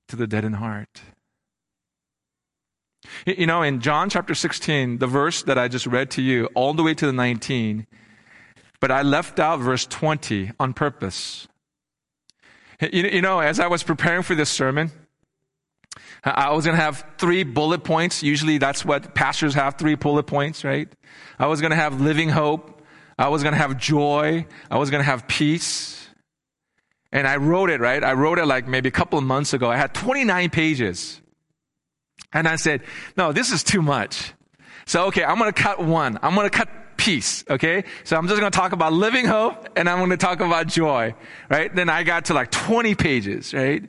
to 0.09 0.17
the 0.17 0.27
dead 0.27 0.45
in 0.45 0.55
heart. 0.55 1.03
You 3.27 3.47
know, 3.47 3.63
in 3.63 3.81
John 3.81 4.09
chapter 4.09 4.35
16, 4.35 4.99
the 4.99 5.07
verse 5.07 5.43
that 5.43 5.59
I 5.59 5.69
just 5.69 5.87
read 5.87 6.11
to 6.13 6.23
you, 6.23 6.47
all 6.55 6.73
the 6.73 6.83
way 6.83 6.95
to 6.95 7.07
the 7.07 7.13
19, 7.13 7.87
but 8.81 8.91
I 8.91 9.03
left 9.03 9.39
out 9.39 9.61
verse 9.61 9.87
20 9.87 10.53
on 10.59 10.73
purpose. 10.73 11.47
You 12.93 13.23
know, 13.23 13.41
as 13.41 13.61
I 13.61 13.67
was 13.67 13.83
preparing 13.83 14.23
for 14.23 14.35
this 14.35 14.51
sermon, 14.51 14.91
I 16.25 16.53
was 16.53 16.65
going 16.65 16.77
to 16.77 16.83
have 16.83 17.05
three 17.19 17.43
bullet 17.43 17.85
points. 17.85 18.23
Usually 18.23 18.59
that's 18.59 18.85
what 18.85 19.15
pastors 19.15 19.55
have, 19.55 19.77
three 19.77 19.95
bullet 19.95 20.25
points, 20.25 20.65
right? 20.65 20.89
I 21.39 21.47
was 21.49 21.61
going 21.61 21.71
to 21.71 21.77
have 21.77 22.01
living 22.01 22.31
hope. 22.31 22.83
I 23.19 23.29
was 23.29 23.43
going 23.43 23.53
to 23.53 23.59
have 23.59 23.79
joy. 23.79 24.47
I 24.71 24.79
was 24.79 24.91
going 24.91 25.01
to 25.01 25.05
have 25.05 25.29
peace. 25.29 26.09
And 27.13 27.29
I 27.29 27.37
wrote 27.37 27.71
it, 27.71 27.81
right? 27.81 28.03
I 28.03 28.15
wrote 28.15 28.39
it 28.39 28.47
like 28.47 28.67
maybe 28.67 28.89
a 28.89 28.93
couple 28.93 29.19
of 29.19 29.25
months 29.25 29.53
ago. 29.53 29.71
I 29.71 29.77
had 29.77 29.95
29 29.95 30.51
pages. 30.51 31.21
And 32.33 32.49
I 32.49 32.57
said, 32.57 32.83
no, 33.17 33.33
this 33.33 33.53
is 33.53 33.63
too 33.63 33.83
much. 33.83 34.33
So, 34.87 35.07
okay, 35.07 35.25
I'm 35.25 35.39
going 35.39 35.53
to 35.53 35.63
cut 35.63 35.81
one. 35.81 36.19
I'm 36.23 36.35
going 36.35 36.49
to 36.49 36.57
cut 36.57 36.69
peace. 36.97 37.45
Okay. 37.49 37.85
So 38.03 38.17
I'm 38.17 38.27
just 38.29 38.41
going 38.41 38.51
to 38.51 38.57
talk 38.57 38.73
about 38.73 38.93
living 38.93 39.27
hope 39.27 39.69
and 39.77 39.89
I'm 39.89 39.99
going 39.99 40.11
to 40.11 40.17
talk 40.17 40.41
about 40.41 40.67
joy. 40.67 41.15
Right. 41.49 41.75
Then 41.75 41.89
I 41.89 42.03
got 42.03 42.27
to 42.27 42.35
like 42.35 42.51
20 42.51 42.95
pages. 42.95 43.53
Right. 43.55 43.85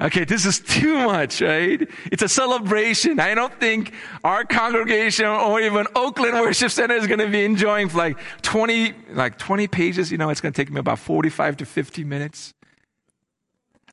Okay. 0.00 0.24
This 0.24 0.46
is 0.46 0.60
too 0.60 0.96
much. 1.06 1.40
Right. 1.40 1.88
It's 2.10 2.22
a 2.22 2.28
celebration. 2.28 3.20
I 3.20 3.34
don't 3.34 3.58
think 3.60 3.92
our 4.24 4.44
congregation 4.44 5.26
or 5.26 5.60
even 5.60 5.86
Oakland 5.94 6.34
Worship 6.34 6.70
Center 6.70 6.94
is 6.94 7.06
going 7.06 7.18
to 7.20 7.28
be 7.28 7.44
enjoying 7.44 7.88
like 7.88 8.18
20, 8.42 8.94
like 9.12 9.38
20 9.38 9.68
pages. 9.68 10.10
You 10.10 10.18
know, 10.18 10.30
it's 10.30 10.40
going 10.40 10.52
to 10.52 10.56
take 10.56 10.70
me 10.70 10.80
about 10.80 10.98
45 10.98 11.58
to 11.58 11.66
50 11.66 12.04
minutes. 12.04 12.54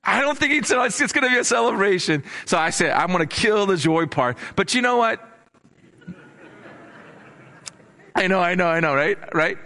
I 0.03 0.21
don't 0.21 0.37
think 0.37 0.53
it's, 0.53 0.71
it's, 0.71 1.11
going 1.11 1.27
to 1.27 1.29
be 1.29 1.37
a 1.37 1.43
celebration. 1.43 2.23
So 2.45 2.57
I 2.57 2.69
said, 2.69 2.91
I'm 2.91 3.07
going 3.07 3.27
to 3.27 3.35
kill 3.35 3.65
the 3.65 3.75
joy 3.75 4.05
part. 4.05 4.37
But 4.55 4.73
you 4.73 4.81
know 4.81 4.95
what? 4.95 5.21
I 8.15 8.27
know, 8.27 8.39
I 8.39 8.55
know, 8.55 8.67
I 8.67 8.79
know, 8.79 8.95
right? 8.95 9.17
Right? 9.35 9.57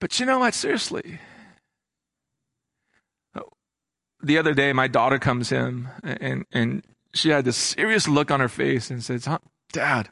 But 0.00 0.18
you 0.18 0.26
know 0.26 0.38
what? 0.38 0.54
Seriously. 0.54 1.20
The 4.24 4.38
other 4.38 4.54
day, 4.54 4.72
my 4.72 4.88
daughter 4.88 5.18
comes 5.18 5.52
in 5.52 5.88
and, 6.02 6.46
and 6.50 6.82
she 7.12 7.28
had 7.28 7.44
this 7.44 7.58
serious 7.58 8.08
look 8.08 8.30
on 8.30 8.40
her 8.40 8.48
face 8.48 8.90
and 8.90 9.04
says, 9.04 9.26
huh, 9.26 9.38
Dad, 9.70 10.08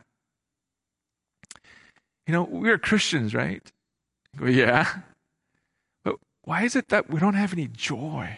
you 2.26 2.32
know, 2.32 2.42
we're 2.42 2.78
Christians, 2.78 3.34
right? 3.34 3.62
I 4.36 4.38
go, 4.38 4.46
yeah. 4.46 5.00
But 6.04 6.16
why 6.42 6.64
is 6.64 6.76
it 6.76 6.90
that 6.90 7.08
we 7.08 7.18
don't 7.20 7.34
have 7.34 7.54
any 7.54 7.68
joy? 7.68 8.36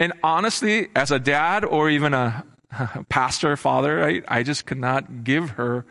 And 0.00 0.12
honestly, 0.24 0.88
as 0.96 1.12
a 1.12 1.20
dad 1.20 1.64
or 1.64 1.88
even 1.88 2.14
a 2.14 2.44
pastor, 3.08 3.56
father, 3.56 4.04
I, 4.04 4.22
I 4.26 4.42
just 4.42 4.66
could 4.66 4.78
not 4.78 5.22
give 5.22 5.50
her 5.50 5.84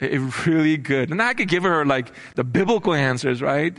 a 0.00 0.18
really 0.18 0.76
good, 0.78 1.10
and 1.10 1.22
I 1.22 1.34
could 1.34 1.48
give 1.48 1.62
her 1.62 1.84
like 1.84 2.12
the 2.34 2.42
biblical 2.42 2.92
answers, 2.92 3.40
right? 3.40 3.76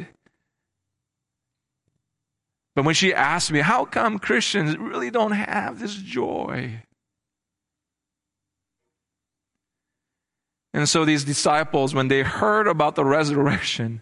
But 2.75 2.85
when 2.85 2.95
she 2.95 3.13
asked 3.13 3.51
me, 3.51 3.59
how 3.59 3.85
come 3.85 4.17
Christians 4.19 4.77
really 4.77 5.11
don't 5.11 5.31
have 5.31 5.79
this 5.79 5.95
joy? 5.95 6.83
And 10.73 10.89
so 10.89 11.05
these 11.05 11.23
disciples, 11.23 11.93
when 11.93 12.07
they 12.07 12.23
heard 12.23 12.67
about 12.67 12.95
the 12.95 13.05
resurrection, 13.05 14.01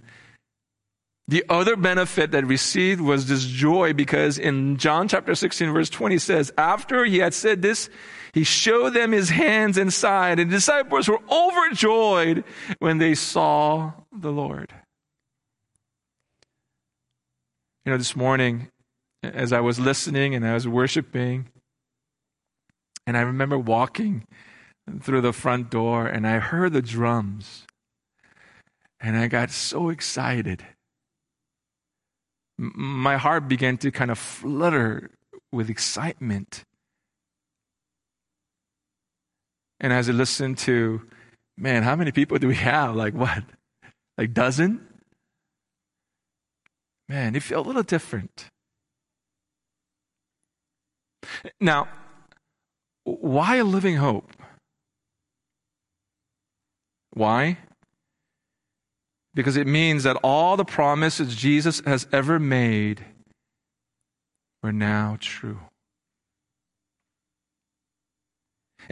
the 1.27 1.43
other 1.49 1.75
benefit 1.75 2.31
that 2.31 2.45
received 2.45 3.01
was 3.01 3.27
this 3.27 3.45
joy 3.45 3.93
because 3.93 4.37
in 4.37 4.77
John 4.77 5.07
chapter 5.07 5.35
16 5.35 5.71
verse 5.71 5.89
20 5.89 6.17
says, 6.17 6.51
after 6.57 7.05
he 7.05 7.19
had 7.19 7.33
said 7.33 7.61
this, 7.61 7.89
he 8.33 8.43
showed 8.45 8.93
them 8.93 9.11
his 9.11 9.29
hands 9.29 9.77
and 9.77 9.91
side 9.91 10.39
and 10.39 10.49
the 10.49 10.55
disciples 10.55 11.09
were 11.09 11.19
overjoyed 11.29 12.45
when 12.79 12.97
they 12.97 13.15
saw 13.15 13.91
the 14.11 14.31
Lord. 14.31 14.73
You 17.85 17.91
know, 17.91 17.97
this 17.97 18.15
morning, 18.15 18.69
as 19.23 19.51
I 19.51 19.59
was 19.59 19.79
listening 19.79 20.35
and 20.35 20.45
I 20.45 20.53
was 20.53 20.67
worshiping, 20.67 21.47
and 23.07 23.17
I 23.17 23.21
remember 23.21 23.57
walking 23.57 24.25
through 25.01 25.21
the 25.21 25.33
front 25.33 25.69
door 25.69 26.07
and 26.07 26.27
I 26.27 26.39
heard 26.39 26.73
the 26.73 26.81
drums 26.81 27.65
and 28.99 29.17
I 29.17 29.27
got 29.27 29.51
so 29.51 29.89
excited 29.89 30.65
my 32.61 33.17
heart 33.17 33.47
began 33.47 33.77
to 33.79 33.91
kind 33.91 34.11
of 34.11 34.19
flutter 34.19 35.09
with 35.51 35.69
excitement. 35.69 36.63
And 39.79 39.91
as 39.91 40.07
I 40.07 40.11
listened 40.11 40.59
to, 40.59 41.01
man, 41.57 41.81
how 41.81 41.95
many 41.95 42.11
people 42.11 42.37
do 42.37 42.47
we 42.47 42.55
have? 42.55 42.95
Like 42.95 43.15
what? 43.15 43.43
Like 44.17 44.33
dozen? 44.33 44.87
Man, 47.11 47.35
it 47.35 47.43
felt 47.43 47.65
a 47.65 47.67
little 47.67 47.83
different. 47.83 48.45
Now, 51.59 51.87
why 53.03 53.57
a 53.57 53.63
living 53.63 53.97
hope? 53.97 54.31
Why? 57.13 57.57
because 59.33 59.57
it 59.57 59.67
means 59.67 60.03
that 60.03 60.17
all 60.23 60.57
the 60.57 60.65
promises 60.65 61.35
Jesus 61.35 61.81
has 61.85 62.07
ever 62.11 62.39
made 62.39 63.05
are 64.63 64.71
now 64.71 65.17
true. 65.19 65.59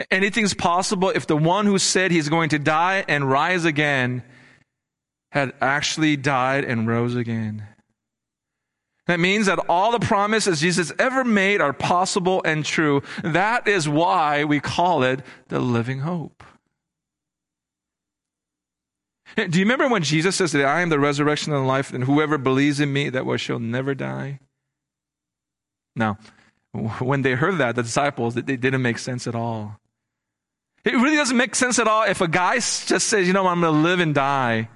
Anything's 0.09 0.53
possible 0.53 1.09
if 1.09 1.27
the 1.27 1.35
one 1.35 1.65
who 1.65 1.77
said 1.77 2.11
he's 2.11 2.29
going 2.29 2.49
to 2.49 2.59
die 2.59 3.03
and 3.07 3.29
rise 3.29 3.65
again 3.65 4.23
had 5.31 5.53
actually 5.59 6.15
died 6.15 6.63
and 6.63 6.87
rose 6.87 7.15
again. 7.15 7.67
That 9.09 9.19
means 9.19 9.47
that 9.47 9.57
all 9.67 9.91
the 9.91 9.99
promises 9.99 10.61
Jesus 10.61 10.91
ever 10.99 11.23
made 11.23 11.61
are 11.61 11.73
possible 11.73 12.43
and 12.45 12.63
true. 12.63 13.01
That 13.23 13.67
is 13.67 13.89
why 13.89 14.43
we 14.43 14.59
call 14.59 15.01
it 15.01 15.21
the 15.47 15.59
living 15.59 16.01
hope. 16.01 16.43
Do 19.35 19.57
you 19.57 19.65
remember 19.65 19.89
when 19.89 20.03
Jesus 20.03 20.35
says 20.35 20.51
that 20.51 20.63
I 20.63 20.81
am 20.81 20.89
the 20.89 20.99
resurrection 20.99 21.51
and 21.51 21.63
the 21.63 21.67
life, 21.67 21.91
and 21.91 22.03
whoever 22.03 22.37
believes 22.37 22.79
in 22.79 22.93
me, 22.93 23.09
that 23.09 23.25
will 23.25 23.37
shall 23.37 23.57
never 23.57 23.95
die? 23.95 24.41
Now, 25.95 26.19
when 26.99 27.23
they 27.23 27.33
heard 27.33 27.57
that, 27.57 27.75
the 27.75 27.81
disciples, 27.81 28.37
it 28.37 28.45
didn't 28.45 28.83
make 28.83 28.99
sense 28.99 29.25
at 29.25 29.33
all. 29.33 29.79
It 30.85 30.93
really 30.93 31.15
doesn't 31.15 31.35
make 31.35 31.55
sense 31.55 31.79
at 31.79 31.87
all 31.87 32.03
if 32.03 32.21
a 32.21 32.27
guy 32.27 32.57
just 32.57 33.07
says, 33.07 33.25
you 33.25 33.33
know, 33.33 33.47
I'm 33.47 33.61
going 33.61 33.73
to 33.73 33.79
live 33.79 34.01
and 34.01 34.13
die. 34.13 34.69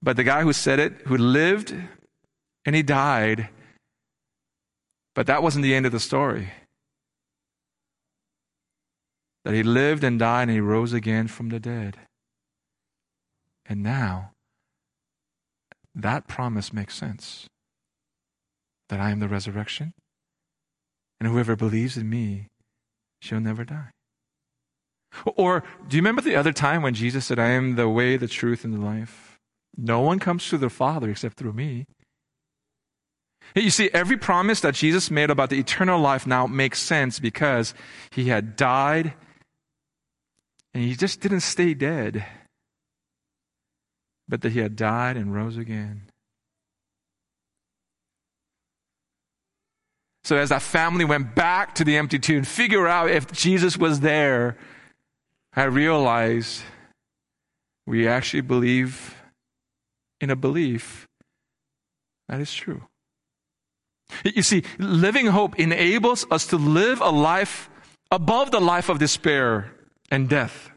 But 0.00 0.16
the 0.16 0.22
guy 0.22 0.42
who 0.42 0.52
said 0.52 0.78
it, 0.78 1.00
who 1.06 1.16
lived 1.16 1.74
and 2.64 2.76
he 2.76 2.82
died, 2.82 3.48
but 5.14 5.26
that 5.26 5.42
wasn't 5.42 5.62
the 5.62 5.74
end 5.74 5.86
of 5.86 5.92
the 5.92 6.00
story. 6.00 6.52
That 9.44 9.54
he 9.54 9.62
lived 9.62 10.04
and 10.04 10.18
died 10.18 10.42
and 10.42 10.50
he 10.50 10.60
rose 10.60 10.92
again 10.92 11.28
from 11.28 11.48
the 11.48 11.60
dead. 11.60 11.96
And 13.66 13.82
now, 13.82 14.32
that 15.94 16.28
promise 16.28 16.72
makes 16.72 16.94
sense 16.94 17.46
that 18.88 19.00
I 19.00 19.10
am 19.10 19.20
the 19.20 19.28
resurrection, 19.28 19.92
and 21.20 21.28
whoever 21.28 21.56
believes 21.56 21.96
in 21.96 22.10
me 22.10 22.48
shall 23.20 23.40
never 23.40 23.64
die. 23.64 23.90
Or 25.36 25.62
do 25.88 25.96
you 25.96 26.02
remember 26.02 26.22
the 26.22 26.36
other 26.36 26.52
time 26.52 26.82
when 26.82 26.94
Jesus 26.94 27.26
said, 27.26 27.38
I 27.38 27.50
am 27.50 27.76
the 27.76 27.88
way, 27.88 28.16
the 28.16 28.28
truth, 28.28 28.64
and 28.64 28.74
the 28.74 28.80
life? 28.80 29.38
No 29.76 30.00
one 30.00 30.18
comes 30.18 30.48
to 30.48 30.58
the 30.58 30.70
Father 30.70 31.10
except 31.10 31.36
through 31.36 31.52
me. 31.52 31.86
You 33.54 33.70
see, 33.70 33.90
every 33.92 34.16
promise 34.16 34.60
that 34.60 34.74
Jesus 34.74 35.10
made 35.10 35.30
about 35.30 35.50
the 35.50 35.58
eternal 35.58 36.00
life 36.00 36.26
now 36.26 36.46
makes 36.46 36.78
sense 36.78 37.18
because 37.18 37.74
he 38.10 38.28
had 38.28 38.56
died 38.56 39.14
and 40.72 40.84
he 40.84 40.94
just 40.94 41.20
didn't 41.20 41.40
stay 41.40 41.74
dead, 41.74 42.24
but 44.28 44.42
that 44.42 44.52
he 44.52 44.60
had 44.60 44.76
died 44.76 45.16
and 45.16 45.34
rose 45.34 45.56
again. 45.56 46.02
So, 50.22 50.36
as 50.36 50.50
that 50.50 50.62
family 50.62 51.04
went 51.04 51.34
back 51.34 51.74
to 51.76 51.84
the 51.84 51.96
empty 51.96 52.20
tomb, 52.20 52.44
figure 52.44 52.86
out 52.86 53.10
if 53.10 53.32
Jesus 53.32 53.76
was 53.76 53.98
there, 53.98 54.56
I 55.56 55.64
realized 55.64 56.62
we 57.84 58.06
actually 58.06 58.42
believe 58.42 59.16
in 60.20 60.30
a 60.30 60.36
belief 60.36 61.08
that 62.28 62.38
is 62.38 62.54
true. 62.54 62.82
You 64.24 64.42
see, 64.42 64.64
living 64.78 65.26
hope 65.26 65.58
enables 65.58 66.26
us 66.30 66.46
to 66.48 66.56
live 66.56 67.00
a 67.00 67.10
life 67.10 67.70
above 68.10 68.50
the 68.50 68.60
life 68.60 68.88
of 68.88 68.98
despair 68.98 69.72
and 70.10 70.28
death. 70.28 70.70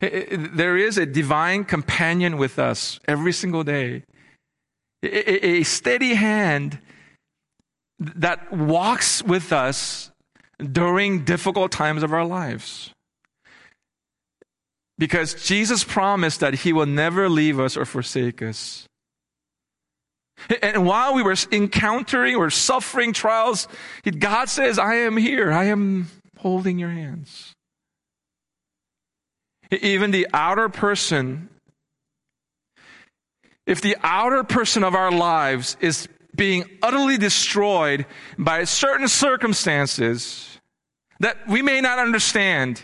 There 0.00 0.76
is 0.76 0.98
a 0.98 1.06
divine 1.06 1.64
companion 1.64 2.36
with 2.38 2.58
us 2.58 2.98
every 3.06 3.32
single 3.32 3.62
day, 3.62 4.02
a 5.02 5.62
steady 5.62 6.14
hand 6.14 6.80
that 7.98 8.52
walks 8.52 9.22
with 9.22 9.52
us 9.52 10.10
during 10.60 11.24
difficult 11.24 11.72
times 11.72 12.02
of 12.02 12.12
our 12.12 12.24
lives. 12.24 12.90
Because 14.98 15.34
Jesus 15.34 15.84
promised 15.84 16.40
that 16.40 16.54
he 16.54 16.72
will 16.72 16.86
never 16.86 17.28
leave 17.28 17.60
us 17.60 17.76
or 17.76 17.84
forsake 17.84 18.42
us. 18.42 18.86
And 20.62 20.86
while 20.86 21.14
we 21.14 21.22
were 21.22 21.34
encountering 21.50 22.36
or 22.36 22.50
suffering 22.50 23.12
trials, 23.12 23.68
God 24.18 24.48
says, 24.48 24.78
I 24.78 24.96
am 24.96 25.16
here. 25.16 25.52
I 25.52 25.64
am 25.64 26.08
holding 26.38 26.78
your 26.78 26.90
hands. 26.90 27.54
Even 29.70 30.10
the 30.10 30.28
outer 30.32 30.68
person, 30.68 31.48
if 33.66 33.80
the 33.80 33.96
outer 34.02 34.44
person 34.44 34.84
of 34.84 34.94
our 34.94 35.10
lives 35.10 35.76
is 35.80 36.08
being 36.34 36.64
utterly 36.82 37.16
destroyed 37.16 38.06
by 38.38 38.64
certain 38.64 39.08
circumstances 39.08 40.60
that 41.18 41.48
we 41.48 41.62
may 41.62 41.80
not 41.80 41.98
understand, 41.98 42.82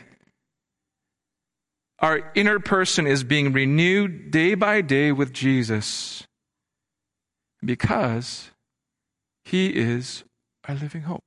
our 2.00 2.32
inner 2.34 2.58
person 2.58 3.06
is 3.06 3.22
being 3.22 3.52
renewed 3.52 4.30
day 4.30 4.54
by 4.54 4.80
day 4.80 5.12
with 5.12 5.32
Jesus 5.32 6.26
because 7.64 8.50
he 9.44 9.68
is 9.68 10.24
our 10.68 10.74
living 10.74 11.02
hope. 11.02 11.24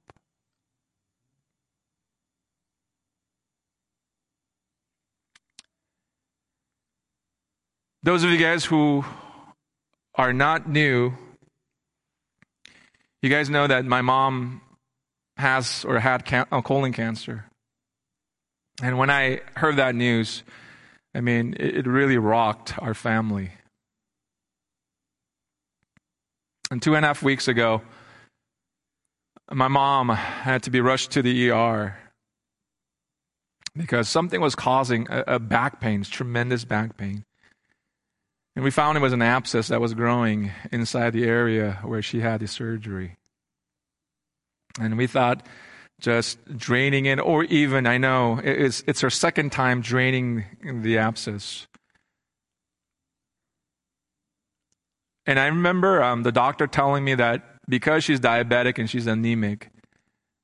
Those 8.04 8.24
of 8.24 8.30
you 8.30 8.38
guys 8.38 8.66
who 8.66 9.04
are 10.14 10.32
not 10.32 10.70
new, 10.70 11.14
you 13.24 13.30
guys 13.30 13.50
know 13.50 13.66
that 13.66 13.84
my 13.86 14.02
mom 14.02 14.62
has 15.38 15.84
or 15.84 16.00
had 16.00 16.24
can- 16.24 16.46
uh, 16.52 16.62
colon 16.62 16.94
cancer. 16.94 17.46
And 18.82 18.98
when 19.00 19.10
I 19.10 19.42
heard 19.56 19.78
that 19.78 19.96
news, 19.96 20.44
I 21.16 21.22
mean, 21.22 21.56
it, 21.60 21.78
it 21.78 21.88
really 21.88 22.18
rocked 22.18 22.78
our 22.78 22.94
family. 22.94 23.54
And 26.76 26.82
two 26.82 26.94
and 26.94 27.06
a 27.06 27.08
half 27.08 27.24
weeks 27.24 27.48
ago, 27.48 27.82
my 29.50 29.70
mom 29.70 30.10
had 30.10 30.64
to 30.64 30.70
be 30.70 30.82
rushed 30.82 31.12
to 31.12 31.22
the 31.22 31.50
ER 31.50 31.98
because 33.78 34.10
something 34.10 34.42
was 34.42 34.56
causing 34.56 35.08
a, 35.10 35.24
a 35.26 35.40
back 35.40 35.80
pain, 35.80 36.04
tremendous 36.04 36.66
back 36.66 36.98
pain. 36.98 37.24
And 38.58 38.66
we 38.66 38.72
found 38.72 38.98
it 38.98 39.02
was 39.02 39.14
an 39.14 39.22
abscess 39.22 39.70
that 39.70 39.80
was 39.80 39.94
growing 39.94 40.52
inside 40.70 41.14
the 41.14 41.24
area 41.24 41.80
where 41.82 42.02
she 42.02 42.20
had 42.20 42.42
the 42.42 42.48
surgery. 42.50 43.16
And 44.78 44.98
we 44.98 45.08
thought 45.08 45.48
just 46.02 46.58
draining 46.58 47.06
it, 47.06 47.22
or 47.22 47.46
even, 47.46 47.88
I 47.88 48.00
know, 48.00 48.42
it's, 48.44 48.84
it's 48.86 49.00
her 49.00 49.10
second 49.10 49.54
time 49.54 49.80
draining 49.80 50.44
the 50.62 50.98
abscess. 50.98 51.68
And 55.26 55.40
I 55.40 55.48
remember 55.48 56.04
um, 56.04 56.24
the 56.24 56.32
doctor 56.32 56.68
telling 56.68 57.04
me 57.04 57.16
that 57.16 57.44
because 57.68 58.04
she's 58.04 58.20
diabetic 58.20 58.78
and 58.78 58.90
she's 58.90 59.08
anemic, 59.08 59.70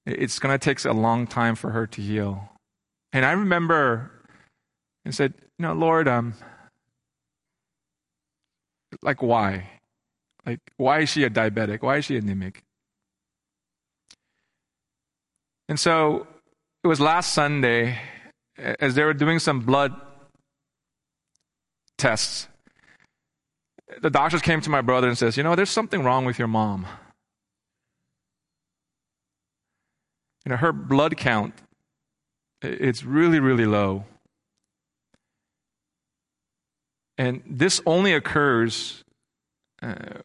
it's 0.06 0.40
going 0.40 0.58
to 0.58 0.64
take 0.64 0.84
a 0.86 0.94
long 0.94 1.28
time 1.28 1.56
for 1.56 1.72
her 1.72 1.86
to 1.88 2.02
heal. 2.02 2.50
And 3.14 3.26
I 3.26 3.32
remember 3.34 4.12
and 5.06 5.14
said, 5.14 5.34
you 5.60 5.64
know, 5.64 5.74
Lord, 5.74 6.08
um, 6.08 6.34
like 9.02 9.22
why? 9.22 9.70
Like 10.46 10.60
why 10.78 11.02
is 11.02 11.10
she 11.10 11.24
a 11.24 11.30
diabetic? 11.30 11.82
Why 11.82 11.98
is 11.98 12.06
she 12.06 12.18
anemic? 12.18 12.64
And 15.70 15.80
so 15.80 16.28
it 16.84 16.88
was 16.88 17.00
last 17.00 17.34
Sunday 17.34 18.00
as 18.58 18.96
they 18.96 19.04
were 19.04 19.14
doing 19.14 19.40
some 19.40 19.62
blood 19.62 19.96
tests. 21.98 22.48
The 24.00 24.10
doctors 24.10 24.42
came 24.42 24.62
to 24.62 24.70
my 24.70 24.82
brother 24.82 25.08
and 25.08 25.18
says, 25.18 25.38
"You 25.38 25.44
know, 25.44 25.56
there's 25.56 25.70
something 25.70 26.04
wrong 26.04 26.26
with 26.26 26.40
your 26.40 26.48
mom. 26.48 26.86
You 30.46 30.52
know, 30.52 30.58
her 30.58 30.72
blood 30.72 31.18
count 31.18 31.54
it's 32.62 33.04
really 33.04 33.40
really 33.40 33.66
low." 33.66 34.06
And 37.18 37.44
this 37.46 37.82
only 37.86 38.14
occurs 38.14 39.04
uh, 39.84 40.22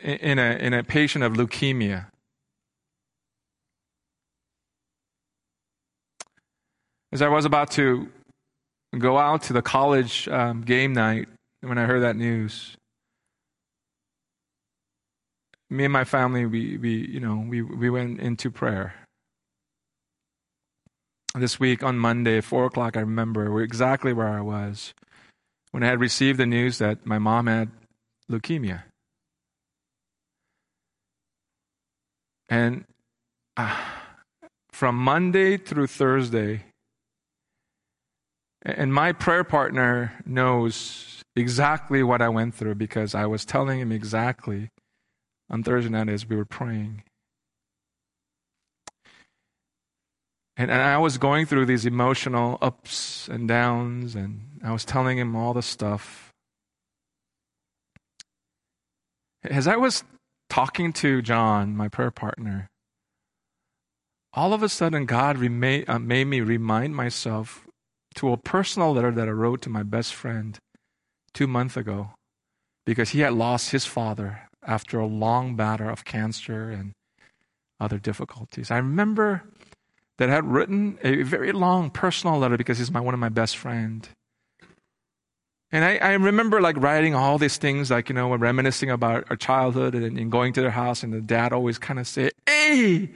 in, 0.00 0.38
a, 0.38 0.56
in 0.56 0.74
a 0.74 0.82
patient 0.82 1.22
of 1.22 1.34
leukemia. 1.34 2.06
As 7.12 7.22
I 7.22 7.28
was 7.28 7.44
about 7.44 7.70
to 7.72 8.08
go 8.98 9.18
out 9.18 9.42
to 9.42 9.52
the 9.52 9.62
college 9.62 10.26
um, 10.28 10.62
game 10.62 10.92
night 10.92 11.28
when 11.62 11.78
I 11.78 11.84
heard 11.84 12.02
that 12.02 12.16
news, 12.16 12.76
me 15.68 15.84
and 15.84 15.92
my 15.92 16.04
family, 16.04 16.46
we, 16.46 16.76
we, 16.78 17.06
you 17.06 17.20
know, 17.20 17.44
we, 17.48 17.62
we 17.62 17.90
went 17.90 18.20
into 18.20 18.50
prayer. 18.50 18.94
This 21.34 21.60
week 21.60 21.84
on 21.84 21.96
Monday 21.96 22.40
4 22.40 22.66
o'clock, 22.66 22.96
I 22.96 23.00
remember 23.00 23.52
we're 23.52 23.62
exactly 23.62 24.12
where 24.12 24.28
I 24.28 24.40
was 24.40 24.92
when 25.70 25.84
I 25.84 25.86
had 25.86 26.00
received 26.00 26.38
the 26.38 26.46
news 26.46 26.78
that 26.78 27.06
my 27.06 27.18
mom 27.18 27.46
had 27.46 27.70
leukemia. 28.28 28.82
And 32.48 32.84
uh, 33.56 33.76
from 34.72 34.96
Monday 34.96 35.56
through 35.56 35.86
Thursday, 35.86 36.64
and 38.62 38.92
my 38.92 39.12
prayer 39.12 39.44
partner 39.44 40.20
knows 40.26 41.19
exactly 41.36 42.02
what 42.02 42.22
I 42.22 42.28
went 42.28 42.54
through 42.54 42.74
because 42.76 43.14
I 43.14 43.26
was 43.26 43.44
telling 43.44 43.80
him 43.80 43.92
exactly 43.92 44.70
on 45.48 45.62
Thursday 45.62 45.90
night 45.90 46.08
as 46.08 46.28
we 46.28 46.36
were 46.36 46.44
praying. 46.44 47.02
And, 50.56 50.70
and 50.70 50.82
I 50.82 50.98
was 50.98 51.16
going 51.16 51.46
through 51.46 51.66
these 51.66 51.86
emotional 51.86 52.58
ups 52.60 53.28
and 53.28 53.48
downs, 53.48 54.14
and 54.14 54.60
I 54.62 54.72
was 54.72 54.84
telling 54.84 55.16
him 55.16 55.34
all 55.34 55.54
the 55.54 55.62
stuff. 55.62 56.30
As 59.42 59.66
I 59.66 59.76
was 59.76 60.04
talking 60.50 60.92
to 60.94 61.22
John, 61.22 61.76
my 61.76 61.88
prayer 61.88 62.10
partner, 62.10 62.68
all 64.34 64.52
of 64.52 64.62
a 64.62 64.68
sudden 64.68 65.06
God 65.06 65.38
rema- 65.38 65.84
uh, 65.88 65.98
made 65.98 66.26
me 66.26 66.40
remind 66.40 66.94
myself 66.94 67.66
to 68.16 68.30
a 68.32 68.36
personal 68.36 68.92
letter 68.92 69.12
that 69.12 69.28
I 69.28 69.32
wrote 69.32 69.62
to 69.62 69.70
my 69.70 69.82
best 69.82 70.14
friend 70.14 70.58
two 71.34 71.46
months 71.46 71.76
ago 71.76 72.10
because 72.86 73.10
he 73.10 73.20
had 73.20 73.32
lost 73.32 73.70
his 73.70 73.86
father 73.86 74.48
after 74.66 74.98
a 74.98 75.06
long 75.06 75.56
battle 75.56 75.88
of 75.88 76.04
cancer 76.04 76.70
and 76.70 76.92
other 77.78 77.98
difficulties. 77.98 78.70
I 78.70 78.76
remember 78.76 79.42
that 80.18 80.28
I 80.28 80.34
had 80.34 80.44
written 80.44 80.98
a 81.02 81.22
very 81.22 81.52
long 81.52 81.90
personal 81.90 82.38
letter 82.38 82.56
because 82.56 82.78
he's 82.78 82.90
my, 82.90 83.00
one 83.00 83.14
of 83.14 83.20
my 83.20 83.30
best 83.30 83.56
friends. 83.56 84.08
And 85.72 85.84
I, 85.84 85.96
I 85.96 86.12
remember 86.12 86.60
like 86.60 86.76
writing 86.76 87.14
all 87.14 87.38
these 87.38 87.56
things, 87.56 87.90
like, 87.90 88.08
you 88.08 88.14
know, 88.14 88.34
reminiscing 88.34 88.90
about 88.90 89.24
our 89.30 89.36
childhood 89.36 89.94
and, 89.94 90.18
and 90.18 90.30
going 90.30 90.52
to 90.54 90.60
their 90.60 90.70
house, 90.70 91.02
and 91.02 91.12
the 91.12 91.20
dad 91.20 91.52
always 91.52 91.78
kind 91.78 91.98
of 91.98 92.06
say, 92.08 92.30
Hey, 92.46 93.10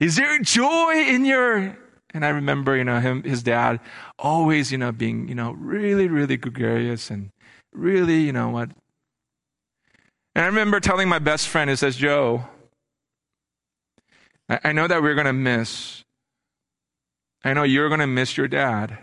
is 0.00 0.16
there 0.16 0.38
joy 0.40 0.94
in 0.94 1.24
your. 1.24 1.78
And 2.14 2.24
I 2.24 2.30
remember, 2.30 2.74
you 2.74 2.84
know, 2.84 3.00
him, 3.00 3.22
his 3.22 3.42
dad 3.42 3.80
always, 4.18 4.72
you 4.72 4.78
know, 4.78 4.90
being, 4.92 5.28
you 5.28 5.34
know, 5.34 5.52
really, 5.52 6.08
really 6.08 6.38
gregarious 6.38 7.10
and 7.10 7.30
really, 7.72 8.20
you 8.20 8.32
know 8.32 8.50
what. 8.50 8.70
And 10.34 10.44
I 10.44 10.46
remember 10.46 10.80
telling 10.80 11.08
my 11.08 11.18
best 11.18 11.48
friend, 11.48 11.68
he 11.68 11.76
says, 11.76 11.96
Joe, 11.96 12.44
I, 14.48 14.60
I 14.64 14.72
know 14.72 14.86
that 14.86 15.02
we're 15.02 15.14
going 15.14 15.26
to 15.26 15.32
miss. 15.32 16.04
I 17.44 17.54
know 17.54 17.62
you're 17.62 17.88
going 17.88 18.00
to 18.00 18.06
miss 18.06 18.36
your 18.36 18.48
dad. 18.48 18.98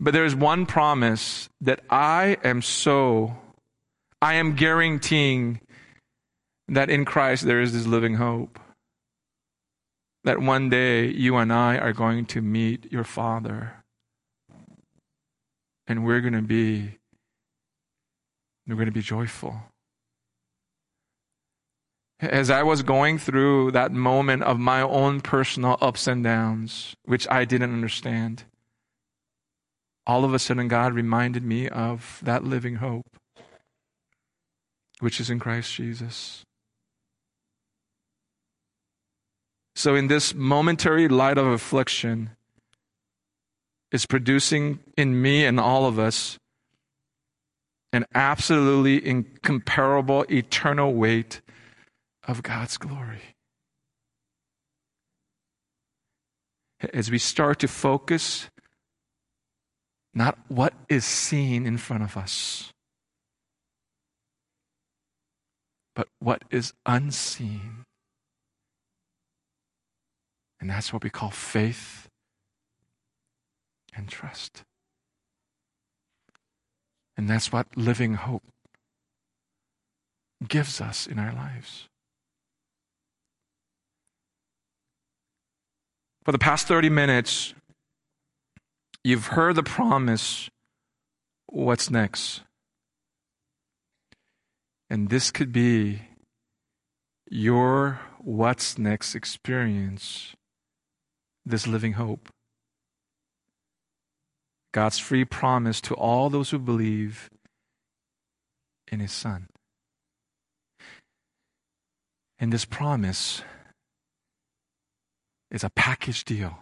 But 0.00 0.12
there's 0.12 0.34
one 0.34 0.66
promise 0.66 1.48
that 1.60 1.80
I 1.90 2.36
am 2.44 2.62
so, 2.62 3.36
I 4.22 4.34
am 4.34 4.54
guaranteeing 4.54 5.60
that 6.68 6.90
in 6.90 7.04
Christ 7.04 7.44
there 7.44 7.60
is 7.60 7.72
this 7.72 7.86
living 7.86 8.14
hope. 8.14 8.60
That 10.24 10.40
one 10.40 10.68
day 10.68 11.08
you 11.08 11.36
and 11.36 11.52
I 11.52 11.78
are 11.78 11.92
going 11.92 12.26
to 12.26 12.42
meet 12.42 12.92
your 12.92 13.04
Father. 13.04 13.77
And 15.88 16.04
we're 16.04 16.20
going 16.20 16.34
to 16.34 16.42
be, 16.42 16.98
we're 18.66 18.74
going 18.74 18.86
to 18.86 18.92
be 18.92 19.02
joyful. 19.02 19.62
As 22.20 22.50
I 22.50 22.62
was 22.62 22.82
going 22.82 23.16
through 23.16 23.70
that 23.70 23.90
moment 23.90 24.42
of 24.42 24.58
my 24.58 24.82
own 24.82 25.22
personal 25.22 25.78
ups 25.80 26.06
and 26.06 26.22
downs, 26.22 26.94
which 27.04 27.26
I 27.30 27.44
didn't 27.44 27.72
understand, 27.72 28.44
all 30.06 30.24
of 30.24 30.34
a 30.34 30.38
sudden 30.38 30.68
God 30.68 30.92
reminded 30.92 31.42
me 31.42 31.68
of 31.68 32.20
that 32.22 32.44
living 32.44 32.76
hope, 32.76 33.06
which 35.00 35.20
is 35.20 35.30
in 35.30 35.38
Christ 35.38 35.72
Jesus. 35.74 36.44
So, 39.74 39.94
in 39.94 40.08
this 40.08 40.34
momentary 40.34 41.06
light 41.06 41.38
of 41.38 41.46
affliction, 41.46 42.30
is 43.92 44.06
producing 44.06 44.80
in 44.96 45.20
me 45.20 45.44
and 45.44 45.58
all 45.58 45.86
of 45.86 45.98
us 45.98 46.38
an 47.92 48.04
absolutely 48.14 49.04
incomparable 49.06 50.24
eternal 50.30 50.92
weight 50.92 51.40
of 52.26 52.42
God's 52.42 52.76
glory. 52.76 53.34
As 56.92 57.10
we 57.10 57.18
start 57.18 57.58
to 57.60 57.68
focus 57.68 58.48
not 60.14 60.38
what 60.48 60.74
is 60.88 61.04
seen 61.04 61.66
in 61.66 61.78
front 61.78 62.02
of 62.02 62.16
us, 62.16 62.72
but 65.94 66.08
what 66.18 66.42
is 66.50 66.72
unseen. 66.86 67.84
And 70.60 70.68
that's 70.68 70.92
what 70.92 71.04
we 71.04 71.10
call 71.10 71.30
faith 71.30 72.08
and 73.98 74.08
trust. 74.08 74.62
And 77.16 77.28
that's 77.28 77.52
what 77.52 77.76
living 77.76 78.14
hope 78.14 78.44
gives 80.46 80.80
us 80.80 81.06
in 81.06 81.18
our 81.18 81.32
lives. 81.32 81.88
For 86.24 86.32
the 86.32 86.38
past 86.38 86.68
30 86.68 86.88
minutes, 86.88 87.54
You've 89.04 89.28
heard 89.28 89.54
the 89.54 89.62
promise. 89.62 90.50
What's 91.46 91.90
next? 91.90 92.42
And 94.90 95.08
this 95.08 95.30
could 95.30 95.52
be 95.52 96.02
your 97.30 98.00
what's 98.18 98.76
next 98.76 99.14
experience, 99.14 100.34
this 101.44 101.66
living 101.66 101.92
hope. 101.94 102.28
God's 104.72 104.98
free 104.98 105.24
promise 105.24 105.80
to 105.82 105.94
all 105.94 106.30
those 106.30 106.50
who 106.50 106.58
believe 106.58 107.28
in 108.90 109.00
His 109.00 109.12
Son. 109.12 109.48
And 112.38 112.52
this 112.52 112.64
promise 112.64 113.42
is 115.50 115.64
a 115.64 115.70
package 115.70 116.24
deal. 116.24 116.60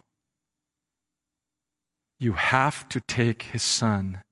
You 2.18 2.32
have 2.32 2.88
to 2.90 3.00
take 3.00 3.42
his 3.42 3.62
son, 3.62 4.22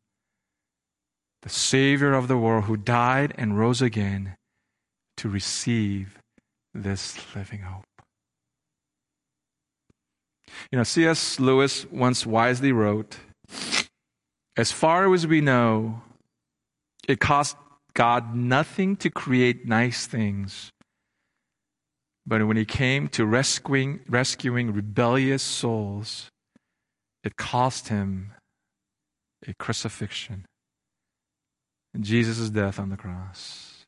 the 1.42 1.50
Savior 1.50 2.14
of 2.14 2.28
the 2.28 2.38
world 2.38 2.64
who 2.64 2.76
died 2.78 3.34
and 3.36 3.58
rose 3.58 3.82
again, 3.82 4.36
to 5.18 5.28
receive 5.28 6.18
this 6.72 7.18
living 7.36 7.60
hope. 7.60 7.84
You 10.70 10.78
know, 10.78 10.84
C.S. 10.84 11.38
Lewis 11.38 11.84
once 11.90 12.24
wisely 12.24 12.72
wrote 12.72 13.18
As 14.56 14.70
far 14.70 15.12
as 15.12 15.26
we 15.26 15.40
know, 15.40 16.02
it 17.08 17.20
cost 17.20 17.56
God 17.94 18.34
nothing 18.34 18.96
to 18.96 19.10
create 19.10 19.66
nice 19.66 20.06
things. 20.06 20.70
But 22.26 22.46
when 22.46 22.56
he 22.56 22.64
came 22.64 23.08
to 23.08 23.26
rescuing, 23.26 24.00
rescuing 24.08 24.72
rebellious 24.72 25.42
souls, 25.42 26.30
it 27.22 27.36
cost 27.36 27.88
him 27.88 28.32
a 29.46 29.54
crucifixion 29.54 30.46
and 31.94 32.04
Jesus' 32.04 32.50
death 32.50 32.78
on 32.78 32.88
the 32.90 32.96
cross. 32.96 33.86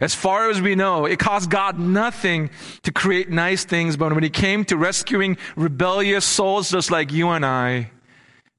As 0.00 0.14
far 0.14 0.48
as 0.48 0.62
we 0.62 0.74
know, 0.74 1.04
it 1.04 1.18
cost 1.18 1.50
God 1.50 1.78
nothing 1.78 2.48
to 2.82 2.92
create 2.92 3.28
nice 3.28 3.64
things, 3.64 3.96
but 3.98 4.14
when 4.14 4.22
He 4.22 4.30
came 4.30 4.64
to 4.66 4.76
rescuing 4.76 5.36
rebellious 5.56 6.24
souls 6.24 6.70
just 6.70 6.90
like 6.90 7.12
you 7.12 7.28
and 7.30 7.44
I, 7.44 7.90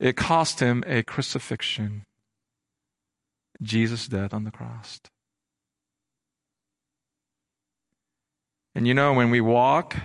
it 0.01 0.17
cost 0.17 0.59
Him 0.59 0.83
a 0.85 1.03
crucifixion. 1.03 2.03
Jesus' 3.61 4.07
death 4.07 4.33
on 4.33 4.43
the 4.43 4.51
cross. 4.51 4.99
And 8.73 8.87
you 8.87 8.93
know, 8.93 9.13
when 9.13 9.29
we 9.29 9.39
walk 9.39 9.95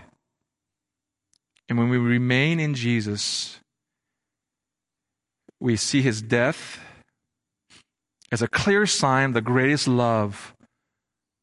and 1.69 1.79
when 1.79 1.89
we 1.89 1.97
remain 1.97 2.61
in 2.61 2.75
Jesus, 2.75 3.59
we 5.59 5.77
see 5.77 6.03
his 6.03 6.21
death 6.21 6.79
as 8.31 8.43
a 8.43 8.49
clear 8.49 8.87
sign 8.87 9.31
of 9.31 9.35
the 9.35 9.41
greatest 9.41 9.89
love 9.89 10.55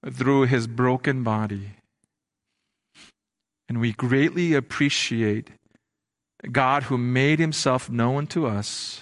through 0.10 0.44
his 0.44 0.68
broken 0.68 1.24
body. 1.24 1.72
And 3.68 3.80
we 3.80 3.94
greatly 3.94 4.54
appreciate 4.54 5.50
God 6.52 6.84
who 6.84 6.98
made 6.98 7.40
himself 7.40 7.90
known 7.90 8.28
to 8.28 8.48
us 8.48 9.02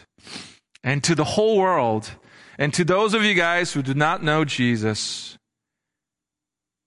and 0.84 1.04
to 1.04 1.16
the 1.16 1.24
whole 1.24 1.58
world, 1.58 2.12
and 2.58 2.74
to 2.74 2.84
those 2.84 3.14
of 3.14 3.24
you 3.24 3.34
guys 3.34 3.74
who 3.74 3.82
do 3.82 3.94
not 3.94 4.24
know 4.24 4.46
Jesus. 4.46 5.38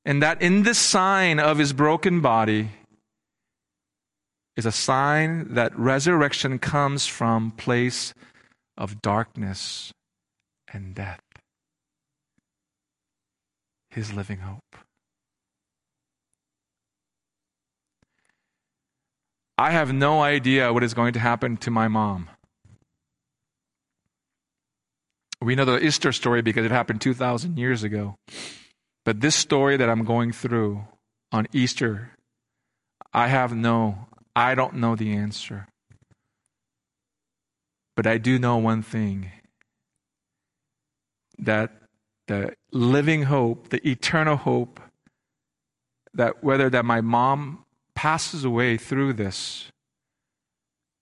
And 0.04 0.22
that 0.22 0.42
in 0.42 0.64
this 0.64 0.78
sign 0.78 1.38
of 1.38 1.58
his 1.58 1.72
broken 1.72 2.20
body, 2.20 2.70
is 4.56 4.66
a 4.66 4.72
sign 4.72 5.54
that 5.54 5.76
resurrection 5.78 6.58
comes 6.58 7.06
from 7.06 7.50
place 7.52 8.14
of 8.76 9.02
darkness 9.02 9.92
and 10.72 10.94
death. 10.94 11.20
His 13.90 14.12
living 14.12 14.38
hope. 14.38 14.63
I 19.64 19.70
have 19.70 19.94
no 19.94 20.20
idea 20.20 20.70
what 20.74 20.84
is 20.84 20.92
going 20.92 21.14
to 21.14 21.18
happen 21.18 21.56
to 21.64 21.70
my 21.70 21.88
mom. 21.88 22.28
We 25.40 25.54
know 25.54 25.64
the 25.64 25.82
Easter 25.82 26.12
story 26.12 26.42
because 26.42 26.66
it 26.66 26.70
happened 26.70 27.00
2,000 27.00 27.58
years 27.58 27.82
ago. 27.82 28.16
But 29.06 29.22
this 29.22 29.34
story 29.34 29.78
that 29.78 29.88
I'm 29.88 30.04
going 30.04 30.32
through 30.32 30.84
on 31.32 31.46
Easter, 31.54 32.10
I 33.14 33.28
have 33.28 33.54
no 33.54 34.08
I 34.36 34.54
don't 34.54 34.74
know 34.74 34.96
the 34.96 35.14
answer. 35.14 35.66
But 37.96 38.06
I 38.06 38.18
do 38.18 38.38
know 38.38 38.58
one 38.58 38.82
thing 38.82 39.30
that 41.38 41.72
the 42.26 42.52
living 42.70 43.22
hope, 43.22 43.70
the 43.70 43.80
eternal 43.88 44.36
hope, 44.36 44.78
that 46.12 46.44
whether 46.44 46.68
that 46.68 46.84
my 46.84 47.00
mom 47.00 47.63
passes 48.04 48.44
away 48.44 48.76
through 48.76 49.14
this, 49.14 49.72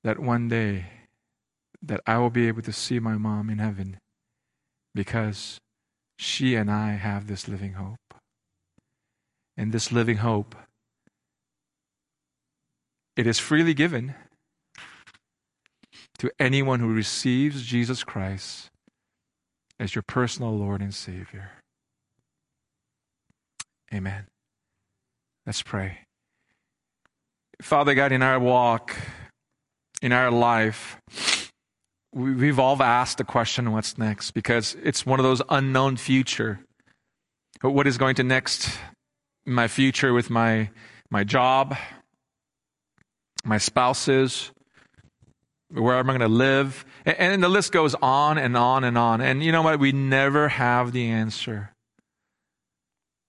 that 0.05 0.21
one 0.21 0.49
day 0.49 0.85
that 1.83 2.01
I 2.07 2.17
will 2.19 2.31
be 2.31 2.47
able 2.47 2.63
to 2.63 2.73
see 2.73 3.01
my 3.01 3.17
mom 3.17 3.51
in 3.51 3.59
heaven 3.59 3.99
because 4.95 5.59
she 6.17 6.55
and 6.55 6.71
I 6.71 6.93
have 6.93 7.27
this 7.27 7.49
living 7.49 7.73
hope. 7.73 8.15
And 9.57 9.73
this 9.73 9.91
living 9.91 10.19
hope 10.19 10.55
it 13.17 13.27
is 13.27 13.41
freely 13.41 13.75
given 13.75 14.15
to 16.19 16.31
anyone 16.39 16.79
who 16.79 16.95
receives 16.95 17.67
Jesus 17.67 18.05
Christ 18.05 18.71
as 19.81 19.97
your 19.97 20.03
personal 20.07 20.57
Lord 20.57 20.81
and 20.81 20.95
Savior. 20.95 21.51
Amen. 23.93 24.29
Let's 25.45 25.63
pray. 25.63 26.07
Father 27.63 27.95
God, 27.95 28.11
in 28.11 28.23
our 28.23 28.41
walk, 28.41 28.97
in 30.03 30.11
our 30.11 30.33
life, 30.33 31.01
we've 32.13 32.59
all 32.59 32.83
asked 32.83 33.19
the 33.19 33.25
question, 33.25 33.71
what's 33.71 33.97
next? 33.97 34.33
Because 34.33 34.77
it's 34.83 35.07
one 35.07 35.21
of 35.21 35.25
those 35.25 35.41
unknown 35.49 35.97
future. 35.97 36.59
What 37.61 37.87
is 37.87 37.99
going 37.99 38.17
to 38.17 38.25
next 38.25 38.69
my 39.47 39.69
future 39.69 40.13
with 40.13 40.29
my, 40.29 40.71
my 41.09 41.23
job, 41.23 41.77
my 43.45 43.59
spouses, 43.59 44.51
where 45.71 45.95
am 45.99 46.11
I 46.11 46.19
going 46.19 46.29
to 46.29 46.37
live? 46.37 46.85
And, 47.07 47.17
and 47.17 47.43
the 47.45 47.49
list 47.49 47.71
goes 47.71 47.95
on 48.03 48.39
and 48.39 48.57
on 48.57 48.83
and 48.83 48.99
on. 48.99 49.21
And 49.21 49.41
you 49.41 49.53
know 49.53 49.63
what? 49.63 49.79
We 49.79 49.93
never 49.93 50.49
have 50.49 50.91
the 50.91 51.09
answer. 51.09 51.71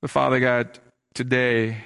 But 0.01 0.09
Father 0.09 0.39
God, 0.39 0.79
today, 1.13 1.83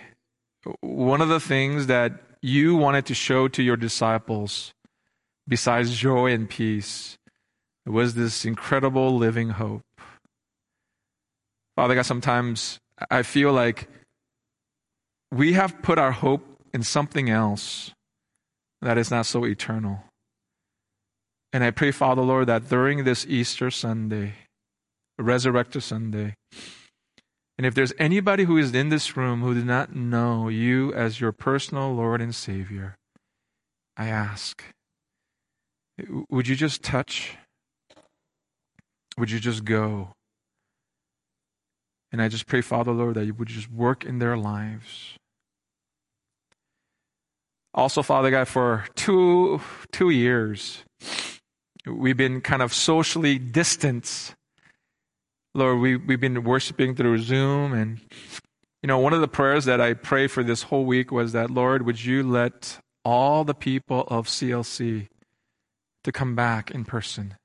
one 0.79 1.19
of 1.19 1.27
the 1.27 1.41
things 1.41 1.87
that 1.87 2.23
you 2.41 2.75
wanted 2.75 3.05
to 3.07 3.13
show 3.13 3.47
to 3.47 3.63
your 3.63 3.77
disciples, 3.77 4.73
besides 5.47 5.95
joy 5.97 6.31
and 6.31 6.49
peace, 6.49 7.17
was 7.85 8.15
this 8.15 8.45
incredible 8.45 9.15
living 9.17 9.49
hope. 9.49 9.81
Father 11.75 11.95
God, 11.95 12.05
sometimes 12.05 12.79
I 13.09 13.23
feel 13.23 13.53
like 13.53 13.87
we 15.31 15.53
have 15.53 15.81
put 15.81 15.97
our 15.97 16.11
hope 16.11 16.43
in 16.73 16.83
something 16.83 17.29
else 17.29 17.91
that 18.81 18.97
is 18.97 19.11
not 19.11 19.25
so 19.25 19.45
eternal. 19.45 20.03
And 21.53 21.63
I 21.63 21.71
pray, 21.71 21.91
Father, 21.91 22.21
Lord, 22.21 22.47
that 22.47 22.69
during 22.69 23.03
this 23.03 23.25
Easter 23.25 23.71
Sunday, 23.71 24.33
Resurrected 25.17 25.81
Sunday, 25.83 26.35
and 27.57 27.65
if 27.65 27.73
there's 27.73 27.93
anybody 27.97 28.43
who 28.43 28.57
is 28.57 28.73
in 28.73 28.89
this 28.89 29.17
room 29.17 29.41
who 29.41 29.53
did 29.53 29.65
not 29.65 29.95
know 29.95 30.47
you 30.47 30.93
as 30.93 31.19
your 31.19 31.31
personal 31.31 31.93
Lord 31.93 32.21
and 32.21 32.33
Savior, 32.33 32.95
I 33.95 34.07
ask, 34.07 34.63
would 36.29 36.47
you 36.47 36.55
just 36.55 36.83
touch? 36.83 37.35
Would 39.17 39.31
you 39.31 39.39
just 39.39 39.65
go? 39.65 40.09
And 42.11 42.21
I 42.21 42.27
just 42.27 42.45
pray, 42.45 42.61
Father, 42.61 42.91
Lord, 42.91 43.15
that 43.15 43.25
you 43.25 43.33
would 43.33 43.47
just 43.47 43.71
work 43.71 44.05
in 44.05 44.19
their 44.19 44.37
lives. 44.37 45.17
Also, 47.73 48.01
Father 48.01 48.31
God, 48.31 48.47
for 48.47 48.85
two, 48.95 49.61
two 49.91 50.09
years, 50.09 50.83
we've 51.85 52.17
been 52.17 52.41
kind 52.41 52.61
of 52.61 52.73
socially 52.73 53.37
distant. 53.37 54.35
Lord, 55.57 55.79
we, 55.79 55.95
we've 55.95 56.19
been 56.19 56.43
worshiping 56.43 56.93
through 56.93 57.17
Zoom. 57.17 57.73
And, 57.73 57.99
you 58.83 58.87
know, 58.87 58.99
one 58.99 59.13
of 59.13 59.21
the 59.21 59.27
prayers 59.27 59.65
that 59.65 59.81
I 59.81 59.95
pray 59.95 60.27
for 60.27 60.43
this 60.43 60.61
whole 60.63 60.85
week 60.85 61.11
was 61.11 61.31
that, 61.31 61.49
Lord, 61.49 61.83
would 61.83 62.05
you 62.05 62.21
let 62.21 62.77
all 63.03 63.43
the 63.43 63.55
people 63.55 64.01
of 64.07 64.27
CLC 64.27 65.07
to 66.03 66.11
come 66.11 66.35
back 66.35 66.69
in 66.69 66.85
person? 66.85 67.37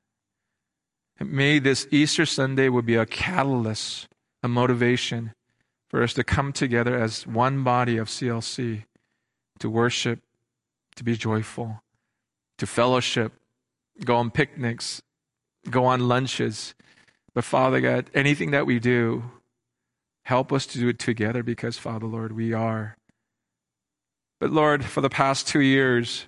May 1.18 1.59
this 1.59 1.86
Easter 1.90 2.26
Sunday 2.26 2.68
would 2.68 2.84
be 2.84 2.97
a 2.97 3.06
catalyst, 3.06 4.09
a 4.43 4.48
motivation 4.48 5.32
for 5.89 6.02
us 6.02 6.12
to 6.12 6.22
come 6.22 6.52
together 6.52 6.94
as 6.94 7.26
one 7.26 7.64
body 7.64 7.97
of 7.97 8.09
CLC 8.09 8.84
to 9.59 9.70
worship, 9.70 10.20
to 10.97 11.05
be 11.05 11.16
joyful, 11.16 11.80
to 12.59 12.66
fellowship, 12.66 13.32
go 14.05 14.16
on 14.16 14.30
picnics, 14.30 15.01
go 15.70 15.86
on 15.86 16.09
lunches. 16.09 16.74
But 17.34 17.44
Father 17.44 17.80
God, 17.80 18.10
anything 18.14 18.50
that 18.50 18.66
we 18.66 18.78
do, 18.78 19.24
help 20.24 20.52
us 20.52 20.66
to 20.66 20.78
do 20.78 20.88
it 20.88 20.98
together 20.98 21.42
because, 21.42 21.78
Father 21.78 22.06
Lord, 22.06 22.32
we 22.32 22.52
are. 22.52 22.96
But 24.40 24.50
Lord, 24.50 24.84
for 24.84 25.00
the 25.00 25.09
past 25.09 25.48
two 25.48 25.60
years, 25.60 26.26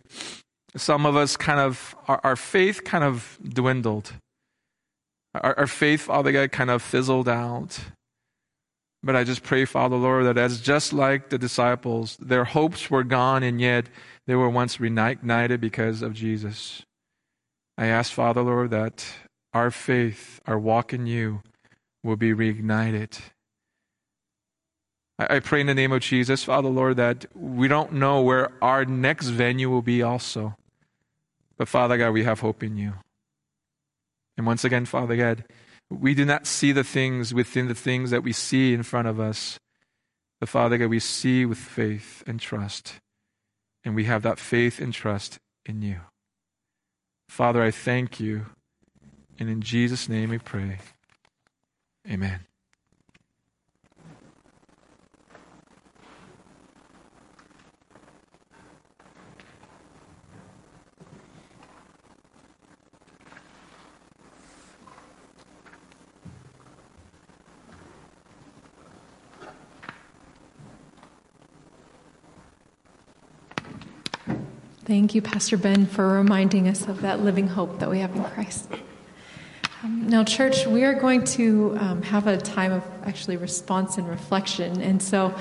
some 0.77 1.05
of 1.05 1.17
us 1.17 1.37
kind 1.37 1.61
of, 1.61 1.95
our, 2.09 2.21
our 2.25 2.37
faith 2.37 2.85
kind 2.85 3.05
of 3.05 3.39
dwindled. 3.47 4.13
Our, 5.35 5.59
our 5.59 5.67
faith, 5.67 6.03
Father 6.03 6.33
God, 6.33 6.53
kind 6.53 6.71
of 6.71 6.83
fizzled 6.83 7.29
out. 7.29 7.79
But 9.03 9.17
I 9.17 9.25
just 9.25 9.43
pray, 9.43 9.67
Father 9.67 9.97
Lord, 9.97 10.25
that 10.25 10.39
as 10.39 10.61
just 10.61 10.93
like 10.93 11.29
the 11.29 11.39
disciples, 11.39 12.17
their 12.17 12.45
hopes 12.45 12.91
were 12.91 13.05
gone 13.05 13.43
and 13.43 13.61
yet 13.61 13.87
they 14.27 14.35
were 14.35 14.49
once 14.49 14.79
reignited 14.79 15.61
because 15.61 16.01
of 16.01 16.15
Jesus. 16.15 16.83
I 17.77 17.87
ask, 17.87 18.13
Father, 18.13 18.41
Lord, 18.41 18.71
that 18.71 19.05
our 19.55 19.71
faith, 19.71 20.41
our 20.47 20.59
walk 20.59 20.93
in 20.93 21.07
you, 21.07 21.43
will 22.03 22.17
be 22.17 22.35
reignited. 22.35 23.21
I, 25.17 25.39
pray 25.39 25.61
in 25.61 25.69
the 25.69 25.75
name 25.75 25.93
of 25.93 26.03
Jesus, 26.03 26.43
Father, 26.43 26.69
Lord, 26.69 26.97
that 26.97 27.27
we 27.37 27.69
don't 27.69 27.93
know 27.93 28.21
where 28.21 28.51
our 28.61 28.85
next 28.85 29.29
venue 29.29 29.71
will 29.71 29.81
be 29.81 30.03
also. 30.03 30.57
But 31.57 31.69
Father 31.69 31.97
God, 31.97 32.11
we 32.11 32.25
have 32.25 32.41
hope 32.41 32.65
in 32.65 32.77
you. 32.77 32.95
And 34.37 34.45
once 34.45 34.65
again, 34.65 34.87
Father 34.87 35.17
God, 35.17 35.45
we 35.89 36.15
do 36.15 36.25
not 36.25 36.49
see 36.49 36.73
the 36.73 36.83
things 36.83 37.33
within 37.33 37.69
the 37.69 37.77
things 37.77 38.11
that 38.11 38.25
we 38.25 38.33
see 38.33 38.75
in 38.75 38.83
front 38.83 39.07
of 39.07 39.21
us. 39.21 39.61
But 40.41 40.49
Father 40.49 40.79
God, 40.79 40.91
we 40.91 40.99
see 40.99 41.47
with 41.47 41.59
faith 41.59 42.25
and 42.27 42.41
trust. 42.41 42.95
And 43.85 43.95
we 43.95 44.05
have 44.05 44.23
that 44.23 44.41
faith 44.41 44.81
and 44.81 44.93
trust 44.93 45.39
in 45.65 45.81
you. 45.81 46.01
Father, 47.29 47.63
I 47.63 47.71
thank 47.71 48.19
you. 48.19 48.47
And 49.39 49.49
in 49.49 49.61
Jesus' 49.61 50.09
name 50.09 50.31
we 50.31 50.39
pray. 50.39 50.79
Amen. 52.09 52.41
Thank 74.85 75.15
you, 75.15 75.23
Pastor 75.23 75.57
Ben, 75.57 75.87
for 75.87 76.07
reminding 76.07 76.69
us 76.69 76.87
of 76.87 77.01
that 77.01 77.21
living 77.21 77.49
hope 77.49 77.79
that 77.79 77.89
we 77.89 78.01
have 78.01 78.15
in 78.15 78.23
Christ. 78.23 78.69
Now, 79.87 80.25
church, 80.25 80.67
we 80.67 80.85
are 80.85 80.95
going 80.95 81.25
to 81.25 81.77
um, 81.79 82.03
have 82.03 82.27
a 82.27 82.39
time 82.39 82.73
of 82.73 82.83
actually 83.05 83.37
response 83.37 83.99
and 83.99 84.09
reflection. 84.09 84.81
And 84.81 85.03
so, 85.03 85.35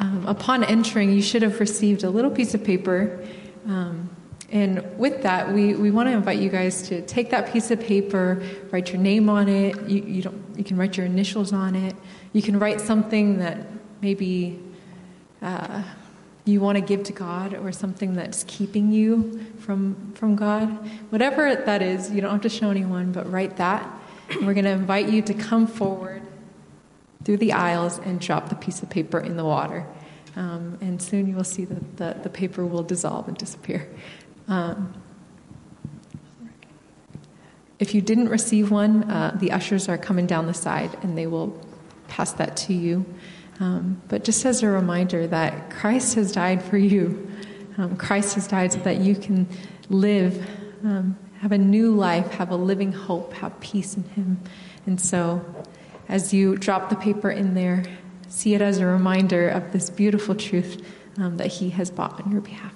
um, 0.00 0.26
upon 0.26 0.64
entering, 0.64 1.12
you 1.12 1.22
should 1.22 1.42
have 1.42 1.60
received 1.60 2.02
a 2.02 2.10
little 2.10 2.30
piece 2.30 2.54
of 2.54 2.64
paper. 2.64 3.24
Um, 3.66 4.10
and 4.50 4.98
with 4.98 5.22
that, 5.22 5.52
we, 5.52 5.74
we 5.74 5.92
want 5.92 6.08
to 6.08 6.12
invite 6.12 6.40
you 6.40 6.48
guys 6.48 6.82
to 6.88 7.02
take 7.02 7.30
that 7.30 7.52
piece 7.52 7.70
of 7.70 7.78
paper, 7.78 8.42
write 8.72 8.92
your 8.92 9.00
name 9.00 9.28
on 9.28 9.48
it. 9.48 9.80
You, 9.88 10.02
you, 10.02 10.22
don't, 10.22 10.42
you 10.56 10.64
can 10.64 10.76
write 10.76 10.96
your 10.96 11.06
initials 11.06 11.52
on 11.52 11.76
it. 11.76 11.94
You 12.32 12.42
can 12.42 12.58
write 12.58 12.80
something 12.80 13.38
that 13.38 13.64
maybe. 14.00 14.60
Uh, 15.40 15.84
you 16.44 16.60
want 16.60 16.76
to 16.76 16.82
give 16.82 17.04
to 17.04 17.12
God 17.12 17.54
or 17.54 17.72
something 17.72 18.14
that's 18.14 18.44
keeping 18.44 18.92
you 18.92 19.46
from, 19.58 20.12
from 20.14 20.36
God, 20.36 20.68
whatever 21.10 21.54
that 21.54 21.80
is, 21.80 22.10
you 22.10 22.20
don't 22.20 22.32
have 22.32 22.42
to 22.42 22.48
show 22.48 22.70
anyone, 22.70 23.12
but 23.12 23.30
write 23.30 23.56
that. 23.56 23.88
And 24.30 24.46
we're 24.46 24.54
going 24.54 24.64
to 24.64 24.70
invite 24.70 25.08
you 25.08 25.22
to 25.22 25.34
come 25.34 25.66
forward 25.66 26.22
through 27.24 27.38
the 27.38 27.52
aisles 27.52 27.98
and 27.98 28.20
drop 28.20 28.50
the 28.50 28.54
piece 28.54 28.82
of 28.82 28.90
paper 28.90 29.18
in 29.18 29.36
the 29.36 29.44
water. 29.44 29.86
Um, 30.36 30.78
and 30.80 31.00
soon 31.00 31.26
you 31.26 31.34
will 31.34 31.44
see 31.44 31.64
that 31.64 31.96
the, 31.96 32.16
the 32.22 32.28
paper 32.28 32.66
will 32.66 32.82
dissolve 32.82 33.28
and 33.28 33.36
disappear. 33.36 33.88
Um, 34.46 34.92
if 37.78 37.94
you 37.94 38.02
didn't 38.02 38.28
receive 38.28 38.70
one, 38.70 39.10
uh, 39.10 39.36
the 39.40 39.50
ushers 39.52 39.88
are 39.88 39.98
coming 39.98 40.26
down 40.26 40.46
the 40.46 40.54
side 40.54 40.96
and 41.02 41.16
they 41.16 41.26
will 41.26 41.58
pass 42.08 42.32
that 42.34 42.56
to 42.56 42.74
you. 42.74 43.06
Um, 43.60 44.02
but 44.08 44.24
just 44.24 44.44
as 44.44 44.62
a 44.62 44.68
reminder 44.68 45.26
that 45.26 45.70
Christ 45.70 46.16
has 46.16 46.32
died 46.32 46.62
for 46.62 46.76
you, 46.76 47.30
um, 47.76 47.96
Christ 47.96 48.34
has 48.34 48.46
died 48.48 48.72
so 48.72 48.80
that 48.80 48.98
you 48.98 49.14
can 49.14 49.48
live, 49.88 50.48
um, 50.82 51.16
have 51.38 51.52
a 51.52 51.58
new 51.58 51.94
life, 51.94 52.30
have 52.32 52.50
a 52.50 52.56
living 52.56 52.92
hope, 52.92 53.32
have 53.34 53.58
peace 53.60 53.96
in 53.96 54.04
Him. 54.04 54.40
And 54.86 55.00
so, 55.00 55.44
as 56.08 56.34
you 56.34 56.56
drop 56.56 56.90
the 56.90 56.96
paper 56.96 57.30
in 57.30 57.54
there, 57.54 57.84
see 58.28 58.54
it 58.54 58.62
as 58.62 58.78
a 58.78 58.86
reminder 58.86 59.48
of 59.48 59.72
this 59.72 59.90
beautiful 59.90 60.34
truth 60.34 60.84
um, 61.18 61.36
that 61.36 61.46
He 61.48 61.70
has 61.70 61.90
bought 61.90 62.20
on 62.20 62.32
your 62.32 62.40
behalf. 62.40 62.74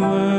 were 0.00 0.31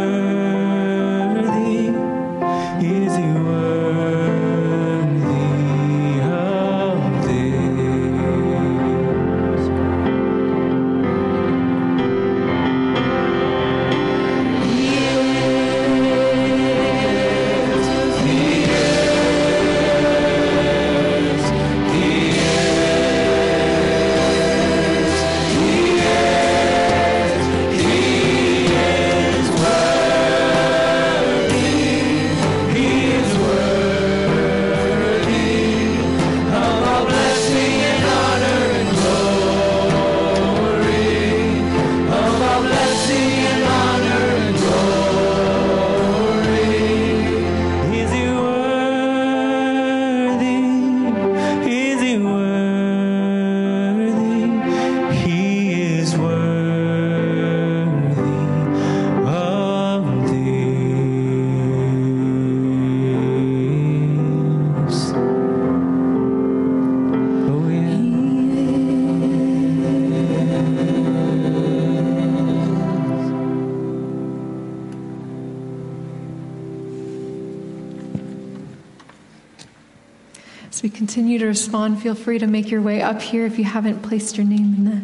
respond, 81.74 82.00
feel 82.04 82.14
free 82.14 82.38
to 82.38 82.46
make 82.46 82.70
your 82.70 82.84
way 82.84 83.02
up 83.02 83.20
here 83.20 83.48
if 83.48 83.58
you 83.58 83.64
haven't 83.64 84.04
placed 84.04 84.38
your 84.38 84.46
name 84.46 84.76
in 84.78 84.86
the 84.86 85.02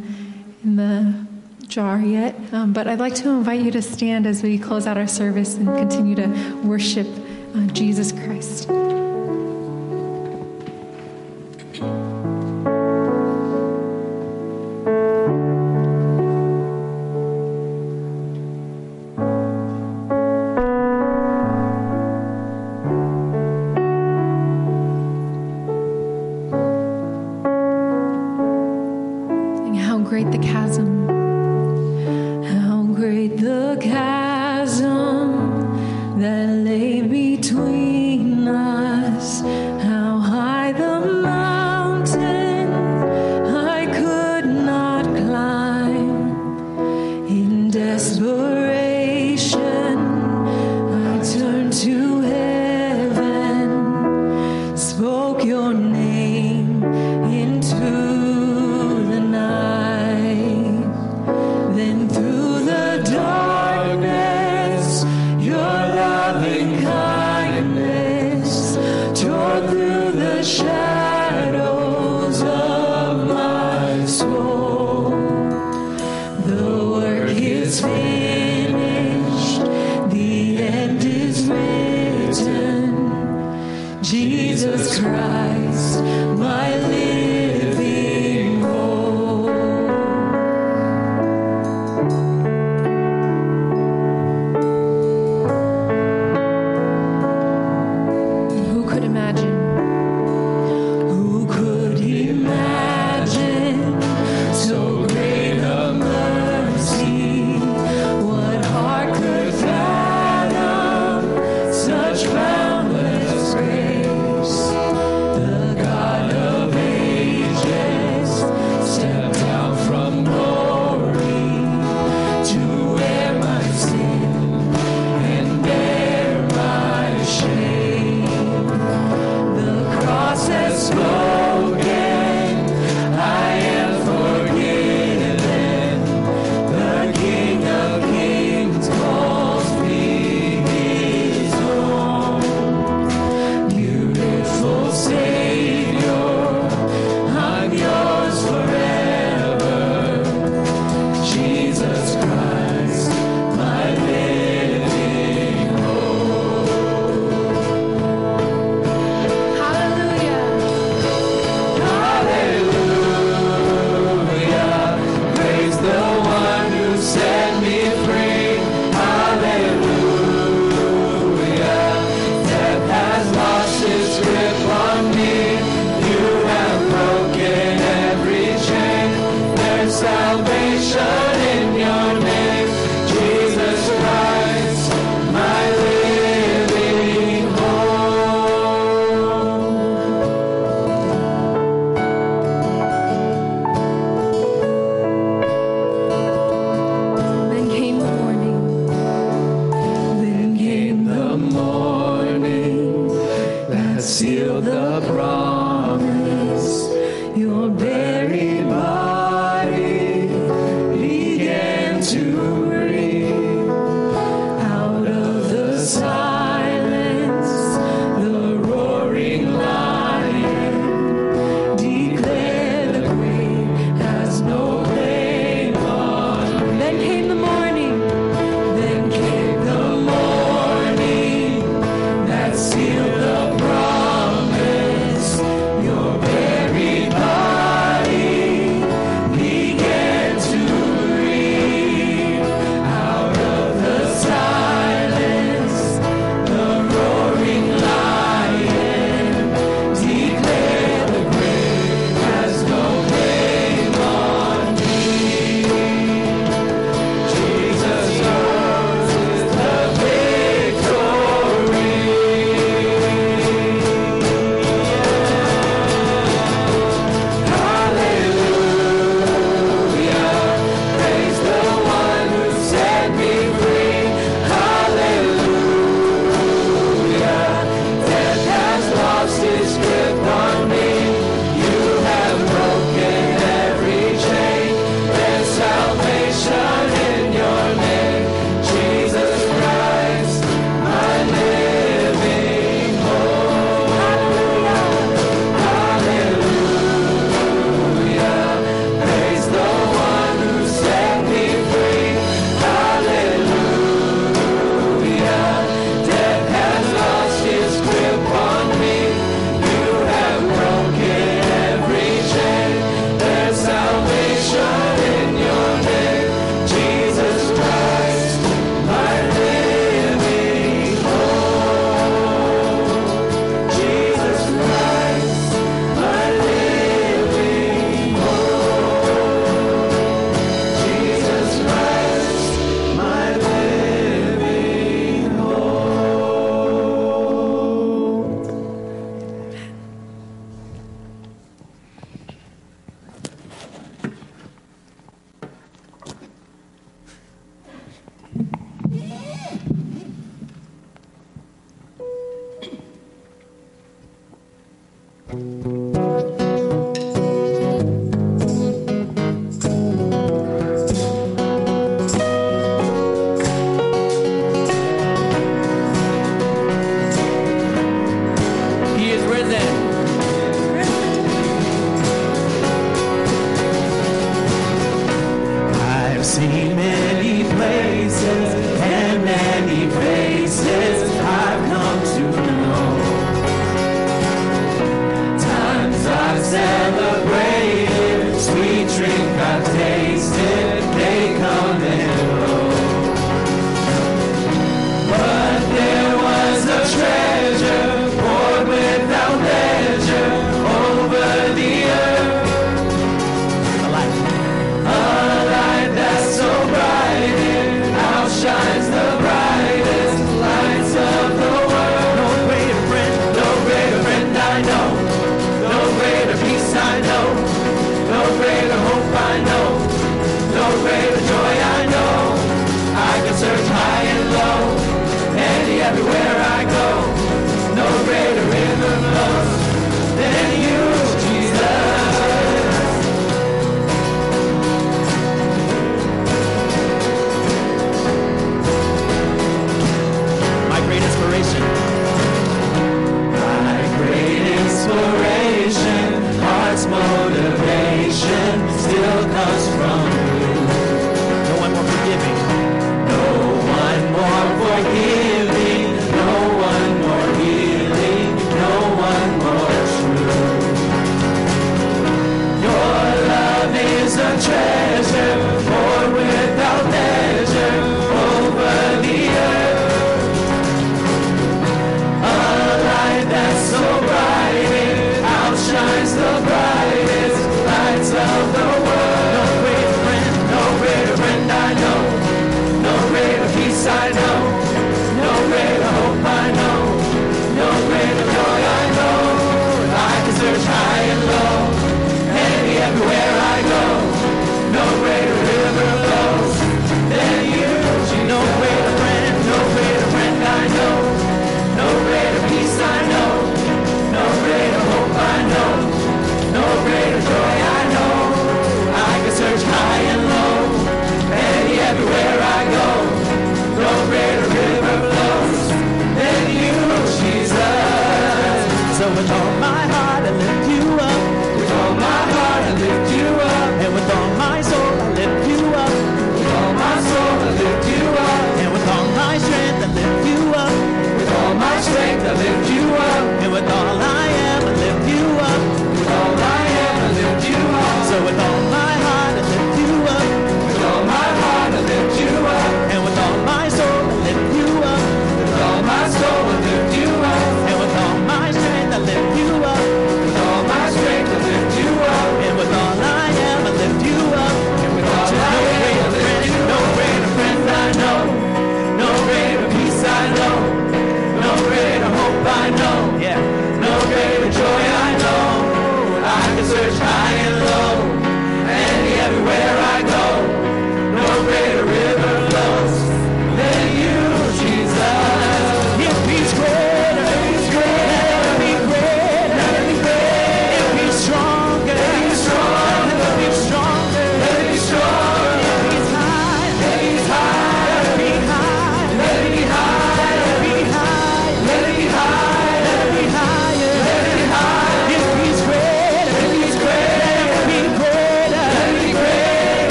in 0.64 0.76
the 0.76 1.68
jar 1.68 2.00
yet. 2.00 2.36
Um, 2.54 2.74
but 2.74 2.88
I'd 2.88 3.00
like 3.00 3.16
to 3.16 3.30
invite 3.30 3.62
you 3.62 3.72
to 3.72 3.82
stand 3.82 4.28
as 4.28 4.44
we 4.44 4.60
close 4.60 4.86
out 4.86 4.96
our 4.96 5.08
service 5.08 5.56
and 5.56 5.66
continue 5.66 6.14
to 6.14 6.28
worship 6.64 7.08
uh, 7.56 7.66
Jesus 7.74 8.12
Christ. 8.12 8.59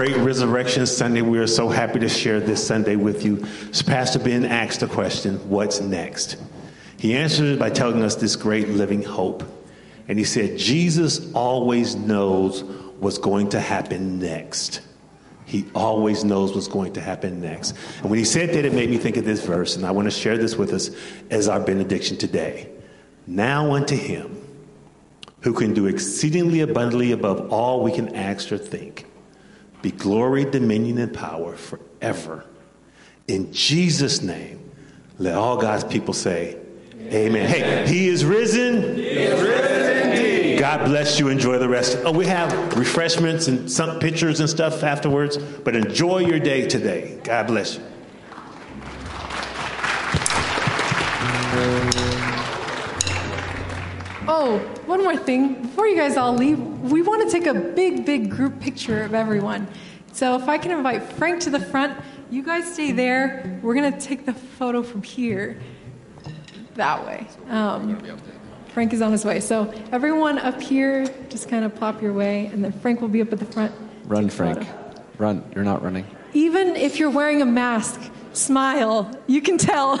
Great 0.00 0.16
Resurrection 0.16 0.86
Sunday. 0.86 1.20
We 1.20 1.38
are 1.40 1.46
so 1.46 1.68
happy 1.68 1.98
to 1.98 2.08
share 2.08 2.40
this 2.40 2.66
Sunday 2.66 2.96
with 2.96 3.22
you. 3.22 3.44
So 3.70 3.84
Pastor 3.84 4.18
Ben 4.18 4.46
asked 4.46 4.80
the 4.80 4.86
question, 4.86 5.36
What's 5.50 5.82
next? 5.82 6.38
He 6.96 7.14
answered 7.14 7.48
it 7.48 7.58
by 7.58 7.68
telling 7.68 8.02
us 8.02 8.14
this 8.14 8.34
great 8.34 8.70
living 8.70 9.02
hope. 9.02 9.44
And 10.08 10.18
he 10.18 10.24
said, 10.24 10.56
Jesus 10.56 11.30
always 11.34 11.96
knows 11.96 12.62
what's 12.62 13.18
going 13.18 13.50
to 13.50 13.60
happen 13.60 14.18
next. 14.18 14.80
He 15.44 15.66
always 15.74 16.24
knows 16.24 16.54
what's 16.54 16.66
going 16.66 16.94
to 16.94 17.02
happen 17.02 17.42
next. 17.42 17.74
And 18.00 18.08
when 18.08 18.18
he 18.18 18.24
said 18.24 18.54
that, 18.54 18.64
it 18.64 18.72
made 18.72 18.88
me 18.88 18.96
think 18.96 19.18
of 19.18 19.26
this 19.26 19.44
verse, 19.44 19.76
and 19.76 19.84
I 19.84 19.90
want 19.90 20.06
to 20.06 20.10
share 20.10 20.38
this 20.38 20.56
with 20.56 20.72
us 20.72 20.88
as 21.28 21.46
our 21.46 21.60
benediction 21.60 22.16
today. 22.16 22.70
Now 23.26 23.74
unto 23.74 23.96
him 23.96 24.42
who 25.42 25.52
can 25.52 25.74
do 25.74 25.88
exceedingly 25.88 26.60
abundantly 26.60 27.12
above 27.12 27.52
all 27.52 27.82
we 27.82 27.92
can 27.92 28.14
ask 28.16 28.50
or 28.50 28.56
think, 28.56 29.04
be 29.82 29.90
glory, 29.90 30.44
dominion, 30.44 30.98
and 30.98 31.12
power 31.12 31.56
forever. 31.56 32.44
In 33.28 33.52
Jesus' 33.52 34.22
name, 34.22 34.70
let 35.18 35.34
all 35.34 35.56
God's 35.56 35.84
people 35.84 36.14
say, 36.14 36.56
Amen. 37.12 37.48
Hey, 37.48 37.86
he 37.86 38.08
is 38.08 38.24
risen. 38.24 38.94
He 38.94 39.02
is 39.02 39.42
risen 39.42 40.10
indeed. 40.10 40.58
God 40.60 40.84
bless 40.84 41.18
you. 41.18 41.28
Enjoy 41.28 41.58
the 41.58 41.68
rest. 41.68 41.98
Oh, 42.04 42.12
we 42.12 42.26
have 42.26 42.76
refreshments 42.76 43.48
and 43.48 43.70
some 43.70 43.98
pictures 43.98 44.38
and 44.40 44.48
stuff 44.48 44.82
afterwards, 44.84 45.36
but 45.36 45.74
enjoy 45.74 46.18
your 46.18 46.38
day 46.38 46.68
today. 46.68 47.18
God 47.24 47.48
bless 47.48 47.76
you. 47.76 47.82
Oh, 54.28 54.58
one 54.86 55.02
more 55.02 55.16
thing. 55.16 55.62
Before 55.62 55.86
you 55.86 55.96
guys 55.96 56.16
all 56.16 56.34
leave, 56.34 56.58
we 56.58 57.02
want 57.02 57.28
to 57.28 57.32
take 57.32 57.46
a 57.46 57.54
big, 57.54 58.04
big 58.04 58.30
group 58.30 58.60
picture 58.60 59.02
of 59.02 59.14
everyone. 59.14 59.66
So 60.12 60.36
if 60.36 60.48
I 60.48 60.58
can 60.58 60.72
invite 60.72 61.02
Frank 61.02 61.40
to 61.42 61.50
the 61.50 61.60
front, 61.60 61.98
you 62.30 62.42
guys 62.42 62.72
stay 62.72 62.92
there. 62.92 63.58
We're 63.62 63.74
going 63.74 63.92
to 63.92 64.00
take 64.00 64.26
the 64.26 64.34
photo 64.34 64.82
from 64.82 65.02
here, 65.02 65.60
that 66.74 67.04
way. 67.04 67.26
Um, 67.48 67.98
Frank 68.68 68.92
is 68.92 69.02
on 69.02 69.10
his 69.10 69.24
way. 69.24 69.40
So 69.40 69.72
everyone 69.90 70.38
up 70.38 70.60
here, 70.60 71.06
just 71.28 71.48
kind 71.48 71.64
of 71.64 71.74
plop 71.74 72.02
your 72.02 72.12
way, 72.12 72.46
and 72.46 72.62
then 72.62 72.72
Frank 72.72 73.00
will 73.00 73.08
be 73.08 73.22
up 73.22 73.32
at 73.32 73.38
the 73.38 73.46
front. 73.46 73.74
Run, 74.04 74.28
Frank. 74.28 74.58
photo. 74.58 75.04
Run. 75.18 75.44
You're 75.54 75.64
not 75.64 75.82
running. 75.82 76.06
Even 76.32 76.76
if 76.76 76.98
you're 76.98 77.10
wearing 77.10 77.42
a 77.42 77.46
mask, 77.46 78.00
smile. 78.32 79.10
You 79.26 79.42
can 79.42 79.58
tell. 79.58 79.90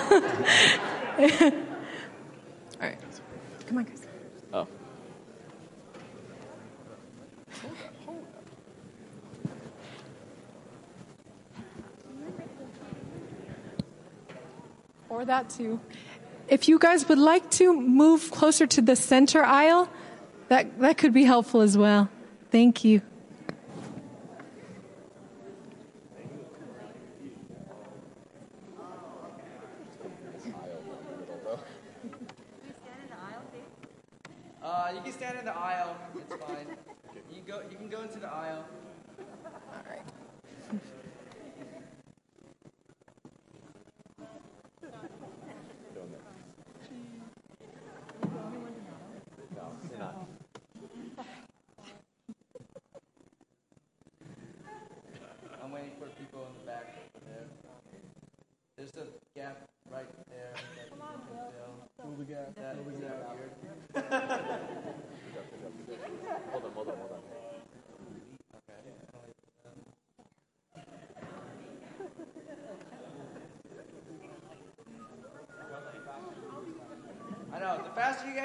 right. 2.80 2.98
Come 3.66 3.78
on, 3.78 3.84
guys. 3.84 3.99
Or 15.20 15.26
that 15.26 15.50
too. 15.50 15.78
If 16.48 16.66
you 16.66 16.78
guys 16.78 17.06
would 17.06 17.18
like 17.18 17.50
to 17.50 17.78
move 17.78 18.30
closer 18.30 18.66
to 18.68 18.80
the 18.80 18.96
center 18.96 19.42
aisle, 19.44 19.90
that, 20.48 20.80
that 20.80 20.96
could 20.96 21.12
be 21.12 21.24
helpful 21.24 21.60
as 21.60 21.76
well. 21.76 22.08
Thank 22.50 22.84
you. 22.84 23.02
Uh, 34.62 34.92
you 34.94 35.02
can 35.02 35.12
stand 35.12 35.38
in 35.38 35.44
the 35.44 35.54
aisle. 35.54 35.98
It's 36.16 36.34
fine. 36.42 36.66
You 37.30 37.42
can 37.42 37.44
go. 37.44 37.60
You 37.70 37.76
can 37.76 37.88
go 37.90 38.00
into 38.00 38.18
the 38.18 38.32
aisle. 38.32 38.64
All 39.44 39.82
right. 39.86 40.00
I'm 55.62 55.72
waiting 55.72 55.92
for 56.00 56.08
people 56.18 56.46
in 56.50 56.58
the 56.58 56.66
back 56.66 56.96
there. 57.26 57.46
There's 58.76 58.96
a 58.96 59.06
gap 59.38 59.68
right 59.88 60.08
there 60.28 60.52
that 60.76 60.88
you 60.90 60.98
can 62.02 62.16
fill. 62.30 62.84
Move 62.84 62.94
the 62.94 63.06
gap. 63.06 63.20
That? 63.92 64.60
Hold 66.52 66.64
on, 66.64 66.72
hold 66.72 66.88
on, 66.88 66.96
hold 66.98 67.12
on. 67.12 67.19